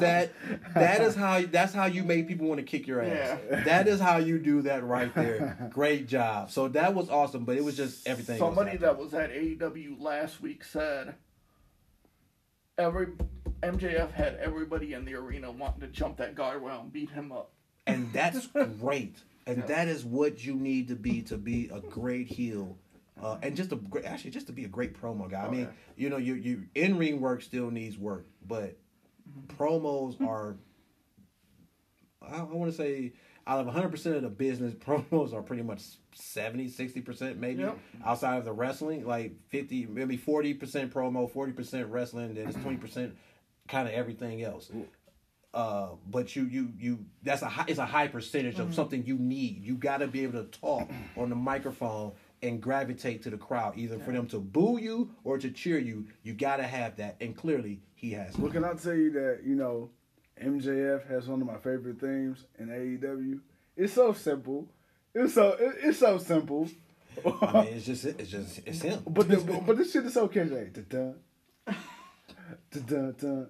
that 0.00 0.32
that 0.74 1.02
is 1.02 1.14
how 1.14 1.42
that's 1.42 1.74
how 1.74 1.84
you 1.84 2.02
make 2.02 2.26
people 2.26 2.46
want 2.48 2.60
to 2.60 2.64
kick 2.64 2.86
your 2.86 3.02
ass. 3.02 3.38
Yeah. 3.50 3.60
That 3.64 3.88
is 3.88 4.00
how 4.00 4.16
you 4.16 4.38
do 4.38 4.62
that 4.62 4.82
right 4.82 5.14
there. 5.14 5.68
Great 5.70 6.08
job. 6.08 6.50
So 6.50 6.68
that 6.68 6.94
was 6.94 7.10
awesome, 7.10 7.44
but 7.44 7.58
it 7.58 7.62
was 7.64 7.76
just 7.76 8.08
everything. 8.08 8.38
Somebody 8.38 8.70
happened. 8.70 8.84
that 8.86 8.98
was 8.98 9.12
at 9.12 9.30
AEW 9.30 10.00
last 10.00 10.40
week 10.40 10.64
said 10.64 11.14
every 12.78 13.08
MJF 13.62 14.12
had 14.12 14.36
everybody 14.36 14.94
in 14.94 15.04
the 15.04 15.14
arena 15.14 15.50
wanting 15.50 15.80
to 15.82 15.88
jump 15.88 16.16
that 16.16 16.34
guardrail 16.34 16.80
and 16.80 16.90
beat 16.92 17.10
him 17.10 17.32
up. 17.32 17.52
and 17.86 18.10
that's 18.14 18.46
great. 18.80 19.16
And 19.46 19.58
Yeah. 19.58 19.66
that 19.66 19.88
is 19.88 20.04
what 20.06 20.42
you 20.44 20.54
need 20.54 20.88
to 20.88 20.94
be 20.96 21.20
to 21.22 21.36
be 21.36 21.68
a 21.72 21.80
great 21.80 22.28
heel, 22.28 22.78
uh, 23.22 23.38
and 23.42 23.54
just 23.56 23.72
a 23.72 23.76
great, 23.76 24.04
actually 24.04 24.30
just 24.30 24.46
to 24.46 24.52
be 24.52 24.64
a 24.64 24.68
great 24.68 25.00
promo 25.00 25.30
guy. 25.30 25.42
I 25.42 25.46
Oh, 25.46 25.50
mean, 25.50 25.68
you 25.96 26.08
know, 26.10 26.16
you 26.16 26.34
you 26.34 26.64
in 26.74 26.96
ring 26.98 27.20
work 27.20 27.42
still 27.42 27.70
needs 27.70 27.98
work, 27.98 28.26
but 28.46 28.76
Mm-hmm. 29.28 29.62
promos 29.62 30.20
are. 30.26 30.56
I, 32.22 32.38
I 32.38 32.42
want 32.42 32.70
to 32.70 32.76
say 32.76 33.12
out 33.46 33.60
of 33.60 33.66
100 33.66 33.88
percent 33.90 34.16
of 34.16 34.22
the 34.22 34.28
business, 34.28 34.74
promos 34.86 35.32
are 35.32 35.42
pretty 35.42 35.62
much 35.62 35.82
70, 36.14 36.68
60 36.68 37.00
percent 37.00 37.38
maybe. 37.38 37.62
Yep. 37.62 37.78
Outside 38.04 38.38
of 38.38 38.44
the 38.44 38.52
wrestling, 38.52 39.06
like 39.06 39.34
50, 39.48 39.86
maybe 39.86 40.16
40 40.16 40.54
percent 40.54 40.92
promo, 40.92 41.30
40 41.30 41.52
percent 41.52 41.88
wrestling, 41.88 42.34
then 42.34 42.48
it's 42.48 42.56
20 42.56 42.76
percent 42.78 43.16
kind 43.68 43.86
of 43.86 43.94
everything 43.94 44.42
else 44.42 44.68
uh, 45.54 45.90
but 46.08 46.34
you 46.36 46.44
you 46.44 46.72
you 46.78 47.04
that's 47.22 47.42
a 47.42 47.46
high, 47.48 47.64
it's 47.68 47.78
a 47.78 47.84
high 47.86 48.06
percentage 48.08 48.54
Mm-hmm. 48.56 48.68
of 48.68 48.74
something 48.74 49.04
you 49.04 49.16
need. 49.18 49.64
You 49.64 49.74
got 49.76 49.98
to 49.98 50.06
be 50.06 50.22
able 50.22 50.44
to 50.44 50.58
talk 50.60 50.88
on 51.16 51.28
the 51.28 51.34
microphone 51.36 52.12
and 52.42 52.60
gravitate 52.60 53.22
to 53.22 53.30
the 53.30 53.36
crowd, 53.36 53.76
either 53.76 53.96
yeah. 53.96 54.04
for 54.04 54.12
them 54.12 54.26
to 54.28 54.38
boo 54.38 54.78
you 54.80 55.10
or 55.24 55.38
to 55.38 55.50
cheer 55.50 55.78
you. 55.78 56.06
You 56.22 56.32
gotta 56.32 56.62
have 56.62 56.96
that, 56.96 57.16
and 57.20 57.36
clearly 57.36 57.80
he 57.94 58.12
has. 58.12 58.36
Well, 58.36 58.50
can 58.50 58.64
I 58.64 58.74
tell 58.74 58.94
you 58.94 59.10
that 59.12 59.40
you 59.44 59.54
know, 59.54 59.90
MJF 60.42 61.08
has 61.08 61.28
one 61.28 61.40
of 61.40 61.46
my 61.46 61.58
favorite 61.58 62.00
themes 62.00 62.44
in 62.58 62.68
AEW. 62.68 63.40
It's 63.76 63.92
so 63.92 64.12
simple. 64.12 64.68
It's 65.14 65.34
so 65.34 65.56
it's 65.58 65.98
so 65.98 66.18
simple. 66.18 66.68
I 67.24 67.64
mean, 67.64 67.74
it's 67.74 67.86
just 67.86 68.04
it's 68.04 68.30
just 68.30 68.60
it's 68.66 68.82
him. 68.82 69.02
But 69.06 69.28
the, 69.28 69.62
but 69.66 69.76
this 69.76 69.92
shit 69.92 70.04
is 70.06 70.14
so 70.14 70.28
catchy. 70.28 70.70
Da 70.72 70.82
da 70.82 71.12
da 72.72 73.10
da. 73.10 73.44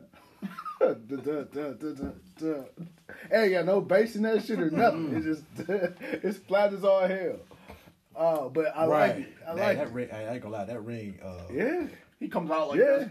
da, 0.81 0.95
da, 0.95 1.43
da, 1.43 1.73
da, 1.73 2.11
da. 2.39 2.63
Ain't 3.31 3.53
got 3.53 3.67
no 3.67 3.83
bass 3.83 4.17
in 4.17 4.23
that 4.23 4.45
shit 4.45 4.59
or 4.59 4.71
nothing. 4.71 5.15
It's 5.15 5.27
just 5.27 5.69
it's 5.69 6.39
flat 6.39 6.73
as 6.73 6.85
all 6.85 7.07
hell. 7.07 7.41
Uh, 8.21 8.49
but 8.51 8.77
I 8.77 8.85
like 8.85 9.17
it. 9.17 9.29
I 9.49 9.55
Man, 9.55 9.65
like 9.65 9.79
that 9.79 9.87
it. 9.87 9.93
ring. 9.95 10.09
I 10.13 10.35
ain't 10.35 10.43
gonna 10.43 10.55
lie, 10.55 10.65
that 10.67 10.81
ring. 10.85 11.19
Uh, 11.25 11.45
Yeah, 11.51 11.87
He 12.21 12.29
comes 12.29 12.51
out 12.51 12.69
like 12.69 12.79
yeah. 12.79 13.09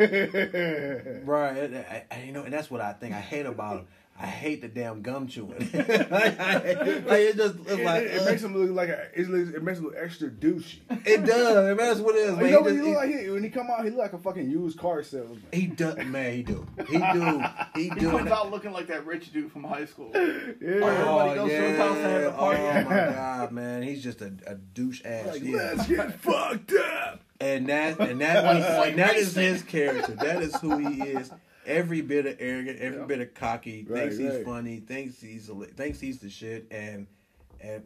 this. 0.00 1.22
Right, 1.24 1.56
and- 1.56 1.74
and- 1.76 2.02
and, 2.10 2.26
you 2.26 2.32
know, 2.32 2.42
and 2.42 2.52
that's 2.52 2.70
what 2.72 2.80
I 2.80 2.92
think 2.92 3.14
I 3.14 3.20
hate 3.20 3.46
about 3.46 3.78
him. 3.78 3.86
I 4.20 4.26
hate 4.26 4.62
the 4.62 4.68
damn 4.68 5.00
gum 5.02 5.28
chewing. 5.28 5.70
like, 5.72 6.10
like 6.10 7.20
it 7.20 7.36
just 7.36 7.54
it's 7.60 7.70
It, 7.70 7.84
like 7.84 8.02
it, 8.02 8.14
it 8.14 8.20
uh, 8.22 8.24
makes 8.24 8.42
him 8.42 8.56
look 8.56 8.70
like 8.74 8.88
a, 8.88 9.06
it, 9.14 9.28
looks, 9.28 9.50
it 9.54 9.62
makes 9.62 9.78
him 9.78 9.84
look 9.84 9.94
extra 9.96 10.28
douchey. 10.28 10.78
it 11.06 11.24
does. 11.24 11.56
I 11.56 11.68
mean, 11.68 11.76
that's 11.76 12.00
what 12.00 12.16
it 12.16 12.18
is. 12.30 12.36
man. 12.36 12.46
You 12.46 12.50
know 12.50 12.60
what 12.62 12.70
He 12.72 12.78
he 12.78 12.82
just- 12.82 12.88
look 12.88 12.96
like? 12.96 13.10
He, 13.14 13.30
when 13.30 13.44
he 13.44 13.50
come 13.50 13.70
out, 13.70 13.84
he 13.84 13.90
look 13.90 14.00
like 14.00 14.12
a 14.14 14.18
fucking 14.18 14.50
used 14.50 14.76
car 14.76 15.04
salesman. 15.04 15.42
He 15.52 15.68
does, 15.68 15.96
man. 16.04 16.32
He 16.32 16.42
do. 16.42 16.66
He 16.88 16.98
do. 17.12 17.42
He 17.76 17.82
He 17.84 17.90
do. 17.90 18.10
comes 18.10 18.22
And- 18.22 18.32
out 18.32 18.50
looking 18.50 18.72
like 18.72 18.88
that 18.88 19.06
rich 19.06 19.32
dude 19.32 19.52
from 19.52 19.62
high 19.62 19.84
school. 19.84 20.10
Yeah. 20.14 20.20
Everybody 20.20 21.34
goes 21.36 21.50
to 21.50 21.56
his 21.56 21.78
house 21.78 21.96
and 21.98 22.06
have 22.06 22.22
a 22.24 22.36
party. 22.36 22.60
Oh 22.60 22.72
my 22.72 22.82
god, 23.14 23.52
man. 23.52 23.82
He's 23.84 24.02
just 24.02 24.20
a, 24.20 24.32
a 24.48 24.56
douche 24.56 25.00
ass. 25.04 25.26
Like, 25.28 25.42
yeah. 25.44 25.74
let's 25.76 25.86
get 25.86 26.20
fucked 26.20 26.72
up. 26.72 27.20
And 27.40 27.68
that 27.68 28.00
and 28.00 28.20
that 28.20 28.44
and 28.88 28.98
that 28.98 29.14
is 29.14 29.32
his 29.36 29.62
character. 29.62 30.12
That 30.16 30.42
is 30.42 30.56
who 30.56 30.78
he 30.78 31.02
is. 31.02 31.30
Every 31.68 32.00
bit 32.00 32.24
of 32.24 32.36
arrogant, 32.40 32.80
every 32.80 33.04
bit 33.04 33.20
of 33.20 33.34
cocky. 33.34 33.86
Right, 33.88 34.10
thinks 34.10 34.16
he's 34.16 34.44
funny. 34.44 34.80
Thinks 34.80 35.20
he's 35.20 35.50
thinks 35.76 36.00
he's 36.00 36.18
the 36.18 36.30
shit. 36.30 36.66
And 36.70 37.06
and 37.60 37.84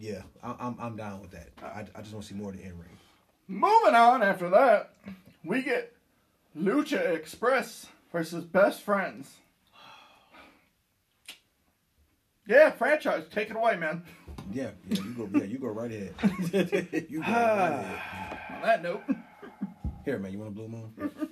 yeah, 0.00 0.22
I, 0.42 0.56
I'm 0.58 0.76
I'm 0.80 0.96
down 0.96 1.20
with 1.20 1.32
that. 1.32 1.50
I, 1.62 1.84
I 1.94 2.00
just 2.00 2.14
want 2.14 2.24
to 2.26 2.32
see 2.32 2.34
more 2.34 2.50
of 2.50 2.56
the 2.56 2.62
in 2.62 2.78
ring. 2.78 2.96
Moving 3.46 3.94
on 3.94 4.22
after 4.22 4.48
that, 4.50 4.94
we 5.44 5.62
get 5.62 5.94
Lucha 6.58 7.14
Express 7.14 7.86
versus 8.10 8.44
Best 8.44 8.80
Friends. 8.82 9.36
Yeah, 12.46 12.70
franchise, 12.70 13.24
take 13.30 13.50
it 13.50 13.56
away, 13.56 13.76
man. 13.76 14.02
Yeah, 14.50 14.70
yeah, 14.88 15.02
you 15.02 15.10
go. 15.10 15.28
Yeah, 15.34 15.44
you 15.44 15.58
go 15.58 15.68
right 15.68 15.90
ahead. 15.92 16.14
you 17.10 17.20
go 17.22 17.30
right 17.30 17.72
ahead. 17.80 18.38
On 18.56 18.62
that 18.62 18.82
note, 18.82 19.02
Here, 20.06 20.18
man. 20.18 20.32
You 20.32 20.38
want 20.38 20.52
a 20.52 20.54
blue 20.54 20.68
moon? 20.68 21.10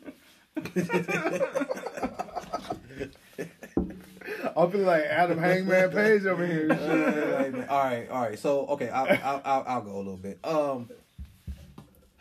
I'm 4.56 4.70
feeling 4.70 4.86
like 4.86 5.04
Adam 5.04 5.38
Hangman 5.38 5.90
Page 5.90 6.24
over 6.24 6.46
here. 6.46 6.70
All 7.68 7.78
right, 7.78 8.08
all 8.10 8.22
right. 8.22 8.38
So 8.38 8.66
okay, 8.68 8.88
I'll, 8.88 9.06
I'll 9.22 9.42
I'll 9.44 9.64
I'll 9.66 9.82
go 9.82 9.96
a 9.96 9.98
little 9.98 10.16
bit. 10.16 10.38
Um, 10.44 10.88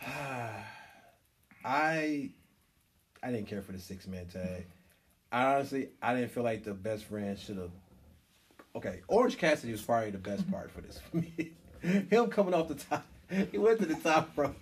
I 1.66 2.30
I 3.24 3.32
didn't 3.32 3.48
care 3.48 3.62
for 3.62 3.72
the 3.72 3.80
six 3.80 4.08
man 4.08 4.26
tag. 4.28 4.66
I 5.32 5.56
honestly 5.56 5.90
I 6.02 6.16
didn't 6.16 6.32
feel 6.32 6.44
like 6.44 6.64
the 6.64 6.74
best 6.74 7.06
friend 7.06 7.38
should 7.40 7.58
have. 7.58 7.72
Okay, 8.76 9.02
Orange 9.08 9.38
Cassidy 9.38 9.72
was 9.72 9.82
probably 9.82 10.12
the 10.12 10.18
best 10.18 10.50
part 10.52 10.72
for 10.72 10.82
this 10.82 11.00
for 11.00 11.18
me. 11.18 11.52
Him 12.10 12.28
coming 12.28 12.54
off 12.54 12.68
the 12.68 12.76
top, 12.76 13.06
he 13.52 13.58
went 13.58 13.80
to 13.80 13.86
the 13.86 13.96
top 13.96 14.32
rope. 14.36 14.56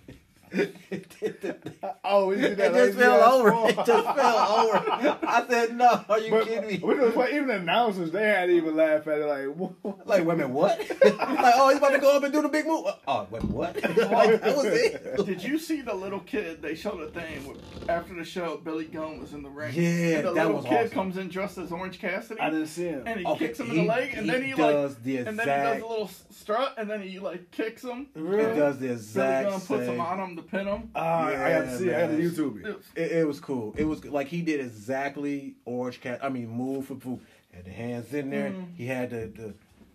oh, 2.04 2.30
he 2.30 2.40
did 2.40 2.58
It 2.58 2.72
just 2.72 2.98
fell 2.98 3.22
over. 3.34 3.50
fall. 3.50 3.68
It 3.68 3.76
just 3.76 3.86
fell 3.86 4.38
over. 4.38 5.18
I 5.26 5.44
said, 5.48 5.76
"No, 5.76 6.04
are 6.08 6.18
you 6.20 6.30
But, 6.30 6.44
kidding 6.46 6.66
me?" 6.68 6.76
but 6.78 6.98
was 6.98 7.16
like, 7.16 7.32
even 7.32 7.48
the 7.48 7.56
announcers, 7.56 8.10
they 8.12 8.22
had 8.24 8.46
to 8.46 8.52
even 8.52 8.76
laugh 8.76 9.06
at 9.08 9.18
it. 9.18 9.26
Like, 9.26 9.46
what? 9.82 10.06
Like, 10.06 10.24
wait 10.24 10.34
a 10.34 10.36
minute, 10.36 10.50
what? 10.50 10.78
like, 11.04 11.54
oh, 11.56 11.68
he's 11.70 11.78
about 11.78 11.90
to 11.90 11.98
go 11.98 12.16
up 12.16 12.22
and 12.24 12.32
do 12.32 12.42
the 12.42 12.48
big 12.48 12.66
move. 12.66 12.86
Oh, 13.06 13.26
wait, 13.30 13.44
what? 13.44 13.74
like, 13.82 14.40
that 14.40 14.56
was 14.56 14.64
it. 14.66 15.26
did 15.26 15.42
you 15.42 15.58
see 15.58 15.80
the 15.80 15.94
little 15.94 16.20
kid? 16.20 16.62
They 16.62 16.74
showed 16.74 17.00
a 17.00 17.10
thing 17.10 17.46
where, 17.46 17.56
after 17.88 18.14
the 18.14 18.24
show. 18.24 18.60
Billy 18.64 18.84
Gunn 18.86 19.18
was 19.20 19.32
in 19.32 19.42
the 19.42 19.50
ring. 19.50 19.74
Yeah, 19.74 19.82
and 20.18 20.28
the 20.28 20.32
that 20.34 20.46
little 20.46 20.52
was 20.56 20.64
kid 20.66 20.74
awesome. 20.86 20.90
comes 20.90 21.16
in 21.16 21.28
dressed 21.28 21.58
as 21.58 21.72
Orange 21.72 21.98
Cassidy. 21.98 22.40
I 22.40 22.50
didn't 22.50 22.68
see 22.68 22.84
him. 22.84 23.02
and 23.06 23.20
he 23.20 23.26
Okay, 23.26 23.46
kicks 23.48 23.60
him 23.60 23.66
in 23.70 23.72
he- 23.76 23.80
the 23.82 23.88
leg, 23.88 24.14
and 24.14 24.28
then 24.28 24.42
he 24.42 24.52
does 24.52 24.94
like, 24.94 25.02
the 25.02 25.16
and 25.18 25.38
then 25.38 25.46
he 25.48 25.64
does 25.64 25.82
a 25.82 25.86
little 25.86 26.10
strut, 26.30 26.74
and 26.78 26.88
then 26.88 27.02
he 27.02 27.18
like 27.18 27.50
kicks 27.50 27.82
him. 27.82 28.06
He 28.14 28.20
does 28.22 28.78
the 28.78 28.92
exact. 28.92 29.44
Billy 29.44 29.54
exact 29.54 29.68
Gunn 29.68 29.78
puts 29.78 29.88
him 29.88 30.00
on 30.00 30.18
him 30.20 30.33
to 30.36 30.42
pin 30.42 30.66
him. 30.66 30.90
Uh, 30.94 30.98
I 30.98 31.30
had 31.48 31.64
to 31.66 31.78
see. 31.78 31.88
it. 31.88 31.94
I 31.94 31.98
had 32.00 32.10
to. 32.10 32.16
YouTube 32.22 32.60
it. 32.60 32.66
It 32.68 32.76
was- 32.76 32.86
It, 32.96 33.12
it 33.12 33.26
was 33.26 33.40
cool. 33.40 33.74
It 33.76 33.84
was 33.84 34.04
like 34.04 34.28
he 34.28 34.42
did 34.42 34.60
exactly 34.60 35.54
Orange 35.64 36.00
Cat. 36.00 36.20
I 36.22 36.28
mean, 36.28 36.48
move 36.48 36.86
for 36.86 36.94
move. 37.04 37.20
Had 37.52 37.64
the 37.66 37.70
hands 37.70 38.12
in 38.12 38.30
there. 38.30 38.50
Mm-hmm. 38.50 38.74
He 38.76 38.86
had 38.86 39.10
the 39.10 39.54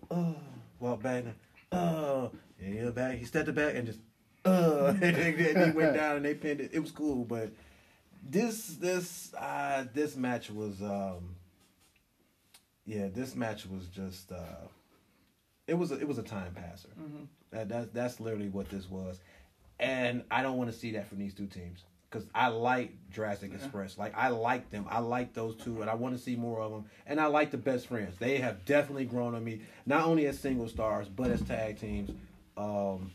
the 0.10 0.16
uh, 0.16 0.34
walk 0.80 1.02
back. 1.02 1.26
Uh, 1.72 2.30
and 2.60 2.74
he 2.74 2.82
went 2.84 2.96
back. 2.96 3.18
He 3.18 3.26
stepped 3.26 3.54
back 3.54 3.76
and 3.76 3.86
just 3.86 4.00
uh, 4.46 4.94
and 5.02 5.02
then 5.02 5.66
he 5.72 5.72
went 5.78 5.94
down 5.96 6.16
and 6.18 6.26
they 6.26 6.34
pinned 6.34 6.62
it. 6.62 6.72
It 6.74 6.80
was 6.80 6.92
cool, 6.92 7.26
but 7.26 7.52
this 8.28 8.68
this 8.76 9.34
uh 9.38 9.86
this 9.94 10.16
match 10.18 10.50
was 10.52 10.82
um 10.82 11.36
yeah 12.86 13.08
this 13.14 13.36
match 13.36 13.66
was 13.66 13.88
just 13.88 14.32
uh 14.32 14.68
it 15.68 15.74
was 15.78 15.92
a, 15.92 16.00
it 16.00 16.08
was 16.08 16.18
a 16.18 16.24
time 16.24 16.54
passer. 16.54 16.90
That 17.52 17.70
that's 17.70 17.88
that's 17.94 18.20
literally 18.20 18.50
what 18.50 18.70
this 18.70 18.90
was, 18.90 19.20
and 19.80 20.24
I 20.32 20.42
don't 20.44 20.58
want 20.58 20.72
to 20.72 20.78
see 20.78 20.92
that 20.94 21.08
from 21.08 21.20
these 21.20 21.34
two 21.34 21.48
teams 21.48 21.84
because 22.10 22.28
I 22.34 22.48
like 22.48 22.92
Jurassic 23.12 23.54
Express. 23.54 23.98
Like 23.98 24.18
I 24.18 24.30
like 24.30 24.70
them. 24.72 24.86
I 24.90 25.00
like 25.00 25.34
those 25.34 25.56
two, 25.56 25.82
and 25.82 25.90
I 25.90 25.96
want 25.96 26.16
to 26.18 26.22
see 26.22 26.36
more 26.36 26.60
of 26.62 26.72
them. 26.72 26.86
And 27.06 27.20
I 27.20 27.28
like 27.28 27.52
the 27.52 27.58
best 27.58 27.88
friends. 27.88 28.16
They 28.18 28.38
have 28.38 28.66
definitely 28.66 29.06
grown 29.06 29.36
on 29.36 29.44
me, 29.44 29.62
not 29.86 30.06
only 30.06 30.26
as 30.28 30.40
single 30.40 30.68
stars 30.68 31.08
but 31.08 31.30
as 31.32 31.42
tag 31.42 31.80
teams. 31.80 32.12
Um, 32.58 33.12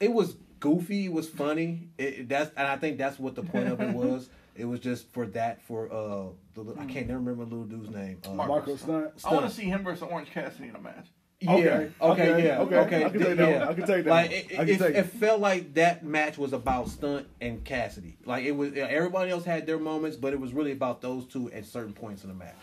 it 0.00 0.12
was 0.12 0.36
goofy. 0.60 1.06
It 1.06 1.12
was 1.12 1.28
funny. 1.28 1.88
It, 1.98 2.04
it- 2.20 2.28
that's 2.28 2.50
and 2.56 2.66
I 2.66 2.76
think 2.76 2.98
that's 2.98 3.18
what 3.18 3.34
the 3.34 3.42
point 3.42 3.68
of 3.68 3.80
it 3.80 3.90
was. 3.94 4.28
It 4.54 4.66
was 4.66 4.80
just 4.80 5.08
for 5.12 5.24
that 5.28 5.62
for 5.62 5.90
uh 5.90 6.24
the 6.54 6.74
I 6.78 6.84
can't 6.84 7.06
never 7.06 7.20
remember 7.20 7.44
the 7.46 7.54
little 7.54 7.64
dude's 7.78 7.88
name. 7.94 8.20
Uh, 8.26 8.34
Marko 8.34 8.76
Stunt. 8.76 9.12
I 9.24 9.32
want 9.32 9.48
to 9.48 9.54
see 9.54 9.64
him 9.64 9.82
versus 9.82 10.02
Orange 10.02 10.30
Cassidy 10.30 10.68
in 10.68 10.76
a 10.76 10.80
match. 10.80 11.06
Yeah. 11.42 11.50
Okay, 11.50 11.90
Okay. 12.00 12.32
okay, 12.32 12.44
yeah. 12.46 12.60
okay. 12.60 12.76
Okay. 12.76 13.04
I 13.04 13.08
can 13.10 13.20
take 13.20 13.36
that 13.36 13.48
yeah. 13.50 13.58
one. 13.60 13.68
I 13.68 13.74
can 13.74 13.86
take 13.86 14.04
that 14.04 14.10
Like 14.10 14.30
one. 14.30 14.38
it, 14.38 14.44
I 14.52 14.56
can 14.56 14.68
it, 14.68 14.78
take 14.78 14.90
it 14.90 14.96
it. 14.96 15.06
felt 15.06 15.40
like 15.40 15.74
that 15.74 16.04
match 16.04 16.38
was 16.38 16.52
about 16.52 16.88
Stunt 16.88 17.26
and 17.40 17.64
Cassidy. 17.64 18.16
Like 18.24 18.44
it 18.44 18.52
was. 18.52 18.72
Everybody 18.74 19.30
else 19.30 19.44
had 19.44 19.66
their 19.66 19.78
moments, 19.78 20.16
but 20.16 20.32
it 20.32 20.40
was 20.40 20.52
really 20.52 20.72
about 20.72 21.00
those 21.00 21.26
two 21.26 21.50
at 21.52 21.64
certain 21.64 21.92
points 21.92 22.22
in 22.24 22.28
the 22.28 22.34
match. 22.34 22.54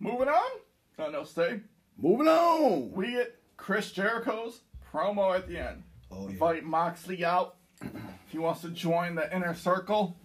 Moving 0.00 0.28
on. 0.28 0.50
No, 0.98 1.10
no, 1.10 1.24
stay. 1.24 1.60
Moving 1.96 2.28
on. 2.28 2.92
We 2.92 3.12
get 3.12 3.38
Chris 3.56 3.92
Jericho's 3.92 4.60
promo 4.92 5.34
at 5.34 5.48
the 5.48 5.58
end. 5.58 5.82
Oh 6.10 6.24
yeah. 6.26 6.30
Invite 6.32 6.64
Moxley 6.64 7.24
out 7.24 7.56
if 7.80 7.90
he 8.28 8.38
wants 8.38 8.60
to 8.62 8.68
join 8.68 9.14
the 9.14 9.34
inner 9.34 9.54
circle. 9.54 10.16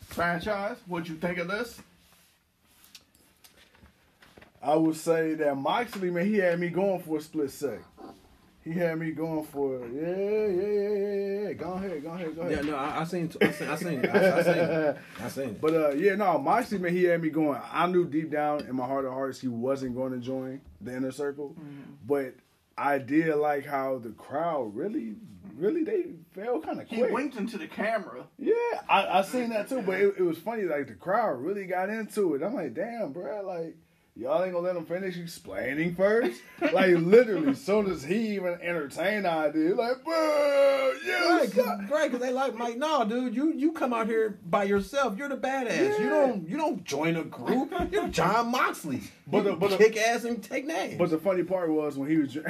franchise. 0.00 0.76
What'd 0.86 1.08
you 1.08 1.16
think 1.16 1.38
of 1.38 1.48
this? 1.48 1.80
I 4.64 4.76
would 4.76 4.96
say 4.96 5.34
that 5.34 5.56
Moxley, 5.56 6.10
man, 6.10 6.26
he 6.26 6.38
had 6.38 6.58
me 6.58 6.70
going 6.70 7.02
for 7.02 7.18
a 7.18 7.20
split 7.20 7.50
sec. 7.50 7.80
He 8.62 8.72
had 8.72 8.98
me 8.98 9.10
going 9.10 9.44
for 9.44 9.78
yeah, 9.88 10.46
yeah, 10.46 10.46
yeah, 10.46 10.88
yeah, 10.88 11.48
yeah. 11.48 11.52
Go 11.52 11.72
ahead, 11.74 12.02
go 12.02 12.10
ahead, 12.12 12.34
go 12.34 12.42
ahead. 12.42 12.64
Yeah, 12.64 12.70
no, 12.70 12.76
I, 12.76 13.02
I 13.02 13.04
seen, 13.04 13.30
I 13.42 13.50
seen, 13.50 13.68
I 13.68 13.76
seen, 13.76 14.06
I, 14.06 14.38
I 14.38 14.42
seen, 14.42 14.96
I 15.20 15.28
seen 15.28 15.44
it. 15.50 15.60
But 15.60 15.74
uh, 15.74 15.90
yeah, 15.90 16.14
no, 16.14 16.38
Moxley, 16.38 16.78
man, 16.78 16.92
he 16.96 17.04
had 17.04 17.20
me 17.20 17.28
going. 17.28 17.60
I 17.70 17.86
knew 17.88 18.06
deep 18.06 18.30
down 18.30 18.66
in 18.66 18.74
my 18.74 18.86
heart 18.86 19.04
of 19.04 19.12
hearts 19.12 19.38
he 19.38 19.48
wasn't 19.48 19.94
going 19.94 20.12
to 20.12 20.18
join 20.18 20.62
the 20.80 20.96
inner 20.96 21.12
circle, 21.12 21.54
but 22.06 22.36
I 22.78 22.96
did 22.98 23.34
like 23.36 23.66
how 23.66 23.98
the 23.98 24.12
crowd 24.12 24.74
really, 24.74 25.16
really 25.56 25.84
they 25.84 26.06
fell 26.34 26.60
kind 26.60 26.80
of 26.80 26.88
quick. 26.88 27.06
He 27.06 27.12
winked 27.12 27.36
into 27.36 27.58
the 27.58 27.68
camera. 27.68 28.24
Yeah, 28.38 28.54
I, 28.88 29.18
I 29.18 29.22
seen 29.22 29.50
that 29.50 29.68
too, 29.68 29.82
but 29.82 30.00
it, 30.00 30.14
it 30.16 30.22
was 30.22 30.38
funny. 30.38 30.62
Like 30.62 30.86
the 30.86 30.94
crowd 30.94 31.42
really 31.42 31.66
got 31.66 31.90
into 31.90 32.34
it. 32.34 32.42
I'm 32.42 32.54
like, 32.54 32.72
damn, 32.72 33.12
bro, 33.12 33.42
like 33.42 33.76
y'all 34.16 34.42
ain't 34.44 34.52
gonna 34.52 34.64
let 34.66 34.76
him 34.76 34.84
finish 34.86 35.16
explaining 35.18 35.94
first. 35.94 36.40
like 36.72 36.90
literally, 36.96 37.48
as 37.50 37.60
soon 37.60 37.90
as 37.90 38.02
he 38.02 38.34
even 38.34 38.54
entertained 38.62 39.24
the 39.24 39.30
idea, 39.30 39.74
like, 39.74 40.02
bro, 40.04 40.92
yeah, 41.06 41.36
Right, 41.36 41.52
cause, 41.52 41.66
up?" 41.66 41.90
right, 41.90 42.10
'cause 42.10 42.20
they 42.20 42.32
like, 42.32 42.58
like, 42.58 42.76
no, 42.76 43.04
dude, 43.04 43.34
you 43.34 43.52
you 43.52 43.72
come 43.72 43.92
out 43.92 44.06
here 44.06 44.38
by 44.46 44.64
yourself. 44.64 45.16
You're 45.18 45.28
the 45.28 45.36
badass. 45.36 45.98
You 45.98 46.08
don't 46.08 46.48
you 46.48 46.56
don't 46.56 46.84
join 46.84 47.16
a 47.16 47.24
group. 47.24 47.72
You're 47.90 48.08
Jon 48.08 48.50
Moxley. 48.50 49.00
But 49.26 49.42
But 49.42 49.44
the- 49.44 49.56
but 49.56 49.70
the- 49.72 49.76
kick 49.78 49.96
ass 49.96 50.24
and 50.24 50.42
take 50.42 50.66
names. 50.66 50.96
But 50.98 51.10
the 51.10 51.18
funny 51.18 51.42
part 51.42 51.70
was 51.70 51.96
when 51.98 52.08
he 52.10 52.16
was. 52.18 52.36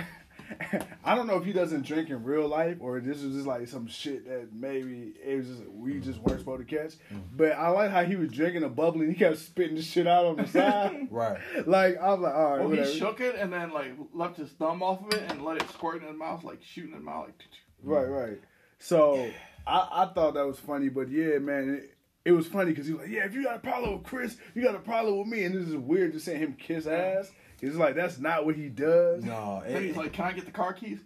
dr- 0.70 0.86
I 1.04 1.14
don't 1.14 1.26
know 1.26 1.36
if 1.36 1.44
he 1.44 1.52
doesn't 1.52 1.84
drink 1.86 2.10
in 2.10 2.22
real 2.24 2.48
life 2.48 2.78
or 2.80 3.00
this 3.00 3.22
was 3.22 3.34
just 3.34 3.46
like 3.46 3.68
some 3.68 3.86
shit 3.86 4.26
that 4.28 4.52
maybe 4.52 5.14
it 5.24 5.36
was 5.36 5.46
just 5.46 5.62
we 5.68 6.00
just 6.00 6.18
weren't 6.20 6.40
supposed 6.40 6.66
to 6.68 6.76
catch. 6.76 6.92
Mm-hmm. 7.12 7.18
But 7.36 7.52
I 7.52 7.68
like 7.68 7.90
how 7.90 8.04
he 8.04 8.16
was 8.16 8.30
drinking 8.30 8.62
a 8.64 8.68
bubbly 8.68 9.06
and 9.06 9.12
he 9.14 9.18
kept 9.18 9.38
spitting 9.38 9.76
the 9.76 9.82
shit 9.82 10.06
out 10.06 10.26
on 10.26 10.36
the 10.36 10.46
side. 10.46 11.08
right. 11.10 11.38
Like 11.66 11.98
I 11.98 12.10
was 12.12 12.20
like, 12.20 12.34
all 12.34 12.50
right, 12.50 12.60
Well, 12.60 12.68
whatever. 12.70 12.88
he 12.88 12.98
shook 12.98 13.20
it 13.20 13.36
and 13.36 13.52
then 13.52 13.70
like 13.72 13.92
left 14.12 14.36
his 14.36 14.50
thumb 14.50 14.82
off 14.82 15.00
of 15.04 15.12
it 15.14 15.30
and 15.30 15.44
let 15.44 15.56
it 15.62 15.68
squirt 15.70 16.02
in 16.02 16.08
his 16.08 16.16
mouth, 16.16 16.44
like 16.44 16.62
shooting 16.62 16.94
his 16.94 17.02
mouth. 17.02 17.26
Like, 17.26 17.34
Right, 17.82 18.04
right. 18.08 18.40
So 18.78 19.30
I, 19.66 19.88
I 19.92 20.06
thought 20.14 20.34
that 20.34 20.46
was 20.46 20.58
funny, 20.58 20.88
but 20.88 21.10
yeah, 21.10 21.38
man, 21.38 21.80
it, 21.82 21.90
it 22.24 22.32
was 22.32 22.46
funny 22.46 22.70
because 22.70 22.86
he 22.86 22.92
was 22.94 23.02
like, 23.02 23.10
yeah, 23.10 23.24
if 23.26 23.34
you 23.34 23.44
got 23.44 23.56
a 23.56 23.60
problem 23.60 23.94
with 23.94 24.04
Chris, 24.04 24.36
you 24.54 24.62
got 24.62 24.74
a 24.74 24.78
problem 24.78 25.18
with 25.18 25.26
me, 25.28 25.44
and 25.44 25.54
this 25.54 25.68
is 25.68 25.76
weird 25.76 26.12
just 26.12 26.24
seeing 26.24 26.38
him 26.38 26.54
kiss 26.58 26.86
ass. 26.86 27.30
It's 27.60 27.76
like 27.76 27.94
that's 27.94 28.18
not 28.18 28.44
what 28.44 28.56
he 28.56 28.68
does. 28.68 29.24
No, 29.24 29.62
then 29.66 29.76
it- 29.82 29.86
he's 29.88 29.96
like, 29.96 30.12
"Can 30.12 30.24
I 30.26 30.32
get 30.32 30.44
the 30.44 30.50
car 30.50 30.72
keys?" 30.72 30.98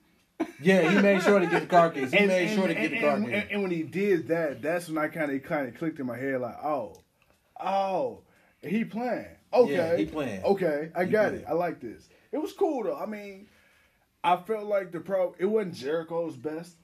yeah, 0.61 0.91
he 0.91 1.01
made 1.03 1.23
sure 1.23 1.39
to 1.41 1.47
get 1.47 1.61
the 1.63 1.67
car 1.67 1.91
keys. 1.91 2.13
He 2.13 2.19
And, 2.19 2.29
made 2.29 2.49
and- 2.49 2.57
sure 2.59 2.67
to 2.69 2.75
and- 2.75 2.83
get 2.83 2.91
the 2.91 3.01
car 3.01 3.17
and- 3.17 3.25
keys. 3.27 3.35
and- 3.35 3.51
and 3.51 3.63
when 3.63 3.71
he 3.71 3.83
did 3.83 4.29
that, 4.29 4.63
that's 4.63 4.89
when 4.89 4.99
I 4.99 5.09
kind 5.09 5.31
of 5.33 5.43
kind 5.43 5.69
of 5.69 5.75
clicked 5.77 5.99
in 6.01 6.07
my 6.07 6.17
head, 6.17 6.41
like, 6.41 6.57
oh, 6.65 6.97
oh, 7.61 8.23
he 8.63 8.85
playing. 8.85 9.27
Okay, 9.53 9.73
Yeah, 9.75 9.97
he 9.97 10.05
playing. 10.07 10.43
Okay, 10.45 10.91
I 10.95 11.05
He 11.05 11.11
got 11.11 11.29
playing. 11.31 11.43
it. 11.45 11.49
I 11.49 11.53
like 11.55 11.81
this. 11.81 12.09
It 12.33 12.39
was 12.39 12.53
cool 12.53 12.83
though. 12.85 12.97
I 12.99 13.07
mean, 13.07 13.47
I 14.23 14.37
felt 14.37 14.67
like 14.67 14.93
the 14.93 15.01
pro. 15.01 15.35
It 15.39 15.47
wasn't 15.47 15.75
Jericho's 15.75 16.37
best 16.37 16.77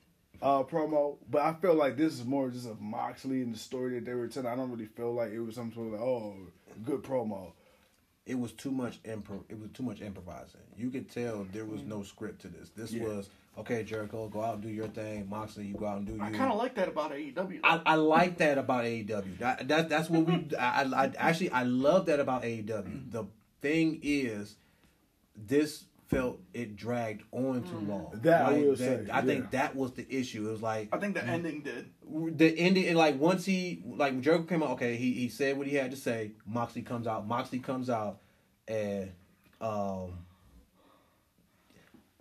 uh, 0.43 0.63
promo, 0.63 1.17
but 1.31 1.43
I 1.43 1.53
felt 1.55 1.77
like 1.77 1.97
this 1.97 2.15
is 2.15 2.25
more 2.25 2.49
just 2.51 2.67
of 2.69 2.81
Moxley 2.81 3.41
and 3.43 3.55
the 3.55 3.59
story 3.59 3.95
that 3.95 4.05
they 4.05 4.15
were 4.15 4.29
telling. 4.29 4.49
I 4.49 4.57
don't 4.57 4.71
really 4.71 4.87
feel 4.87 5.13
like 5.13 5.31
it 5.33 5.41
was 5.41 5.55
some 5.55 5.73
sort 5.73 5.87
of 5.89 5.93
like, 5.95 6.03
oh, 6.03 6.35
good 6.85 7.03
promo. 7.03 7.53
It 8.27 8.39
was 8.39 8.53
too 8.53 8.71
much 8.71 9.03
impro- 9.03 9.45
it 9.49 9.59
was 9.59 9.71
too 9.71 9.83
much 9.83 10.01
improvising. 10.01 10.61
You 10.77 10.91
could 10.91 11.11
tell 11.11 11.47
there 11.53 11.65
was 11.65 11.83
no 11.83 11.97
mm-hmm. 11.97 12.05
script 12.05 12.41
to 12.43 12.49
this. 12.49 12.71
This 12.71 12.93
Yeah. 12.93 13.05
was 13.05 13.29
okay, 13.59 13.85
Jericho, 13.85 14.29
go 14.29 14.43
out 14.43 14.55
and 14.55 14.63
do 14.63 14.69
your 14.69 14.89
thing. 14.89 15.29
Moxley, 15.29 15.67
you 15.67 15.75
go 15.75 15.87
out 15.87 15.99
and 15.99 16.07
do 16.07 16.19
I 16.21 16.31
kind 16.31 16.51
of 16.51 16.59
like 16.59 16.75
that 16.77 16.89
about 16.89 17.13
AEW. 17.13 17.61
I, 17.63 17.81
I 17.85 17.95
like 17.97 18.39
that 18.39 18.59
about 18.59 18.85
AEW. 18.85 19.39
That, 19.39 19.69
that 19.69 19.89
that's 19.89 20.09
what 20.09 20.27
we. 20.27 20.49
I, 20.59 20.85
I, 20.85 21.05
I 21.05 21.13
actually 21.19 21.51
I 21.51 21.65
love 21.65 22.07
that 22.07 22.21
about 22.21 22.43
AEW. 22.43 22.67
Mm-hmm. 22.67 23.11
The 23.11 23.25
thing 23.61 24.01
is, 24.03 24.57
this 25.37 25.85
felt 26.09 26.41
it 26.53 26.77
dragged 26.77 27.23
on 27.33 27.63
too 27.63 27.79
long. 27.79 28.11
That 28.23 28.43
I 28.47 28.53
will 28.53 28.77
that- 28.77 28.79
say, 28.79 29.07
I 29.13 29.23
think 29.23 29.51
that 29.53 29.75
was 29.75 29.93
the 29.93 30.07
issue. 30.15 30.49
It 30.49 30.53
was 30.53 30.63
like 30.63 30.89
I 30.93 30.99
think 30.99 31.15
the 31.15 31.25
ending 31.25 31.63
did. 31.63 31.91
the 32.39 32.59
ending. 32.59 32.87
and, 32.87 32.97
Like 32.99 33.19
once 33.19 33.45
he 33.45 33.83
like 33.87 34.21
Jericho 34.21 34.45
came 34.45 34.63
out. 34.63 34.71
Okay, 34.71 34.97
he 34.97 35.13
he 35.15 35.29
said 35.29 35.57
what 35.59 35.67
he 35.67 35.75
had 35.77 35.91
to 35.91 35.97
say. 35.97 36.33
Moxley 36.47 36.83
comes 36.83 37.07
out. 37.07 37.27
Moxley 37.27 37.59
comes 37.59 37.89
out, 37.91 38.21
and 38.69 39.13
um. 39.61 40.19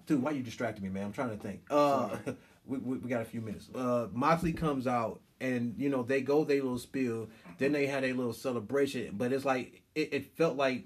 Dude, 0.06 0.22
why 0.22 0.32
you 0.32 0.44
distracting 0.44 0.84
me, 0.84 0.90
man? 0.90 1.06
I'm 1.06 1.14
trying 1.14 1.30
to 1.30 1.38
think. 1.38 1.62
Uh, 1.70 2.18
we, 2.66 2.78
we, 2.78 2.98
we 2.98 3.10
got 3.10 3.22
a 3.22 3.26
few 3.26 3.40
minutes. 3.40 3.70
Uh, 3.74 4.08
Moxley 4.12 4.52
comes 4.52 4.86
out, 4.86 5.22
and 5.40 5.76
you 5.78 5.90
know 5.90 6.04
they 6.04 6.22
go 6.22 6.44
their 6.44 6.62
little 6.62 6.78
spiel. 6.78 7.30
Then 7.58 7.72
they 7.72 7.88
had 7.88 8.04
a 8.04 8.12
little 8.12 8.34
celebration, 8.34 9.16
but 9.18 9.32
it's 9.32 9.46
like 9.46 9.82
it, 9.96 10.14
it 10.14 10.26
felt 10.38 10.58
like 10.58 10.86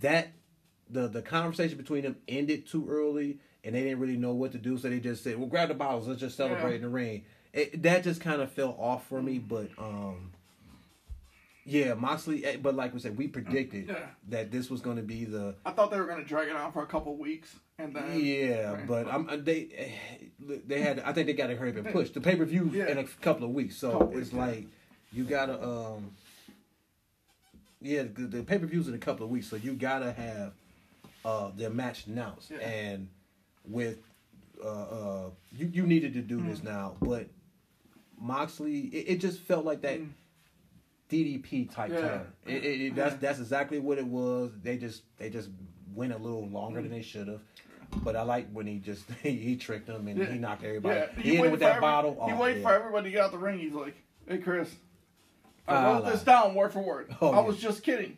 that 0.00 0.32
the 0.90 1.08
the 1.08 1.22
conversation 1.22 1.76
between 1.76 2.02
them 2.02 2.16
ended 2.28 2.66
too 2.66 2.86
early, 2.88 3.38
and 3.64 3.74
they 3.74 3.82
didn't 3.82 3.98
really 4.00 4.16
know 4.16 4.32
what 4.34 4.52
to 4.52 4.58
do. 4.58 4.76
So 4.78 4.88
they 4.90 5.00
just 5.00 5.22
said, 5.24 5.38
"Well, 5.38 5.48
grab 5.48 5.68
the 5.68 5.74
bottles. 5.74 6.06
Let's 6.08 6.20
just 6.20 6.36
celebrate 6.36 6.70
Yeah. 6.70 6.76
in 6.76 6.82
the 6.82 6.88
rain." 6.88 7.24
It, 7.52 7.82
that 7.84 8.02
just 8.04 8.20
kind 8.20 8.42
of 8.42 8.50
fell 8.52 8.76
off 8.78 9.06
for 9.06 9.22
me, 9.22 9.38
but 9.38 9.70
um. 9.78 10.30
Yeah, 11.66 11.94
Moxley, 11.94 12.44
eh, 12.44 12.58
but 12.60 12.74
like 12.74 12.92
we 12.92 13.00
said, 13.00 13.16
we 13.16 13.26
predicted 13.26 13.88
Yeah. 13.88 13.96
that 14.28 14.50
this 14.50 14.68
was 14.68 14.82
going 14.82 14.96
to 14.98 15.02
be 15.02 15.24
the 15.24 15.54
I 15.64 15.70
thought 15.70 15.90
they 15.90 15.98
were 15.98 16.04
gonna 16.04 16.22
drag 16.22 16.48
it 16.48 16.56
on 16.56 16.70
for 16.72 16.82
a 16.82 16.86
couple 16.86 17.16
weeks 17.16 17.56
and 17.78 17.94
then 17.96 18.20
yeah, 18.20 18.72
Right. 18.72 18.86
but 18.86 19.08
I'm 19.08 19.26
uh, 19.30 19.36
they 19.38 19.68
eh, 19.74 20.58
they 20.66 20.82
had 20.82 21.00
I 21.00 21.14
think 21.14 21.26
they 21.26 21.32
got 21.32 21.46
to 21.46 21.56
hurry 21.56 21.70
up 21.70 21.76
and 21.76 21.86
push 21.90 22.10
the 22.10 22.20
pay 22.20 22.36
per 22.36 22.44
view 22.44 22.70
Yeah. 22.70 22.88
in 22.88 22.98
a 22.98 23.04
couple 23.04 23.44
of 23.46 23.52
weeks. 23.54 23.76
So 23.78 23.92
Couple 23.92 24.08
it's 24.10 24.30
weeks, 24.30 24.32
like 24.34 24.66
you 25.10 25.24
gotta 25.24 25.58
um 25.66 26.10
yeah 27.80 28.02
the, 28.02 28.26
the 28.26 28.42
pay 28.42 28.58
per 28.58 28.66
views 28.66 28.86
in 28.88 28.92
a 28.94 28.98
couple 28.98 29.24
of 29.24 29.30
weeks. 29.30 29.46
So 29.46 29.56
you 29.56 29.72
gotta 29.72 30.12
have 30.12 30.52
uh 31.24 31.50
their 31.56 31.70
match 31.70 32.06
announced 32.06 32.50
Yeah. 32.50 32.58
and 32.58 33.08
with 33.66 33.98
uh 34.62 34.68
uh 34.68 35.30
you 35.56 35.66
you 35.72 35.86
needed 35.86 36.12
to 36.14 36.20
do 36.22 36.38
Mm. 36.40 36.48
this 36.48 36.62
now, 36.62 36.96
but 37.00 37.26
Moxley 38.20 38.80
it, 38.88 39.14
it 39.14 39.16
just 39.20 39.40
felt 39.40 39.64
like 39.64 39.82
that. 39.82 40.00
DDP 41.10 41.70
type 41.70 41.90
Mm. 41.90 41.94
Yeah. 41.94 42.00
turn. 42.00 42.26
It, 42.46 42.64
it, 42.64 42.80
it- 42.80 42.94
that's 42.94 43.12
Yeah. 43.14 43.18
that's 43.20 43.38
exactly 43.38 43.78
what 43.78 43.98
it 43.98 44.06
was. 44.06 44.50
They 44.62 44.78
just 44.78 45.02
they 45.18 45.30
just 45.30 45.50
went 45.94 46.12
a 46.12 46.18
little 46.18 46.48
longer 46.48 46.80
than 46.82 46.90
they 46.90 47.02
should 47.02 47.28
have. 47.28 47.40
But 48.02 48.16
I 48.16 48.22
like 48.22 48.50
when 48.52 48.66
he 48.66 48.78
just 48.78 49.04
he, 49.22 49.30
he 49.32 49.56
tricked 49.56 49.86
them 49.86 50.08
and 50.08 50.18
Yeah. 50.18 50.26
he 50.26 50.38
knocked 50.38 50.64
everybody. 50.64 51.00
Yeah, 51.00 51.22
He 51.22 51.32
waited 51.36 51.50
with 51.52 51.60
that 51.60 51.70
every- 51.76 51.80
bottle. 51.82 52.14
He 52.26 52.32
Oh, 52.32 52.40
waited 52.40 52.62
yeah. 52.62 52.68
for 52.68 52.74
everybody 52.74 53.04
to 53.04 53.10
get 53.12 53.20
out 53.24 53.32
the 53.32 53.38
ring. 53.38 53.58
He's 53.58 53.74
like, 53.74 53.94
"Hey, 54.26 54.38
Chris, 54.38 54.74
I 55.68 55.74
Ah, 55.76 55.92
wrote 55.92 56.06
this 56.06 56.22
down 56.24 56.54
word 56.54 56.72
for 56.72 56.80
word. 56.82 57.14
Oh, 57.20 57.30
I 57.30 57.40
was 57.40 57.58
just 57.60 57.82
kidding. 57.82 58.16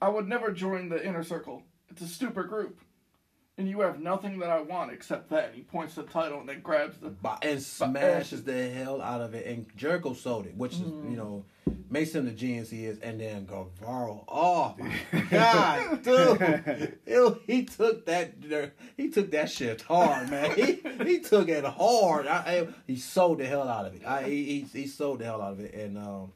I 0.00 0.08
would 0.08 0.26
never 0.26 0.50
join 0.50 0.88
the 0.88 1.04
inner 1.06 1.22
circle. 1.22 1.62
It's 1.92 2.02
a 2.02 2.08
stupid 2.08 2.48
group, 2.48 2.80
and 3.58 3.68
you 3.68 3.80
have 3.80 4.00
nothing 4.00 4.38
that 4.40 4.50
I 4.50 4.60
want 4.60 4.92
except 4.92 5.30
that." 5.30 5.46
And 5.48 5.54
he 5.54 5.62
points 5.62 5.94
the 5.94 6.02
title 6.02 6.40
and 6.40 6.48
then 6.48 6.60
grabs 6.60 6.98
the. 6.98 7.14
And 7.42 7.62
smashes 7.62 8.44
the 8.44 8.68
hell 8.70 9.00
out 9.00 9.20
of 9.20 9.34
it. 9.34 9.46
And 9.46 9.66
Jericho 9.76 10.14
sold 10.14 10.46
it, 10.46 10.56
which 10.56 10.72
is 10.74 10.80
Mm. 10.80 11.10
you 11.10 11.16
know 11.16 11.44
makes 11.90 12.14
him 12.14 12.24
the 12.24 12.30
GNC 12.32 12.70
he 12.70 12.86
is. 12.86 12.98
And 13.00 13.20
then 13.20 13.44
Guevara, 13.44 14.16
oh 14.26 14.74
my 14.78 15.20
god, 15.30 16.02
dude, 16.02 16.98
Ew, 17.06 17.38
he 17.46 17.64
took 17.66 18.06
that 18.06 18.32
he 18.96 19.10
took 19.10 19.30
that 19.32 19.50
shit 19.50 19.82
hard, 19.82 20.30
man. 20.30 20.50
He 20.56 20.80
he 21.04 21.20
took 21.20 21.48
it 21.48 21.64
hard. 21.64 22.26
I, 22.26 22.36
I- 22.38 22.68
he 22.86 22.96
sold 22.96 23.38
the 23.38 23.46
hell 23.46 23.68
out 23.68 23.84
of 23.86 23.94
it. 23.94 24.04
I, 24.06 24.22
he, 24.24 24.44
he 24.44 24.60
he 24.80 24.86
sold 24.86 25.18
the 25.20 25.24
hell 25.26 25.42
out 25.42 25.52
of 25.52 25.60
it, 25.60 25.74
and 25.74 25.98
um. 25.98 26.32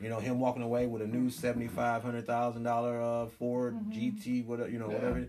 You 0.00 0.08
know 0.08 0.18
him 0.18 0.40
walking 0.40 0.62
away 0.62 0.86
with 0.86 1.02
a 1.02 1.06
new 1.06 1.30
seventy 1.30 1.68
five 1.68 2.02
hundred 2.02 2.26
thousand 2.26 2.62
dollar 2.62 3.00
uh 3.00 3.26
Ford 3.38 3.76
GT, 3.90 4.44
whatever 4.46 4.68
you 4.70 4.78
know, 4.78 4.88
Yeah. 4.88 4.94
whatever. 4.94 5.28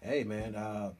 Hey 0.00 0.24
man, 0.24 0.54
uh, 0.54 0.92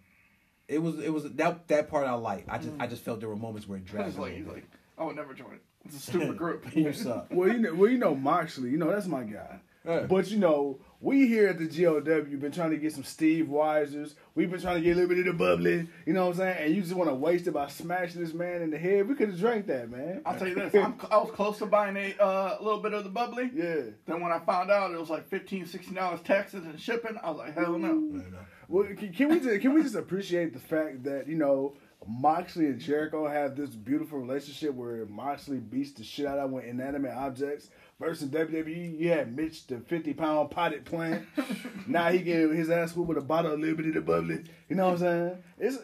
it 0.69 0.79
was 0.83 0.99
it 1.01 1.13
was 1.13 1.25
that 1.25 1.67
that 1.69 1.89
part 1.91 2.07
I 2.07 2.13
like. 2.15 2.45
I 2.49 2.59
just 2.59 2.71
I 2.79 2.87
just 2.87 3.03
felt 3.05 3.21
there 3.21 3.29
were 3.29 3.37
moments 3.37 3.67
where 3.69 3.79
it 3.79 3.85
dragged. 3.85 4.09
He's 4.11 4.19
like, 4.19 4.33
little 4.33 4.45
he's 4.45 4.55
like, 4.55 4.71
I 4.97 5.05
would 5.05 5.17
never 5.17 5.35
join. 5.35 5.59
It's 5.85 5.97
a 5.97 6.01
stupid 6.01 6.37
group. 6.37 6.67
you 6.77 6.93
suck. 6.93 7.29
Well, 7.31 7.49
you 7.49 7.59
know, 7.59 7.75
well, 7.75 7.91
you 7.91 7.99
know 7.99 8.15
Moxley. 8.15 8.71
You 8.71 8.77
know 8.79 8.91
that's 8.91 9.07
my 9.07 9.25
guy. 9.25 9.61
Yeah. 9.85 10.01
But 10.09 10.31
you 10.31 10.39
know, 10.39 10.79
we 11.01 11.29
here 11.29 11.49
at 11.49 11.59
the 11.59 11.67
GOW 11.67 12.01
been 12.01 12.51
trying 12.51 12.71
to 12.71 12.77
get 12.77 12.93
some 12.93 13.05
Steve 13.05 13.47
Weisers. 13.47 14.15
We've 14.35 14.51
been 14.51 14.61
trying 14.61 14.77
to 14.77 14.81
get 14.83 14.93
a 14.93 15.01
little 15.01 15.09
bit 15.09 15.19
of 15.21 15.27
the 15.27 15.33
bubbly. 15.33 15.89
You 16.07 16.13
know 16.13 16.27
what 16.27 16.33
I'm 16.33 16.39
saying? 16.39 16.57
And 16.59 16.75
you 16.75 16.83
just 16.83 16.95
want 16.95 17.09
to 17.09 17.15
waste 17.15 17.47
it 17.47 17.53
by 17.53 17.69
smashing 17.69 18.21
this 18.21 18.35
man 18.35 18.63
in 18.63 18.71
the 18.71 18.79
head. 18.79 19.09
We 19.09 19.15
could 19.15 19.29
have 19.29 19.39
drank 19.39 19.67
that, 19.69 19.91
man. 19.91 20.23
I'll 20.27 20.37
tell 20.37 20.49
you 20.49 20.57
this: 20.57 20.75
I'm, 20.75 20.97
I 21.11 21.19
was 21.19 21.31
close 21.31 21.59
to 21.59 21.67
buying 21.67 21.97
a 21.97 22.21
uh, 22.21 22.59
little 22.61 22.81
bit 22.81 22.95
of 22.95 23.05
the 23.05 23.11
bubbly. 23.11 23.51
yeah. 23.55 23.83
Then 24.07 24.21
when 24.21 24.33
I 24.33 24.41
found 24.41 24.71
out 24.71 24.91
it 24.91 24.99
was 24.99 25.11
like 25.11 25.29
15 25.29 25.61
dollars 25.95 26.21
$16 26.21 26.25
taxes 26.25 26.65
and 26.65 26.81
shipping, 26.81 27.17
I 27.23 27.31
was 27.31 27.39
like, 27.39 27.55
hell 27.55 27.79
no. 27.79 28.23
Well, 28.69 28.87
can, 28.97 29.13
can 29.13 29.29
we 29.29 29.41
just 29.41 29.61
can 29.63 29.75
we 29.75 29.83
just 29.83 29.95
appreciate 29.95 30.53
the 30.53 30.59
fact 30.59 31.05
that 31.05 31.29
you 31.29 31.37
know 31.37 31.75
Moxley 32.07 32.67
and 32.67 32.81
Jericho 32.81 33.27
have 33.29 33.57
this 33.57 33.71
beautiful 33.71 34.19
relationship 34.19 34.75
where 34.75 35.07
Moxley 35.07 35.59
beats 35.59 35.93
the 35.93 36.05
shit 36.05 36.27
out 36.27 36.39
of 36.39 36.51
with 36.51 36.65
inanimate 36.65 37.13
objects. 37.13 37.71
Versus 38.01 38.29
WWE, 38.29 38.97
you 38.99 39.09
had 39.11 39.35
Mitch, 39.35 39.67
the 39.67 39.79
fifty 39.81 40.15
pound 40.15 40.51
potted 40.53 40.85
plant. 40.85 41.27
now 41.89 42.11
he 42.11 42.21
get 42.21 42.51
his 42.51 42.71
ass 42.71 42.95
whooped 42.95 43.09
with 43.09 43.19
a 43.19 43.23
bottle 43.23 43.53
of 43.55 43.61
Liberty 43.61 43.91
the 43.91 44.01
bubbly. 44.01 44.45
You 44.69 44.77
know 44.77 44.85
what 44.87 44.93
I'm 44.93 44.99
saying? 44.99 45.39
It's 45.59 45.79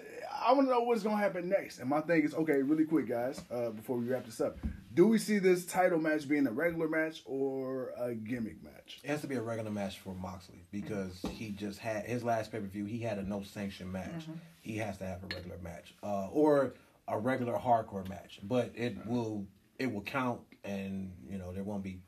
I 0.46 0.52
want 0.52 0.66
to 0.68 0.72
know 0.72 0.80
what's 0.82 1.02
gonna 1.02 1.16
happen 1.16 1.48
next. 1.48 1.78
And 1.80 1.88
my 1.88 2.00
thing 2.02 2.22
is, 2.22 2.34
okay, 2.34 2.62
really 2.62 2.84
quick, 2.84 3.08
guys, 3.08 3.40
uh, 3.50 3.70
before 3.70 3.96
we 3.96 4.06
wrap 4.06 4.26
this 4.26 4.40
up, 4.40 4.58
Do 4.92 5.08
we 5.08 5.18
see 5.18 5.38
this 5.40 5.64
title 5.66 5.98
match 5.98 6.28
being 6.28 6.46
a 6.46 6.52
regular 6.52 6.86
match 6.86 7.22
or 7.26 7.92
a 7.98 8.14
gimmick 8.14 8.62
match? 8.62 9.00
It 9.02 9.10
has 9.10 9.20
to 9.22 9.26
be 9.26 9.34
a 9.34 9.42
regular 9.42 9.70
match 9.72 9.98
for 9.98 10.14
Moxley 10.14 10.66
because 10.70 11.20
he 11.32 11.50
just 11.50 11.80
had 11.80 12.04
his 12.04 12.22
last 12.22 12.52
pay 12.52 12.60
per 12.60 12.66
view. 12.66 12.84
He 12.84 13.00
had 13.00 13.18
a 13.18 13.22
no 13.22 13.42
sanction 13.42 13.90
match. 13.90 14.26
He 14.60 14.76
has 14.76 14.98
to 14.98 15.04
have 15.04 15.24
a 15.24 15.34
regular 15.34 15.58
match 15.62 15.94
uh, 16.04 16.28
or 16.28 16.74
a 17.08 17.18
regular 17.18 17.54
hardcore 17.58 18.08
match. 18.08 18.38
But 18.44 18.70
it 18.76 19.04
will 19.06 19.46
it 19.80 19.92
will 19.92 20.02
count, 20.02 20.40
and 20.64 21.12
you 21.28 21.38
know 21.38 21.52
there 21.52 21.62
won't 21.64 21.82
be 21.82 22.00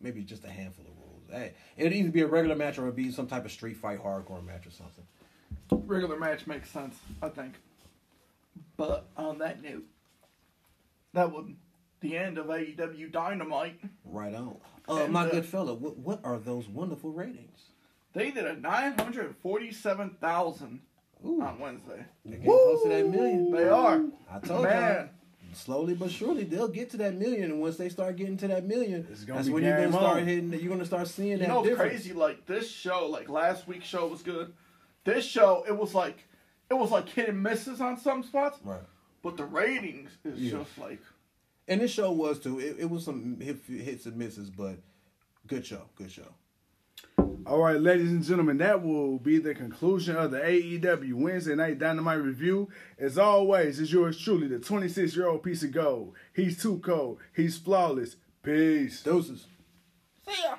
maybe 0.00 0.22
just 0.22 0.44
a 0.44 0.50
handful 0.50 0.84
of 0.86 0.92
rules. 0.98 1.22
Hey, 1.30 1.54
it'd 1.76 1.92
either 1.92 2.10
be 2.10 2.22
a 2.22 2.26
regular 2.26 2.56
match 2.56 2.78
or 2.78 2.82
it'd 2.82 2.96
be 2.96 3.10
some 3.12 3.26
type 3.26 3.44
of 3.44 3.52
street 3.52 3.76
fight 3.76 4.02
hardcore 4.02 4.44
match 4.44 4.66
or 4.66 4.70
something. 4.70 5.04
Regular 5.70 6.18
match 6.18 6.46
makes 6.46 6.70
sense, 6.70 6.96
I 7.22 7.28
think. 7.28 7.54
But 8.76 9.08
on 9.16 9.38
that 9.38 9.62
note, 9.62 9.84
that 11.12 11.32
would 11.32 11.54
the 12.00 12.16
end 12.16 12.38
of 12.38 12.46
AEW 12.46 13.12
Dynamite. 13.12 13.80
Right 14.04 14.34
on. 14.34 14.56
Uh, 14.88 15.06
my 15.08 15.26
uh, 15.26 15.30
good 15.30 15.44
fella, 15.44 15.74
what, 15.74 15.98
what 15.98 16.20
are 16.24 16.38
those 16.38 16.66
wonderful 16.66 17.10
ratings? 17.10 17.60
They 18.12 18.30
did 18.30 18.46
a 18.46 18.56
nine 18.56 18.98
hundred 18.98 19.36
forty-seven 19.36 20.16
thousand 20.20 20.80
Ooh, 21.24 21.42
on 21.42 21.58
Wednesday. 21.60 22.04
they're 22.24 22.38
getting 22.38 22.44
close 22.50 22.82
to 22.82 22.88
that 22.88 23.08
million. 23.08 23.52
They 23.52 23.68
are. 23.68 24.02
I 24.32 24.38
told 24.40 24.64
Man. 24.64 25.04
you. 25.04 25.19
Slowly 25.52 25.94
but 25.94 26.10
surely, 26.10 26.44
they'll 26.44 26.68
get 26.68 26.90
to 26.90 26.96
that 26.98 27.14
million, 27.14 27.50
and 27.50 27.60
once 27.60 27.76
they 27.76 27.88
start 27.88 28.16
getting 28.16 28.36
to 28.38 28.48
that 28.48 28.64
million, 28.66 29.06
that's 29.26 29.48
when 29.48 29.64
you're 29.64 29.76
gonna 29.76 29.92
start 29.92 30.18
on. 30.20 30.26
hitting. 30.26 30.52
You're 30.52 30.70
gonna 30.70 30.84
start 30.84 31.08
seeing 31.08 31.32
You 31.32 31.38
that 31.38 31.48
know 31.48 31.64
difference. 31.64 31.92
crazy? 31.92 32.12
Like 32.12 32.46
this 32.46 32.70
show, 32.70 33.06
like 33.08 33.28
last 33.28 33.66
week's 33.66 33.86
show 33.86 34.06
was 34.06 34.22
good. 34.22 34.52
This 35.04 35.24
show, 35.24 35.64
it 35.66 35.76
was 35.76 35.94
like, 35.94 36.18
it 36.70 36.74
was 36.74 36.90
like 36.90 37.08
hit 37.08 37.28
and 37.30 37.42
misses 37.42 37.80
on 37.80 37.98
some 37.98 38.22
spots, 38.22 38.58
Right. 38.64 38.80
but 39.22 39.36
the 39.36 39.44
ratings 39.44 40.10
is 40.24 40.38
Yeah. 40.40 40.58
just 40.58 40.78
like 40.78 41.00
And 41.68 41.80
this 41.80 41.90
show 41.92 42.10
was 42.12 42.38
too. 42.40 42.58
It, 42.60 42.76
it 42.80 42.90
was 42.90 43.04
some 43.04 43.38
hits 43.40 44.06
and 44.06 44.16
misses, 44.16 44.50
but 44.50 44.76
good 45.46 45.64
show. 45.66 45.82
Good 45.96 46.10
show. 46.10 46.34
All 47.46 47.58
right, 47.58 47.80
ladies 47.80 48.10
and 48.10 48.22
gentlemen, 48.22 48.58
that 48.58 48.82
will 48.82 49.18
be 49.18 49.38
the 49.38 49.54
conclusion 49.54 50.16
of 50.16 50.30
the 50.30 50.40
AEW 50.40 51.14
Wednesday 51.14 51.54
Night 51.54 51.78
Dynamite 51.78 52.20
review. 52.20 52.68
As 52.98 53.16
always, 53.18 53.80
it's 53.80 53.92
yours 53.92 54.18
truly, 54.18 54.46
the 54.46 54.58
26 54.58 55.16
year 55.16 55.26
old 55.26 55.42
piece 55.42 55.62
of 55.62 55.72
gold. 55.72 56.14
He's 56.34 56.60
too 56.60 56.78
cold. 56.78 57.18
He's 57.34 57.56
flawless. 57.56 58.16
Peace. 58.42 59.02
Doses. 59.02 59.46
see 60.26 60.42
ya. 60.42 60.56